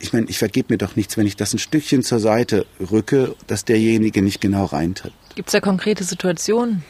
ich 0.00 0.12
meine, 0.12 0.26
ich 0.28 0.36
vergebe 0.36 0.74
mir 0.74 0.78
doch 0.78 0.96
nichts, 0.96 1.16
wenn 1.16 1.26
ich 1.26 1.36
das 1.36 1.54
ein 1.54 1.58
Stückchen 1.58 2.02
zur 2.02 2.20
Seite 2.20 2.66
rücke, 2.90 3.36
dass 3.46 3.64
derjenige 3.64 4.20
nicht 4.20 4.42
genau 4.42 4.66
reintritt. 4.66 5.14
Gibt 5.34 5.48
es 5.48 5.52
da 5.52 5.60
konkrete 5.60 6.04
Situationen? 6.04 6.84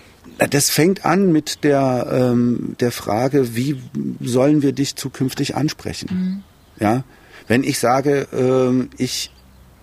Das 0.50 0.70
fängt 0.70 1.04
an 1.04 1.32
mit 1.32 1.64
der, 1.64 2.08
ähm, 2.10 2.76
der 2.80 2.92
Frage, 2.92 3.54
wie 3.56 3.80
sollen 4.20 4.62
wir 4.62 4.72
dich 4.72 4.96
zukünftig 4.96 5.56
ansprechen? 5.56 6.08
Mhm. 6.10 6.44
Ja, 6.82 7.04
wenn 7.48 7.64
ich 7.64 7.78
sage, 7.78 8.28
ähm, 8.32 8.90
ich 8.96 9.30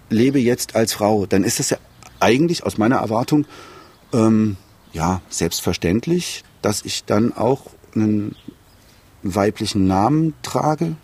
lebe 0.10 0.40
jetzt 0.40 0.76
als 0.76 0.94
Frau, 0.94 1.26
dann 1.26 1.44
ist 1.44 1.60
es 1.60 1.70
ja 1.70 1.78
eigentlich 2.20 2.64
aus 2.64 2.78
meiner 2.78 2.98
Erwartung 2.98 3.46
ähm, 4.14 4.58
ja 4.94 5.22
selbstverständlich, 5.30 6.44
dass 6.62 6.84
ich 6.84 7.06
dann 7.06 7.34
auch 7.34 7.68
einen 7.96 8.36
weiblichen 9.24 9.88
Namen 9.88 10.34
trage, 10.42 10.96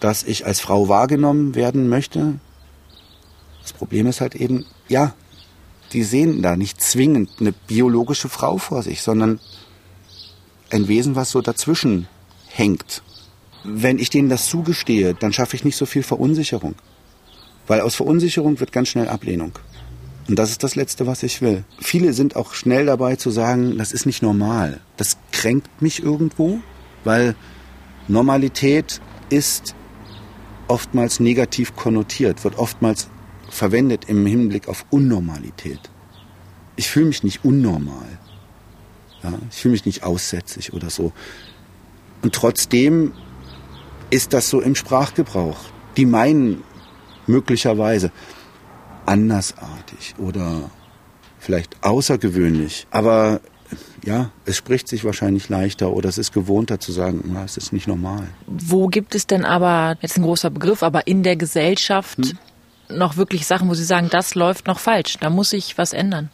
dass 0.00 0.24
ich 0.24 0.46
als 0.46 0.60
Frau 0.60 0.88
wahrgenommen 0.88 1.54
werden 1.54 1.88
möchte. 1.88 2.40
Das 3.62 3.72
Problem 3.72 4.06
ist 4.06 4.20
halt 4.20 4.34
eben, 4.34 4.66
ja, 4.88 5.14
die 5.92 6.02
sehen 6.02 6.42
da 6.42 6.56
nicht 6.56 6.80
zwingend 6.80 7.30
eine 7.40 7.52
biologische 7.52 8.28
Frau 8.28 8.58
vor 8.58 8.82
sich, 8.82 9.02
sondern 9.02 9.40
ein 10.70 10.88
Wesen, 10.88 11.16
was 11.16 11.30
so 11.30 11.40
dazwischen 11.40 12.08
hängt. 12.48 13.02
Wenn 13.64 13.98
ich 13.98 14.10
denen 14.10 14.28
das 14.28 14.48
zugestehe, 14.48 15.14
dann 15.14 15.32
schaffe 15.32 15.56
ich 15.56 15.64
nicht 15.64 15.76
so 15.76 15.86
viel 15.86 16.02
Verunsicherung. 16.02 16.74
Weil 17.66 17.80
aus 17.80 17.94
Verunsicherung 17.94 18.58
wird 18.58 18.72
ganz 18.72 18.88
schnell 18.88 19.08
Ablehnung. 19.08 19.52
Und 20.28 20.38
das 20.38 20.50
ist 20.50 20.62
das 20.62 20.76
Letzte, 20.76 21.06
was 21.06 21.22
ich 21.22 21.42
will. 21.42 21.64
Viele 21.80 22.12
sind 22.12 22.36
auch 22.36 22.54
schnell 22.54 22.86
dabei 22.86 23.16
zu 23.16 23.30
sagen, 23.30 23.76
das 23.78 23.92
ist 23.92 24.06
nicht 24.06 24.22
normal. 24.22 24.80
Das 24.96 25.16
kränkt 25.30 25.82
mich 25.82 26.02
irgendwo, 26.02 26.60
weil 27.04 27.34
Normalität 28.08 29.00
ist 29.30 29.74
oftmals 30.68 31.20
negativ 31.20 31.76
konnotiert, 31.76 32.44
wird 32.44 32.58
oftmals 32.58 33.08
verwendet 33.52 34.06
im 34.08 34.24
Hinblick 34.24 34.66
auf 34.66 34.86
Unnormalität. 34.90 35.78
Ich 36.74 36.88
fühle 36.88 37.06
mich 37.06 37.22
nicht 37.22 37.44
unnormal. 37.44 38.18
Ja, 39.22 39.34
ich 39.50 39.58
fühle 39.58 39.72
mich 39.72 39.84
nicht 39.84 40.02
aussätzlich 40.04 40.72
oder 40.72 40.88
so. 40.88 41.12
Und 42.22 42.34
trotzdem 42.34 43.12
ist 44.10 44.32
das 44.32 44.48
so 44.48 44.60
im 44.60 44.74
Sprachgebrauch. 44.74 45.58
Die 45.98 46.06
meinen 46.06 46.64
möglicherweise 47.26 48.10
andersartig 49.04 50.14
oder 50.16 50.70
vielleicht 51.38 51.76
außergewöhnlich. 51.84 52.86
Aber 52.90 53.40
ja, 54.02 54.30
es 54.46 54.56
spricht 54.56 54.88
sich 54.88 55.04
wahrscheinlich 55.04 55.50
leichter 55.50 55.92
oder 55.92 56.08
es 56.08 56.16
ist 56.16 56.32
gewohnter 56.32 56.80
zu 56.80 56.90
sagen, 56.90 57.22
na, 57.26 57.44
es 57.44 57.58
ist 57.58 57.72
nicht 57.72 57.86
normal. 57.86 58.26
Wo 58.46 58.86
gibt 58.88 59.14
es 59.14 59.26
denn 59.26 59.44
aber, 59.44 59.98
jetzt 60.00 60.16
ein 60.16 60.22
großer 60.22 60.48
Begriff, 60.48 60.82
aber 60.82 61.06
in 61.06 61.22
der 61.22 61.36
Gesellschaft 61.36 62.18
hm? 62.18 62.38
Noch 62.96 63.16
wirklich 63.16 63.46
Sachen, 63.46 63.68
wo 63.68 63.74
Sie 63.74 63.84
sagen, 63.84 64.08
das 64.10 64.34
läuft 64.34 64.66
noch 64.66 64.78
falsch, 64.78 65.16
da 65.20 65.30
muss 65.30 65.50
sich 65.50 65.78
was 65.78 65.92
ändern? 65.92 66.30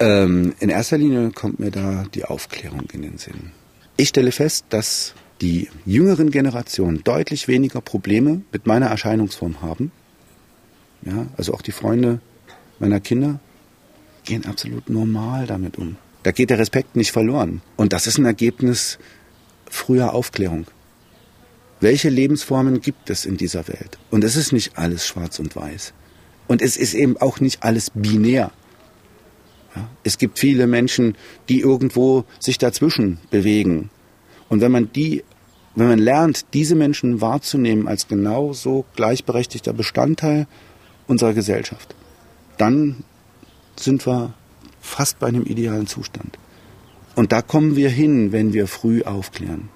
Ähm, 0.00 0.54
in 0.58 0.68
erster 0.68 0.98
Linie 0.98 1.30
kommt 1.30 1.60
mir 1.60 1.70
da 1.70 2.04
die 2.14 2.24
Aufklärung 2.24 2.88
in 2.92 3.02
den 3.02 3.18
Sinn. 3.18 3.52
Ich 3.96 4.08
stelle 4.08 4.32
fest, 4.32 4.66
dass 4.70 5.14
die 5.40 5.68
jüngeren 5.84 6.30
Generationen 6.30 7.04
deutlich 7.04 7.48
weniger 7.48 7.80
Probleme 7.80 8.42
mit 8.52 8.66
meiner 8.66 8.86
Erscheinungsform 8.86 9.60
haben. 9.60 9.92
Ja, 11.02 11.26
also 11.36 11.52
auch 11.54 11.62
die 11.62 11.72
Freunde 11.72 12.20
meiner 12.78 13.00
Kinder 13.00 13.40
gehen 14.24 14.46
absolut 14.46 14.88
normal 14.88 15.46
damit 15.46 15.78
um. 15.78 15.96
Da 16.22 16.30
geht 16.30 16.50
der 16.50 16.58
Respekt 16.58 16.94
nicht 16.94 17.12
verloren. 17.12 17.60
Und 17.76 17.92
das 17.92 18.06
ist 18.06 18.18
ein 18.18 18.24
Ergebnis 18.24 18.98
früher 19.68 20.14
Aufklärung. 20.14 20.66
Welche 21.82 22.10
Lebensformen 22.10 22.80
gibt 22.80 23.10
es 23.10 23.24
in 23.24 23.36
dieser 23.36 23.66
Welt? 23.66 23.98
Und 24.12 24.22
es 24.22 24.36
ist 24.36 24.52
nicht 24.52 24.78
alles 24.78 25.04
schwarz 25.04 25.40
und 25.40 25.56
weiß. 25.56 25.92
Und 26.46 26.62
es 26.62 26.76
ist 26.76 26.94
eben 26.94 27.16
auch 27.16 27.40
nicht 27.40 27.64
alles 27.64 27.90
binär. 27.90 28.52
Ja? 29.74 29.88
Es 30.04 30.16
gibt 30.16 30.38
viele 30.38 30.68
Menschen, 30.68 31.16
die 31.48 31.58
irgendwo 31.58 32.24
sich 32.38 32.58
dazwischen 32.58 33.18
bewegen. 33.32 33.90
Und 34.48 34.60
wenn 34.60 34.70
man 34.70 34.92
die, 34.92 35.24
wenn 35.74 35.88
man 35.88 35.98
lernt, 35.98 36.46
diese 36.54 36.76
Menschen 36.76 37.20
wahrzunehmen 37.20 37.88
als 37.88 38.06
genauso 38.06 38.84
gleichberechtigter 38.94 39.72
Bestandteil 39.72 40.46
unserer 41.08 41.32
Gesellschaft, 41.32 41.96
dann 42.58 43.02
sind 43.74 44.06
wir 44.06 44.34
fast 44.80 45.18
bei 45.18 45.26
einem 45.26 45.42
idealen 45.46 45.88
Zustand. 45.88 46.38
Und 47.16 47.32
da 47.32 47.42
kommen 47.42 47.74
wir 47.74 47.90
hin, 47.90 48.30
wenn 48.30 48.52
wir 48.52 48.68
früh 48.68 49.02
aufklären. 49.02 49.68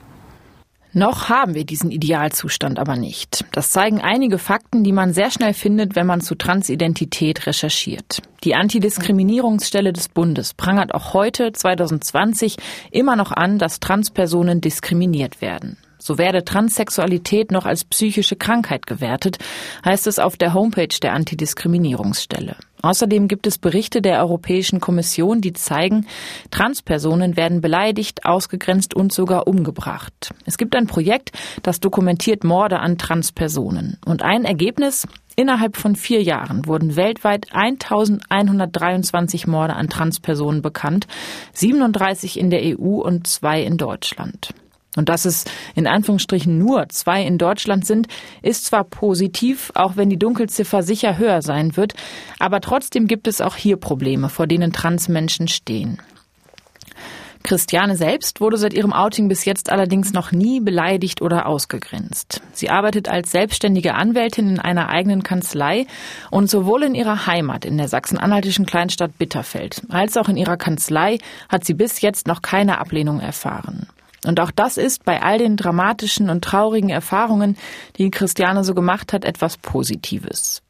Noch 0.97 1.29
haben 1.29 1.55
wir 1.55 1.67
diesen 1.67 1.91
Idealzustand 1.91 2.79
aber 2.79 2.97
nicht. 2.97 3.45
Das 3.53 3.69
zeigen 3.69 4.01
einige 4.01 4.39
Fakten, 4.39 4.83
die 4.83 4.93
man 4.93 5.13
sehr 5.13 5.31
schnell 5.31 5.53
findet, 5.53 5.95
wenn 5.95 6.07
man 6.07 6.23
zu 6.23 6.37
Transidentität 6.37 7.47
recherchiert. 7.47 8.23
Die 8.45 8.55
Antidiskriminierungsstelle 8.55 9.93
des 9.93 10.09
Bundes 10.09 10.55
prangert 10.55 10.95
auch 10.95 11.13
heute, 11.13 11.53
2020, 11.53 12.57
immer 12.91 13.15
noch 13.15 13.31
an, 13.31 13.59
dass 13.59 13.79
Transpersonen 13.79 14.63
diskriminiert 14.63 15.43
werden. 15.43 15.77
So 15.99 16.17
werde 16.17 16.47
Transsexualität 16.47 17.51
noch 17.51 17.67
als 17.67 17.85
psychische 17.85 18.37
Krankheit 18.37 18.87
gewertet, 18.87 19.37
heißt 19.85 20.07
es 20.07 20.19
auf 20.19 20.39
der 20.39 20.55
Homepage 20.55 20.89
der 21.03 21.13
Antidiskriminierungsstelle. 21.13 22.57
Außerdem 22.83 23.29
gibt 23.29 23.47
es 23.47 23.59
Berichte 23.59 24.03
der 24.03 24.21
Europäischen 24.21 24.81
Kommission, 24.81 25.41
die 25.41 25.53
zeigen, 25.53 26.07
Transpersonen 26.51 27.37
werden 27.37 27.61
beleidigt, 27.61 28.25
ausgegrenzt 28.25 28.95
und 28.95 29.13
sogar 29.13 29.47
umgebracht. 29.47 30.35
Es 30.45 30.59
gibt 30.59 30.77
ein 30.77 30.87
Projekt, 30.87 31.33
das 31.63 31.81
dokumentiert 31.81 32.45
Morde 32.45 32.81
an 32.81 32.99
Transpersonen. 32.99 33.99
Und 34.05 34.23
ein 34.23 34.45
Ergebnis, 34.45 35.07
Innerhalb 35.39 35.77
von 35.77 35.97
vier 35.97 36.23
Jahren 36.23 36.65
wurden 36.65 36.97
weltweit 36.97 37.49
1123 37.53 39.47
Morde 39.47 39.77
an 39.77 39.91
Transpersonen 39.91 40.63
bekannt, 40.63 41.07
37 41.53 42.41
in 42.41 42.49
der 42.49 42.63
EU 42.63 43.03
und 43.03 43.27
zwei 43.27 43.63
in 43.63 43.77
Deutschland. 43.77 44.55
Und 44.97 45.09
dass 45.09 45.25
es 45.25 45.45
in 45.75 45.87
Anführungsstrichen 45.87 46.59
nur 46.59 46.89
zwei 46.89 47.23
in 47.23 47.39
Deutschland 47.39 47.87
sind, 47.87 48.09
ist 48.43 48.65
zwar 48.65 48.85
positiv, 48.85 49.71
auch 49.75 49.97
wenn 49.97 50.11
die 50.11 50.19
Dunkelziffer 50.19 50.83
sicher 50.83 51.19
höher 51.19 51.43
sein 51.43 51.77
wird, 51.77 51.95
aber 52.39 52.61
trotzdem 52.61 53.07
gibt 53.07 53.29
es 53.29 53.41
auch 53.41 53.57
hier 53.57 53.77
Probleme, 53.77 54.29
vor 54.29 54.47
denen 54.47 54.73
Transmenschen 54.73 55.49
stehen. 55.49 55.99
Christiane 57.47 57.97
selbst 57.97 58.41
wurde 58.41 58.57
seit 58.57 58.75
ihrem 58.75 58.93
Outing 58.93 59.29
bis 59.29 59.45
jetzt 59.45 59.71
allerdings 59.71 60.13
noch 60.13 60.33
nie 60.33 60.59
beleidigt 60.59 61.23
oder 61.23 61.47
ausgegrenzt. 61.47 62.43
Sie 62.53 62.71
arbeitet 62.71 63.09
als 63.09 63.31
selbstständige 63.31 63.95
Anwältin 63.95 64.49
in 64.49 64.59
einer 64.59 64.89
eigenen 64.89 65.23
Kanzlei 65.23 65.87
und 66.33 66.51
sowohl 66.51 66.83
in 66.83 66.97
ihrer 66.97 67.27
Heimat 67.27 67.65
in 67.65 67.79
der 67.79 67.87
sachsen-anhaltischen 67.87 68.67
Kleinstadt 68.67 69.17
Bitterfeld 69.17 69.83
als 69.91 70.17
auch 70.17 70.29
in 70.29 70.37
ihrer 70.37 70.57
Kanzlei 70.57 71.19
hat 71.49 71.65
sie 71.65 71.75
bis 71.75 72.01
jetzt 72.01 72.27
noch 72.27 72.43
keine 72.43 72.79
Ablehnung 72.79 73.21
erfahren. 73.21 73.87
Und 74.25 74.41
auch 74.41 74.51
das 74.51 74.77
ist 74.77 75.05
bei 75.05 75.23
all 75.23 75.39
den 75.39 75.57
dramatischen 75.57 76.31
und 76.31 76.43
traurigen 76.43 76.91
Erfahrungen, 76.91 77.57
die 77.97 78.11
Christiane 78.11 78.65
so 78.65 78.75
gemacht 78.75 79.13
hat, 79.13 79.25
etwas 79.25 79.57
Positives. 79.59 80.63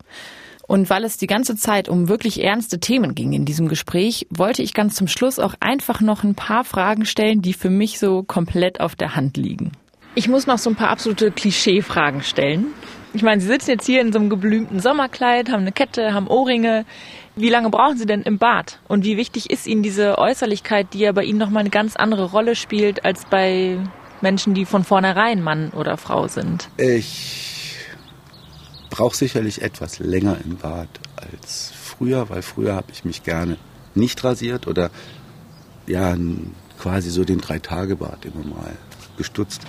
Und 0.67 0.91
weil 0.91 1.05
es 1.05 1.17
die 1.17 1.29
ganze 1.29 1.57
Zeit 1.57 1.89
um 1.89 2.09
wirklich 2.09 2.43
ernste 2.43 2.81
Themen 2.81 3.15
ging 3.15 3.33
in 3.33 3.45
diesem 3.45 3.69
Gespräch, 3.69 4.27
wollte 4.31 4.63
ich 4.63 4.75
ganz 4.75 4.97
zum 4.97 5.07
Schluss 5.07 5.39
auch 5.39 5.55
einfach 5.61 6.01
noch 6.01 6.25
ein 6.25 6.35
paar 6.35 6.65
Fragen 6.65 7.05
stellen, 7.05 7.41
die 7.41 7.53
für 7.53 7.71
mich 7.71 7.99
so 8.01 8.25
komplett 8.25 8.81
auf 8.81 8.97
der 8.97 9.15
Hand 9.15 9.37
liegen. 9.37 9.73
Ich 10.17 10.29
muss 10.29 10.47
noch 10.47 10.59
so 10.59 10.71
ein 10.71 10.77
paar 10.77 10.89
absolute 10.89 11.31
Klischee-Fragen 11.31 12.23
stellen. 12.23 12.67
Ich 13.15 13.23
meine, 13.23 13.41
Sie 13.41 13.47
sitzen 13.47 13.71
jetzt 13.71 13.87
hier 13.87 14.01
in 14.01 14.13
so 14.13 14.19
einem 14.19 14.29
geblümten 14.29 14.81
Sommerkleid, 14.81 15.51
haben 15.51 15.61
eine 15.61 15.73
Kette, 15.73 16.13
haben 16.13 16.27
Ohrringe. 16.27 16.85
Wie 17.39 17.51
lange 17.51 17.69
brauchen 17.69 17.99
Sie 17.99 18.07
denn 18.07 18.23
im 18.23 18.39
Bad? 18.39 18.79
Und 18.89 19.05
wie 19.05 19.19
wichtig 19.19 19.51
ist 19.51 19.67
Ihnen 19.67 19.83
diese 19.83 20.17
Äußerlichkeit, 20.17 20.95
die 20.95 21.01
ja 21.01 21.13
bei 21.13 21.23
Ihnen 21.23 21.39
nochmal 21.39 21.61
eine 21.61 21.71
ganz 21.71 21.95
andere 21.95 22.25
Rolle 22.31 22.57
spielt 22.57 23.05
als 23.05 23.27
bei 23.27 23.79
Menschen, 24.23 24.55
die 24.55 24.65
von 24.65 24.85
vornherein 24.85 25.43
Mann 25.43 25.69
oder 25.73 25.99
Frau 25.99 26.29
sind? 26.29 26.71
Ich 26.79 27.77
brauche 28.89 29.15
sicherlich 29.15 29.61
etwas 29.61 29.99
länger 29.99 30.39
im 30.43 30.57
Bad 30.57 30.89
als 31.15 31.73
früher, 31.79 32.31
weil 32.31 32.41
früher 32.41 32.75
habe 32.75 32.91
ich 32.91 33.05
mich 33.05 33.23
gerne 33.23 33.59
nicht 33.95 34.25
rasiert 34.25 34.67
oder 34.67 34.91
ja 35.87 36.17
quasi 36.79 37.11
so 37.11 37.25
den 37.25 37.39
Drei-Tage-Bad 37.39 38.25
immer 38.25 38.47
mal 38.47 38.73
gestutzt. 39.19 39.61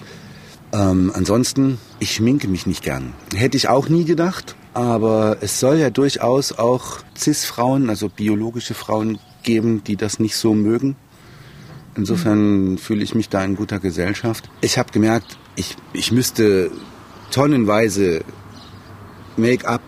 Ähm, 0.72 1.12
ansonsten, 1.14 1.80
ich 2.00 2.16
schminke 2.16 2.48
mich 2.48 2.66
nicht 2.66 2.82
gern. 2.82 3.14
Hätte 3.36 3.58
ich 3.58 3.68
auch 3.68 3.90
nie 3.90 4.06
gedacht, 4.06 4.56
aber 4.78 5.38
es 5.42 5.60
soll 5.60 5.78
ja 5.78 5.90
durchaus 5.90 6.52
auch 6.52 7.00
Cis-Frauen, 7.18 7.90
also 7.90 8.10
biologische 8.10 8.76
Frauen 8.76 9.18
geben, 9.42 9.84
die 9.84 9.96
das 9.96 10.20
nicht 10.20 10.36
so 10.36 10.54
mögen. 10.54 10.96
Insofern 11.96 12.74
mhm. 12.74 12.78
fühle 12.78 13.04
ich 13.04 13.16
mich 13.16 13.28
da 13.28 13.44
in 13.44 13.56
guter 13.56 13.80
Gesellschaft. 13.80 14.48
Ich 14.62 14.78
habe 14.78 14.92
gemerkt, 14.92 15.36
ich, 15.56 15.76
ich 15.94 16.12
müsste 16.12 16.70
tonnenweise 17.32 18.24
Make-up 19.36 19.82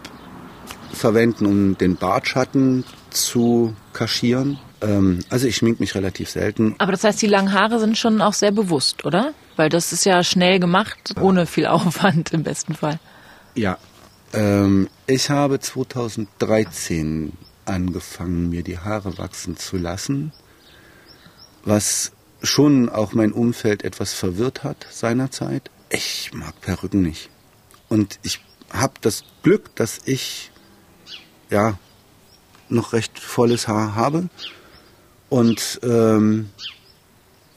verwenden, 0.91 1.45
um 1.45 1.77
den 1.77 1.95
Bartschatten 1.95 2.83
zu 3.11 3.75
kaschieren. 3.93 4.57
Ähm, 4.81 5.19
also 5.29 5.45
ich 5.45 5.57
schmink 5.57 5.79
mich 5.79 5.93
relativ 5.93 6.31
selten. 6.31 6.73
Aber 6.79 6.93
das 6.93 7.03
heißt, 7.03 7.21
die 7.21 7.27
langen 7.27 7.53
Haare 7.53 7.79
sind 7.79 7.95
schon 7.95 8.23
auch 8.23 8.33
sehr 8.33 8.51
bewusst, 8.51 9.05
oder? 9.05 9.35
Weil 9.55 9.69
das 9.69 9.93
ist 9.93 10.03
ja 10.03 10.23
schnell 10.23 10.59
gemacht, 10.59 11.13
ohne 11.21 11.45
viel 11.45 11.67
Aufwand 11.67 12.33
im 12.33 12.41
besten 12.41 12.73
Fall. 12.73 12.99
Ja. 13.53 13.77
Ähm, 14.33 14.89
ich 15.07 15.29
habe 15.29 15.59
2013 15.59 17.33
angefangen, 17.65 18.49
mir 18.49 18.63
die 18.63 18.77
Haare 18.77 19.17
wachsen 19.17 19.57
zu 19.57 19.77
lassen, 19.77 20.33
was 21.63 22.11
schon 22.41 22.89
auch 22.89 23.13
mein 23.13 23.31
Umfeld 23.31 23.83
etwas 23.83 24.13
verwirrt 24.13 24.63
hat 24.63 24.87
seinerzeit. 24.91 25.69
Ich 25.89 26.31
mag 26.33 26.59
Perücken 26.61 27.01
nicht. 27.01 27.29
Und 27.89 28.19
ich 28.21 28.41
habe 28.71 28.93
das 29.01 29.23
Glück, 29.43 29.75
dass 29.75 29.99
ich 30.05 30.51
ja 31.49 31.77
noch 32.69 32.93
recht 32.93 33.19
volles 33.19 33.67
Haar 33.67 33.95
habe. 33.95 34.29
Und 35.29 35.79
ähm, 35.83 36.49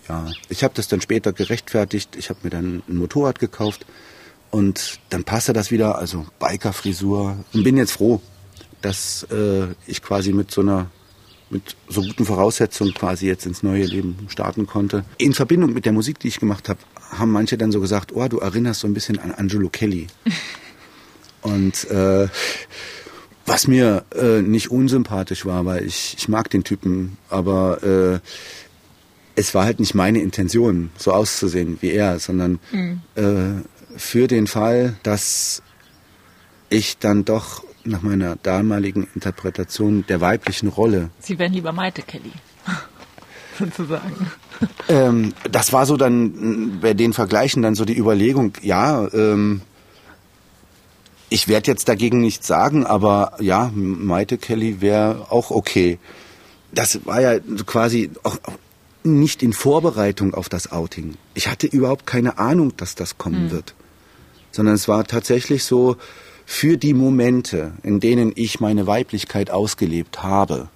ja, 0.09 0.27
ich 0.49 0.65
habe 0.65 0.75
das 0.75 0.89
dann 0.89 1.01
später 1.01 1.33
gerechtfertigt. 1.33 2.17
Ich 2.17 2.31
habe 2.31 2.41
mir 2.43 2.51
dann 2.51 2.83
ein 2.89 2.97
Motorrad 2.97 3.39
gekauft 3.39 3.87
und 4.53 5.01
dann 5.09 5.25
passte 5.25 5.55
das 5.55 5.71
wieder, 5.71 5.99
also 5.99 6.27
Biker-Frisur. 6.39 7.39
Und 7.55 7.65
bin 7.65 7.79
jetzt 7.79 7.93
froh, 7.93 8.21
dass 8.83 9.27
äh, 9.33 9.69
ich 9.87 10.03
quasi 10.03 10.33
mit 10.35 10.51
so 10.51 10.61
einer 10.61 10.91
mit 11.49 11.77
so 11.89 12.03
guten 12.03 12.25
Voraussetzungen 12.25 12.95
quasi 12.95 13.27
jetzt 13.27 13.45
ins 13.47 13.63
neue 13.63 13.85
Leben 13.85 14.27
starten 14.29 14.67
konnte. 14.67 15.05
In 15.19 15.35
Verbindung 15.35 15.73
mit 15.73 15.85
der 15.85 15.93
Musik, 15.93 16.19
die 16.19 16.29
ich 16.29 16.39
gemacht 16.39 16.69
habe, 16.69 16.81
haben 17.11 17.31
manche 17.31 17.59
dann 17.59 17.73
so 17.73 17.81
gesagt, 17.81 18.13
oh, 18.15 18.27
du 18.29 18.39
erinnerst 18.39 18.81
so 18.81 18.87
ein 18.87 18.95
bisschen 18.95 19.19
an 19.19 19.33
Angelo 19.33 19.69
Kelly. 19.69 20.07
Und 21.43 21.91
äh, 21.91 22.29
was 23.47 23.69
mir 23.69 24.05
äh, 24.15 24.43
nicht 24.43 24.71
unsympathisch 24.71 25.45
war, 25.47 25.65
weil 25.65 25.85
ich, 25.87 26.15
ich 26.19 26.29
mag 26.29 26.49
den 26.51 26.63
Typen, 26.63 27.17
aber 27.29 27.83
äh, 27.83 28.21
es 29.35 29.55
war 29.55 29.65
halt 29.65 29.81
nicht 29.81 29.95
meine 29.95 30.21
Intention, 30.21 30.91
so 30.97 31.13
auszusehen 31.13 31.79
wie 31.81 31.91
er, 31.91 32.19
sondern 32.19 32.61
mhm. 32.71 33.01
äh, 33.17 33.63
für 33.97 34.27
den 34.29 34.47
Fall, 34.47 34.95
dass 35.03 35.63
ich 36.69 36.99
dann 36.99 37.25
doch 37.25 37.65
nach 37.85 38.03
meiner 38.03 38.37
damaligen 38.37 39.09
Interpretation 39.15 40.05
der 40.09 40.21
weiblichen 40.21 40.69
Rolle. 40.69 41.11
Sie 41.19 41.39
wären 41.39 41.53
lieber 41.53 41.73
Maite 41.73 42.03
Kelly, 42.03 42.33
sozusagen. 43.59 44.31
Ähm, 44.89 45.35
das 45.51 45.73
war 45.73 45.87
so 45.87 45.97
dann 45.97 46.81
bei 46.81 46.95
den 46.95 47.13
Vergleichen 47.13 47.63
dann 47.63 47.75
so 47.75 47.85
die 47.85 47.99
Überlegung, 47.99 48.53
ja, 48.63 49.09
ähm, 49.13 49.63
ich 51.29 51.49
werde 51.49 51.71
jetzt 51.71 51.89
dagegen 51.89 52.21
nichts 52.21 52.47
sagen, 52.47 52.85
aber 52.85 53.33
ja, 53.41 53.71
Maite 53.75 54.37
Kelly 54.37 54.81
wäre 54.81 55.31
auch 55.31 55.51
okay. 55.51 55.99
Das 56.73 57.05
war 57.07 57.21
ja 57.21 57.39
quasi 57.67 58.11
auch 58.23 58.37
nicht 59.03 59.43
in 59.43 59.53
Vorbereitung 59.53 60.35
auf 60.35 60.49
das 60.49 60.71
Outing. 60.73 61.15
Ich 61.35 61.49
hatte 61.49 61.67
überhaupt 61.67 62.07
keine 62.07 62.39
Ahnung, 62.39 62.77
dass 62.77 62.95
das 62.95 63.19
kommen 63.19 63.47
mhm. 63.47 63.51
wird. 63.51 63.75
Sondern 64.53 64.75
es 64.75 64.87
war 64.87 65.05
tatsächlich 65.05 65.65
so, 65.65 65.97
für 66.45 66.77
die 66.77 66.95
Momente, 66.95 67.73
in 67.83 68.01
denen 68.01 68.33
ich 68.35 68.61
meine 68.61 68.87
Weiblichkeit 68.87 69.51
ausgelebt 69.51 70.23
habe, 70.23 70.69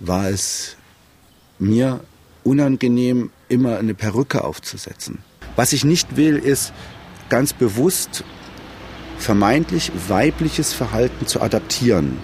war 0.00 0.28
es 0.28 0.76
mir 1.58 2.00
unangenehm, 2.42 3.30
immer 3.48 3.78
eine 3.78 3.94
Perücke 3.94 4.44
aufzusetzen. 4.44 5.18
Was 5.56 5.72
ich 5.72 5.84
nicht 5.84 6.16
will, 6.16 6.36
ist 6.36 6.72
ganz 7.28 7.52
bewusst 7.52 8.24
vermeintlich 9.18 9.92
weibliches 10.08 10.72
Verhalten 10.72 11.26
zu 11.26 11.40
adaptieren. 11.40 12.18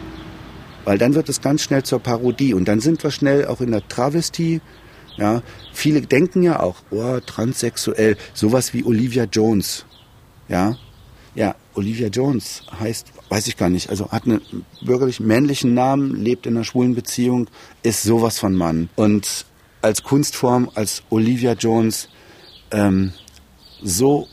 Weil 0.84 0.98
dann 0.98 1.14
wird 1.14 1.28
es 1.28 1.40
ganz 1.40 1.62
schnell 1.62 1.82
zur 1.82 2.00
Parodie 2.00 2.54
und 2.54 2.66
dann 2.66 2.80
sind 2.80 3.02
wir 3.02 3.10
schnell 3.10 3.46
auch 3.46 3.60
in 3.60 3.70
der 3.70 3.86
Travestie. 3.86 4.60
Ja, 5.16 5.42
viele 5.72 6.00
denken 6.00 6.42
ja 6.42 6.60
auch, 6.60 6.76
oh, 6.90 7.20
transsexuell, 7.20 8.16
sowas 8.34 8.74
wie 8.74 8.84
Olivia 8.84 9.24
Jones. 9.24 9.84
Ja, 10.50 10.76
ja, 11.34 11.54
Olivia 11.74 12.08
Jones 12.08 12.64
heißt, 12.78 13.06
weiß 13.30 13.46
ich 13.46 13.56
gar 13.56 13.70
nicht, 13.70 13.88
also 13.88 14.10
hat 14.10 14.24
einen 14.24 14.42
bürgerlich 14.82 15.20
männlichen 15.20 15.72
Namen, 15.72 16.22
lebt 16.22 16.44
in 16.44 16.56
einer 16.56 16.64
schwulen 16.64 16.94
Beziehung, 16.94 17.48
ist 17.82 18.02
sowas 18.02 18.38
von 18.38 18.54
Mann. 18.54 18.90
Und 18.96 19.46
als 19.80 20.02
Kunstform, 20.02 20.70
als 20.74 21.02
Olivia 21.08 21.52
Jones, 21.52 22.08
ähm, 22.72 23.12
so 23.80 24.28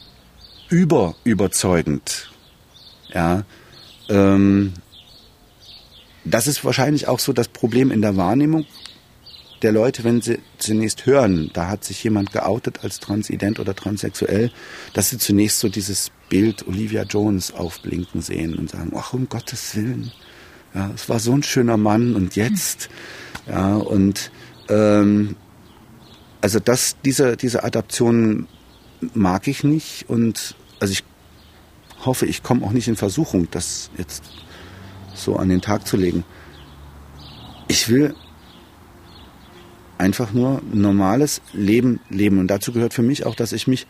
überüberzeugend 0.70 2.32
ja, 3.13 3.43
ähm, 4.09 4.74
das 6.24 6.47
ist 6.47 6.63
wahrscheinlich 6.65 7.07
auch 7.07 7.20
so 7.20 7.34
das 7.34 7.47
Problem 7.47 7.91
in 7.91 8.01
der 8.01 8.18
Wahrnehmung 8.18 8.65
der 9.62 9.72
Leute, 9.72 10.03
wenn 10.03 10.22
sie 10.22 10.39
zunächst 10.58 11.05
hören, 11.05 11.49
da 11.53 11.68
hat 11.68 11.84
sich 11.84 12.03
jemand 12.03 12.32
geoutet 12.32 12.84
als 12.84 12.99
transident 12.99 13.60
oder 13.60 13.76
transsexuell, 13.76 14.51
dass 14.93 15.10
sie 15.10 15.18
zunächst 15.18 15.60
so 15.60 15.70
dieses 15.70 16.12
Bild 16.30 16.68
Olivia 16.68 17.03
Jones 17.03 17.53
aufblinken 17.53 18.22
sehen 18.22 18.55
und 18.55 18.70
sagen, 18.70 18.91
ach 18.95 19.14
um 19.14 19.30
Gottes 19.30 19.76
Willen, 19.76 20.12
ja, 20.76 20.91
es 20.93 21.10
war 21.10 21.20
so 21.20 21.34
ein 21.34 21.43
schöner 21.43 21.78
Mann 21.78 22.16
und 22.16 22.36
jetzt, 22.36 22.89
ja, 23.47 23.76
und 23.76 24.32
ähm, 24.70 25.36
also 26.41 26.60
das, 26.60 26.97
diese, 27.03 27.36
diese 27.36 27.64
Adaption 27.64 28.47
mag 29.14 29.47
ich 29.47 29.64
nicht 29.64 30.08
und 30.08 30.55
also 30.80 30.91
ich 30.91 31.03
hoffe, 32.05 32.26
ich 32.26 32.43
komme 32.43 32.66
auch 32.66 32.72
nicht 32.72 32.88
in 32.88 32.95
Versuchung, 32.95 33.47
das 33.49 33.89
jetzt 33.97 34.24
so 35.16 35.36
an 35.36 35.49
den 35.49 35.62
Tag 35.62 35.88
zu 35.88 35.97
legen. 35.97 36.24
Ich 37.68 37.89
will 37.89 38.16
einfach 39.97 40.33
nur 40.33 40.61
normales 40.71 41.41
Leben 41.53 41.99
leben. 42.09 42.39
Und 42.39 42.47
dazu 42.47 42.71
gehört 42.71 42.93
für 42.93 43.01
mich 43.01 43.25
auch, 43.25 43.35
dass 43.35 43.51
ich 43.51 43.67
mich 43.67 43.87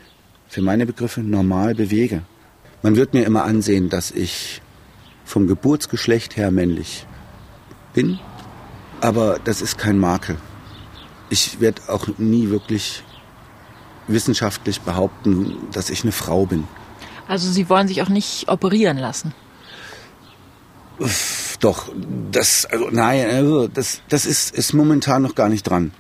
für 0.47 0.61
meine 0.61 0.85
Begriffe 0.85 1.21
normal 1.21 1.75
bewege. 1.75 2.21
Man 2.81 2.95
wird 2.95 3.13
mir 3.13 3.25
immer 3.25 3.43
ansehen, 3.43 3.89
dass 3.89 4.11
ich 4.11 4.61
vom 5.25 5.47
Geburtsgeschlecht 5.47 6.37
her 6.37 6.51
männlich 6.51 7.05
bin, 7.93 8.19
aber 9.01 9.39
das 9.43 9.61
ist 9.61 9.77
kein 9.77 9.97
Makel. 9.97 10.37
Ich 11.29 11.59
werde 11.59 11.81
auch 11.89 12.07
nie 12.17 12.49
wirklich 12.49 13.03
wissenschaftlich 14.07 14.81
behaupten, 14.81 15.57
dass 15.73 15.89
ich 15.89 16.03
eine 16.03 16.13
Frau 16.13 16.45
bin. 16.45 16.63
Also 17.27 17.51
Sie 17.51 17.67
wollen 17.69 17.89
sich 17.89 18.01
auch 18.01 18.09
nicht 18.09 18.47
operieren 18.47 18.97
lassen? 18.97 19.33
Doch, 21.59 21.89
das, 22.31 22.65
also 22.65 22.89
nein, 22.91 23.27
also 23.29 23.67
das, 23.67 24.01
das 24.09 24.25
ist, 24.25 24.55
ist 24.55 24.73
momentan 24.73 25.23
noch 25.23 25.35
gar 25.35 25.49
nicht 25.49 25.63
dran. 25.63 25.91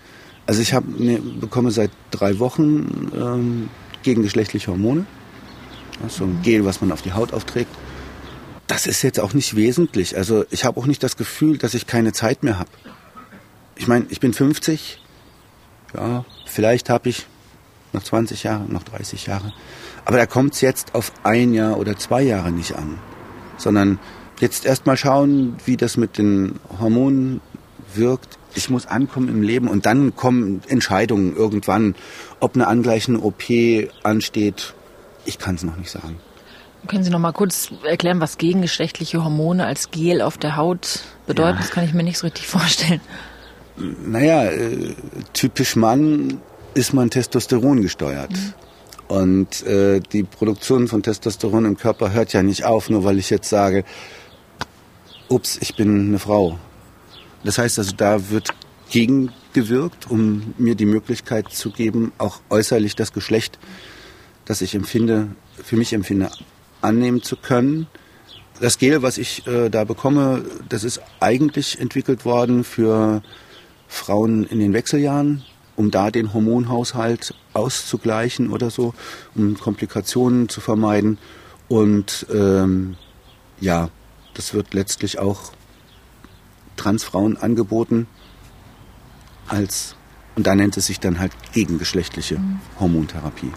Also 0.45 0.61
ich 0.61 0.73
hab, 0.73 0.85
ne, 0.87 1.19
bekomme 1.19 1.71
seit 1.71 1.91
drei 2.11 2.39
Wochen 2.39 3.11
ähm, 3.15 3.69
gegengeschlechtliche 4.03 4.71
Hormone. 4.71 5.05
So 6.09 6.25
ein 6.25 6.41
Gel, 6.43 6.63
was 6.63 6.79
man 6.79 6.91
auf 6.91 7.01
die 7.01 7.13
Haut 7.13 7.33
aufträgt. 7.33 7.71
Das 8.67 8.85
ist 8.85 9.01
jetzt 9.01 9.19
auch 9.19 9.33
nicht 9.33 9.55
wesentlich. 9.55 10.15
Also 10.15 10.45
ich 10.51 10.63
habe 10.63 10.79
auch 10.79 10.85
nicht 10.85 11.01
das 11.01 11.17
Gefühl, 11.17 11.57
dass 11.57 11.73
ich 11.73 11.87
keine 11.87 12.13
Zeit 12.13 12.43
mehr 12.43 12.59
habe. 12.59 12.69
Ich 13.75 13.87
meine, 13.87 14.05
ich 14.09 14.19
bin 14.19 14.33
50. 14.33 15.01
Ja, 15.95 16.25
vielleicht 16.45 16.89
habe 16.89 17.09
ich 17.09 17.25
noch 17.93 18.03
20 18.03 18.43
Jahre, 18.43 18.65
noch 18.65 18.83
30 18.83 19.25
Jahre. 19.25 19.53
Aber 20.05 20.17
da 20.17 20.25
kommt 20.25 20.53
es 20.53 20.61
jetzt 20.61 20.95
auf 20.95 21.11
ein 21.23 21.53
Jahr 21.53 21.77
oder 21.77 21.97
zwei 21.97 22.21
Jahre 22.21 22.51
nicht 22.51 22.75
an. 22.75 22.99
Sondern 23.57 23.99
jetzt 24.39 24.65
erst 24.65 24.85
mal 24.85 24.97
schauen, 24.97 25.55
wie 25.65 25.77
das 25.77 25.97
mit 25.97 26.17
den 26.17 26.59
Hormonen 26.79 27.41
wirkt. 27.93 28.37
Ich 28.55 28.69
muss 28.69 28.85
ankommen 28.85 29.29
im 29.29 29.41
Leben 29.41 29.67
und 29.67 29.85
dann 29.85 30.15
kommen 30.15 30.61
Entscheidungen 30.67 31.35
irgendwann, 31.35 31.95
ob 32.39 32.55
eine 32.55 32.67
angleichende 32.67 33.21
OP 33.21 33.43
ansteht. 34.03 34.73
Ich 35.25 35.37
kann 35.37 35.55
es 35.55 35.63
noch 35.63 35.77
nicht 35.77 35.91
sagen. 35.91 36.19
Können 36.87 37.03
Sie 37.03 37.09
noch 37.09 37.19
mal 37.19 37.33
kurz 37.33 37.71
erklären, 37.83 38.21
was 38.21 38.37
gegengeschlechtliche 38.37 39.23
Hormone 39.23 39.65
als 39.65 39.91
Gel 39.91 40.21
auf 40.21 40.37
der 40.37 40.55
Haut 40.55 41.01
bedeuten? 41.25 41.57
Ja. 41.57 41.63
Das 41.63 41.71
kann 41.71 41.83
ich 41.83 41.93
mir 41.93 42.03
nicht 42.03 42.17
so 42.17 42.27
richtig 42.27 42.47
vorstellen. 42.47 43.01
Naja, 43.77 44.45
äh, 44.45 44.95
typisch 45.33 45.75
Mann 45.75 46.39
ist 46.73 46.93
man 46.93 47.09
Testosteron 47.09 47.81
gesteuert. 47.81 48.31
Mhm. 48.31 48.53
Und 49.07 49.65
äh, 49.65 49.99
die 49.99 50.23
Produktion 50.23 50.87
von 50.87 51.03
Testosteron 51.03 51.65
im 51.65 51.77
Körper 51.77 52.11
hört 52.11 52.33
ja 52.33 52.43
nicht 52.43 52.65
auf, 52.65 52.89
nur 52.89 53.03
weil 53.03 53.19
ich 53.19 53.29
jetzt 53.29 53.49
sage, 53.49 53.83
ups, 55.29 55.57
ich 55.61 55.75
bin 55.75 56.07
eine 56.07 56.19
Frau. 56.19 56.59
Das 57.43 57.57
heißt 57.57 57.79
also, 57.79 57.93
da 57.95 58.29
wird 58.29 58.49
gegengewirkt, 58.89 60.09
um 60.09 60.53
mir 60.57 60.75
die 60.75 60.85
Möglichkeit 60.85 61.51
zu 61.51 61.71
geben, 61.71 62.11
auch 62.17 62.41
äußerlich 62.49 62.95
das 62.95 63.13
Geschlecht, 63.13 63.59
das 64.45 64.61
ich 64.61 64.75
empfinde, 64.75 65.29
für 65.61 65.75
mich 65.75 65.93
empfinde, 65.93 66.29
annehmen 66.81 67.21
zu 67.21 67.35
können. 67.35 67.87
Das 68.59 68.77
Gel, 68.77 69.01
was 69.01 69.17
ich 69.17 69.45
äh, 69.45 69.69
da 69.69 69.83
bekomme, 69.83 70.43
das 70.69 70.83
ist 70.83 71.01
eigentlich 71.19 71.79
entwickelt 71.79 72.25
worden 72.25 72.63
für 72.63 73.21
Frauen 73.87 74.45
in 74.45 74.59
den 74.59 74.73
Wechseljahren, 74.73 75.43
um 75.75 75.91
da 75.91 76.11
den 76.11 76.33
Hormonhaushalt 76.33 77.35
auszugleichen 77.53 78.49
oder 78.49 78.69
so, 78.69 78.93
um 79.35 79.57
Komplikationen 79.57 80.49
zu 80.49 80.59
vermeiden. 80.59 81.17
Und 81.67 82.25
ähm, 82.33 82.95
ja, 83.59 83.89
das 84.37 84.53
wird 84.53 84.73
letztlich 84.73 85.19
auch 85.19 85.51
Transfrauen 86.75 87.37
angeboten 87.37 88.07
als 89.47 89.95
und 90.35 90.45
da 90.45 90.53
nennt 90.53 90.77
es 90.77 90.85
sich 90.85 90.99
dann 90.99 91.19
halt 91.19 91.31
gegengeschlechtliche 91.53 92.37
mhm. 92.37 92.59
Hormontherapie. 92.79 93.51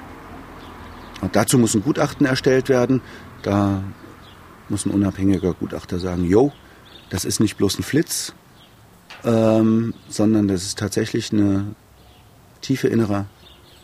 Und 1.20 1.36
dazu 1.36 1.58
muss 1.58 1.74
ein 1.74 1.82
Gutachten 1.82 2.24
erstellt 2.24 2.70
werden. 2.70 3.02
Da 3.42 3.84
muss 4.70 4.86
ein 4.86 4.90
unabhängiger 4.90 5.52
Gutachter 5.52 5.98
sagen, 5.98 6.24
jo, 6.24 6.52
das 7.10 7.26
ist 7.26 7.38
nicht 7.38 7.58
bloß 7.58 7.78
ein 7.78 7.82
Flitz, 7.82 8.32
ähm, 9.24 9.92
sondern 10.08 10.48
das 10.48 10.62
ist 10.62 10.78
tatsächlich 10.78 11.32
eine 11.34 11.74
tiefe 12.62 12.88
innere 12.88 13.26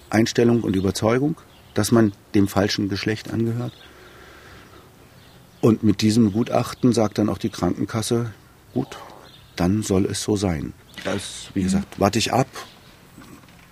Einstellung 0.08 0.62
und 0.62 0.74
Überzeugung, 0.74 1.36
dass 1.74 1.92
man 1.92 2.12
dem 2.34 2.48
falschen 2.48 2.88
Geschlecht 2.88 3.30
angehört. 3.30 3.74
Und 5.66 5.82
mit 5.82 6.00
diesem 6.00 6.32
Gutachten 6.32 6.92
sagt 6.92 7.18
dann 7.18 7.28
auch 7.28 7.38
die 7.38 7.48
Krankenkasse, 7.48 8.32
gut, 8.72 8.86
dann 9.56 9.82
soll 9.82 10.06
es 10.06 10.22
so 10.22 10.36
sein. 10.36 10.74
Das, 11.02 11.48
wie 11.54 11.64
gesagt, 11.64 11.98
warte 11.98 12.20
ich 12.20 12.32
ab. 12.32 12.46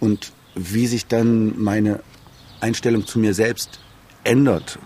Und 0.01 0.33
wie 0.57 0.89
sich 0.89 1.07
dann 1.07 1.57
meine 1.63 2.01
Einstellung 2.61 3.07
zu 3.07 3.21
mir 3.21 3.33
selbst 3.33 3.79
ändert. 4.25 4.81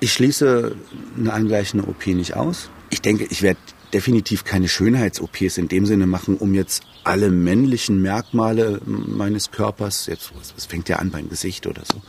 Ich 0.00 0.12
schließe 0.12 0.74
eine 1.16 1.32
angleichende 1.32 1.86
OP 1.86 2.04
nicht 2.08 2.34
aus. 2.34 2.70
Ich 2.90 3.02
denke, 3.02 3.28
ich 3.30 3.42
werde 3.42 3.60
definitiv 3.92 4.42
keine 4.42 4.66
Schönheits-OPs 4.66 5.58
in 5.58 5.68
dem 5.68 5.86
Sinne 5.86 6.08
machen, 6.08 6.38
um 6.38 6.54
jetzt 6.54 6.82
alle 7.04 7.30
männlichen 7.30 8.02
Merkmale 8.02 8.80
meines 8.84 9.52
Körpers, 9.52 10.06
jetzt, 10.06 10.32
es 10.56 10.66
fängt 10.66 10.88
ja 10.88 10.96
an 10.96 11.12
beim 11.12 11.28
Gesicht 11.28 11.68
oder 11.68 11.84
so, 11.84 12.02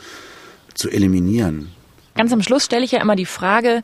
zu 0.74 0.90
eliminieren. 0.90 1.70
Ganz 2.14 2.32
am 2.32 2.42
Schluss 2.42 2.64
stelle 2.64 2.84
ich 2.84 2.92
ja 2.92 3.00
immer 3.00 3.16
die 3.16 3.26
Frage, 3.26 3.82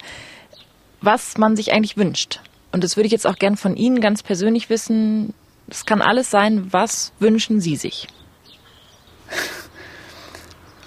was 1.00 1.38
man 1.38 1.56
sich 1.56 1.72
eigentlich 1.72 1.96
wünscht. 1.96 2.40
Und 2.72 2.84
das 2.84 2.96
würde 2.96 3.06
ich 3.06 3.12
jetzt 3.12 3.26
auch 3.26 3.36
gern 3.36 3.56
von 3.56 3.76
Ihnen 3.76 4.00
ganz 4.00 4.22
persönlich 4.22 4.68
wissen. 4.68 5.32
Es 5.68 5.86
kann 5.86 6.02
alles 6.02 6.30
sein. 6.30 6.68
Was 6.70 7.12
wünschen 7.18 7.60
Sie 7.60 7.76
sich? 7.76 8.08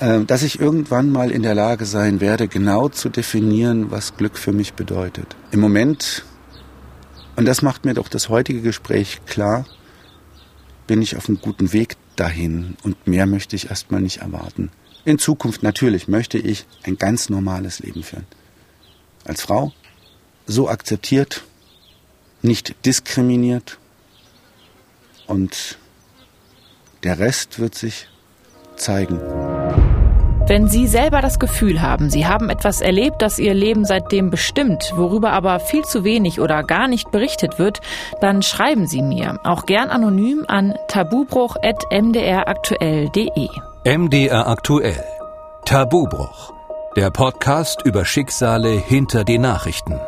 Ähm, 0.04 0.26
dass 0.26 0.42
ich 0.42 0.60
irgendwann 0.60 1.12
mal 1.12 1.30
in 1.30 1.44
der 1.44 1.54
Lage 1.54 1.86
sein 1.86 2.22
werde, 2.22 2.48
genau 2.48 2.90
zu 2.90 3.08
definieren, 3.08 3.92
was 3.92 4.18
Glück 4.18 4.36
für 4.36 4.52
mich 4.52 4.74
bedeutet. 4.74 5.36
Im 5.52 5.60
Moment 5.60 6.24
und 7.36 7.46
das 7.46 7.62
macht 7.62 7.86
mir 7.86 7.94
doch 7.94 8.08
das 8.08 8.30
heutige 8.30 8.62
Gespräch 8.62 9.22
klar, 9.26 9.66
bin 10.88 11.02
ich 11.02 11.16
auf 11.16 11.28
einem 11.28 11.40
guten 11.40 11.74
Weg 11.74 11.96
dahin 12.16 12.76
und 12.84 13.08
mehr 13.08 13.26
möchte 13.26 13.56
ich 13.56 13.70
erstmal 13.70 14.02
nicht 14.02 14.18
erwarten. 14.18 14.70
In 15.04 15.18
Zukunft 15.18 15.64
natürlich 15.64 16.08
möchte 16.08 16.38
ich 16.38 16.66
ein 16.84 16.96
ganz 16.98 17.30
normales 17.30 17.80
Leben 17.80 18.04
führen. 18.04 18.28
Als 19.26 19.42
Frau, 19.42 19.74
so 20.46 20.70
akzeptiert, 20.70 21.42
nicht 22.42 22.86
diskriminiert 22.86 23.80
und 25.28 25.78
der 27.04 27.20
Rest 27.20 27.60
wird 27.60 27.76
sich 27.76 28.08
zeigen. 28.76 29.20
Wenn 30.48 30.68
Sie 30.68 30.88
selber 30.88 31.22
das 31.22 31.38
Gefühl 31.40 31.82
haben, 31.82 32.10
Sie 32.10 32.26
haben 32.26 32.50
etwas 32.50 32.82
erlebt, 32.82 33.22
das 33.22 33.40
Ihr 33.40 33.54
Leben 33.54 33.86
seitdem 33.86 34.32
bestimmt, 34.32 34.92
worüber 34.96 35.32
aber 35.32 35.62
viel 35.62 35.84
zu 35.84 36.04
wenig 36.04 36.42
oder 36.42 36.64
gar 36.64 36.90
nicht 36.90 37.10
berichtet 37.12 37.58
wird, 37.58 37.80
dann 38.20 38.42
schreiben 38.42 38.86
Sie 38.88 39.02
mir, 39.02 39.40
auch 39.46 39.66
gern 39.66 39.90
anonym 39.90 40.44
an 40.48 40.76
tabubruch.mdraktuell.de. 40.90 43.71
MDR 43.84 44.48
aktuell. 44.48 45.04
Tabubruch. 45.66 46.54
Der 46.96 47.10
Podcast 47.10 47.82
über 47.84 48.06
Schicksale 48.06 48.70
hinter 48.74 49.24
den 49.24 49.42
Nachrichten. 49.42 50.00